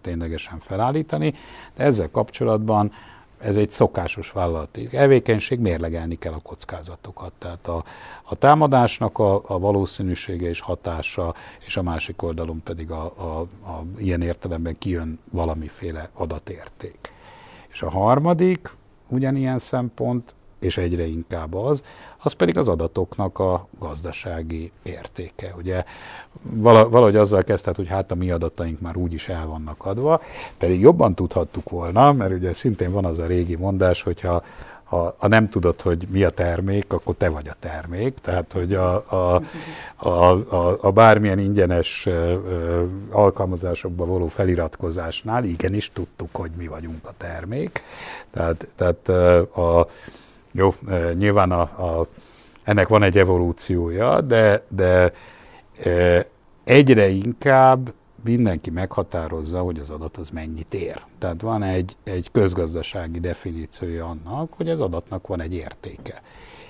[0.00, 1.34] ténylegesen felállítani.
[1.76, 2.92] De ezzel kapcsolatban
[3.38, 7.32] ez egy szokásos vállalati elvékenység, mérlegelni kell a kockázatokat.
[7.38, 7.84] Tehát a,
[8.24, 11.34] a támadásnak a, a valószínűsége és hatása,
[11.66, 13.40] és a másik oldalon pedig a, a,
[13.70, 17.12] a ilyen értelemben kijön valamiféle adatérték.
[17.72, 18.70] És a harmadik
[19.08, 20.34] ugyanilyen szempont
[20.64, 21.82] és egyre inkább az,
[22.18, 25.54] az pedig az adatoknak a gazdasági értéke.
[25.56, 25.84] Ugye
[26.52, 30.20] valahogy azzal kezdett, hogy hát a mi adataink már úgyis el vannak adva,
[30.58, 34.42] pedig jobban tudhattuk volna, mert ugye szintén van az a régi mondás, hogyha
[34.84, 38.14] ha, ha nem tudod, hogy mi a termék, akkor te vagy a termék.
[38.14, 39.42] Tehát, hogy a, a,
[39.96, 42.08] a, a, a bármilyen ingyenes
[43.10, 47.82] alkalmazásokba való feliratkozásnál igenis tudtuk, hogy mi vagyunk a termék.
[48.30, 49.08] Tehát, tehát
[49.56, 49.88] a,
[50.56, 52.08] jó, e, nyilván a, a,
[52.62, 55.12] ennek van egy evolúciója, de, de
[55.82, 56.26] e,
[56.64, 57.92] egyre inkább
[58.24, 61.02] mindenki meghatározza, hogy az adat az mennyit ér.
[61.18, 66.22] Tehát van egy, egy közgazdasági definíciója annak, hogy az adatnak van egy értéke.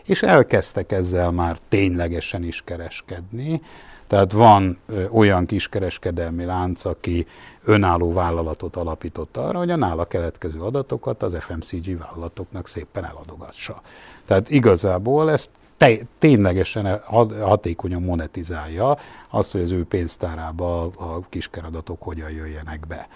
[0.04, 3.60] És elkezdtek ezzel már ténylegesen is kereskedni.
[4.06, 4.78] Tehát van
[5.10, 7.26] olyan kiskereskedelmi lánc, aki
[7.64, 13.80] önálló vállalatot alapított arra, hogy a nála keletkező adatokat az FMCG vállalatoknak szépen eladogassa.
[14.26, 17.00] Tehát igazából ezt te, ténylegesen
[17.40, 18.98] hatékonyan monetizálja
[19.30, 23.08] azt, hogy az ő pénztárába a kiskeradatok hogyan jöjjenek be.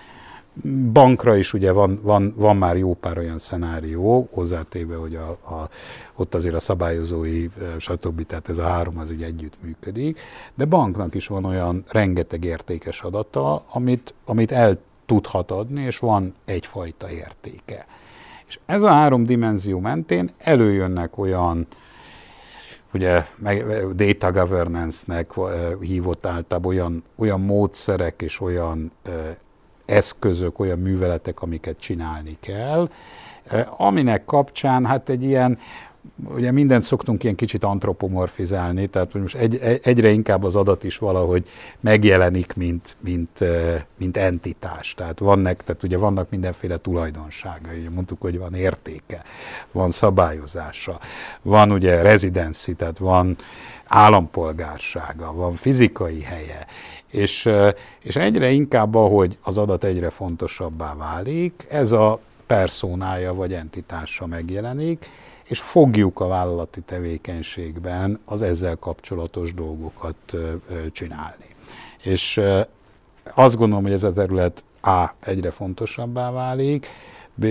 [0.93, 5.69] Bankra is ugye van, van, van már jó pár olyan szenárió, hozzátéve, hogy a, a,
[6.17, 7.49] ott azért a szabályozói,
[7.79, 8.27] stb.
[8.27, 10.19] Tehát ez a három az ugye együtt működik,
[10.55, 16.35] de banknak is van olyan rengeteg értékes adata, amit, amit el tudhat adni, és van
[16.45, 17.87] egyfajta értéke.
[18.47, 21.67] És ez a három dimenzió mentén előjönnek olyan
[22.95, 23.25] ugye
[23.95, 25.31] data governance-nek
[25.81, 28.93] hívott általában olyan, olyan módszerek és olyan
[29.89, 32.91] eszközök, olyan műveletek, amiket csinálni kell,
[33.77, 35.59] aminek kapcsán hát egy ilyen
[36.25, 41.49] ugye mindent szoktunk ilyen kicsit antropomorfizálni, tehát most egy, egyre inkább az adat is valahogy
[41.81, 43.45] megjelenik, mint, mint,
[43.99, 44.95] mint entitás.
[44.95, 49.23] Tehát vannak, tehát ugye vannak mindenféle tulajdonságai, ugye mondtuk, hogy van értéke,
[49.73, 50.99] van szabályozása,
[51.43, 53.37] van ugye rezidenci, tehát van
[53.87, 56.67] állampolgársága, van fizikai helye,
[57.11, 57.49] és,
[58.03, 65.11] és egyre inkább, ahogy az adat egyre fontosabbá válik, ez a personája vagy entitása megjelenik,
[65.45, 70.37] és fogjuk a vállalati tevékenységben az ezzel kapcsolatos dolgokat
[70.93, 71.47] csinálni.
[72.03, 72.41] És
[73.35, 75.11] azt gondolom, hogy ez a terület A.
[75.21, 76.87] egyre fontosabbá válik,
[77.35, 77.47] B.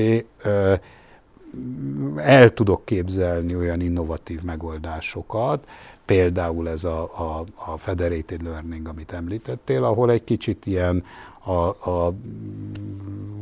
[2.15, 5.67] el tudok képzelni olyan innovatív megoldásokat,
[6.07, 11.03] például ez a, a, a federated learning, amit említettél, ahol egy kicsit ilyen
[11.43, 12.13] a, a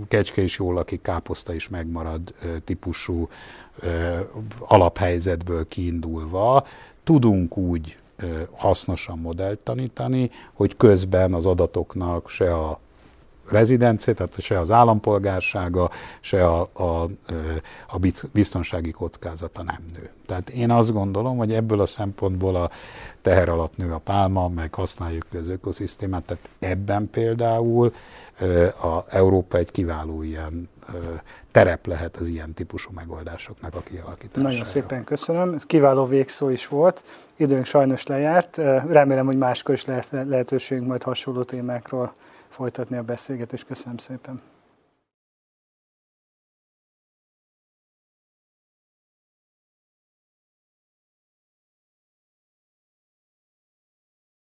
[0.08, 2.34] kecske is jól, aki káposzta is megmarad
[2.64, 3.30] típusú
[4.60, 6.68] alaphelyzetből kiindulva
[7.04, 7.98] tudunk úgy
[8.52, 12.80] hasznosan modellt tanítani, hogy közben az adatoknak se a
[13.50, 15.90] rezidencia, tehát se az állampolgársága,
[16.20, 17.08] se a, a,
[17.88, 18.00] a
[18.32, 20.10] biztonsági kockázata nem nő.
[20.26, 22.70] Tehát én azt gondolom, hogy ebből a szempontból a
[23.22, 27.94] teher alatt nő a pálma, meg használjuk az ökoszisztémát, tehát ebben például
[28.82, 30.70] a Európa egy kiváló ilyen
[31.52, 34.48] terep lehet az ilyen típusú megoldásoknak a kialakítására.
[34.48, 37.04] Nagyon szépen köszönöm, ez kiváló végszó is volt.
[37.36, 38.58] Időnk sajnos lejárt,
[38.90, 42.14] remélem, hogy máskor is lehet lehetőségünk majd hasonló témákról
[42.56, 43.65] folytatni a beszélgetést.
[43.65, 44.55] Köszönöm szépen.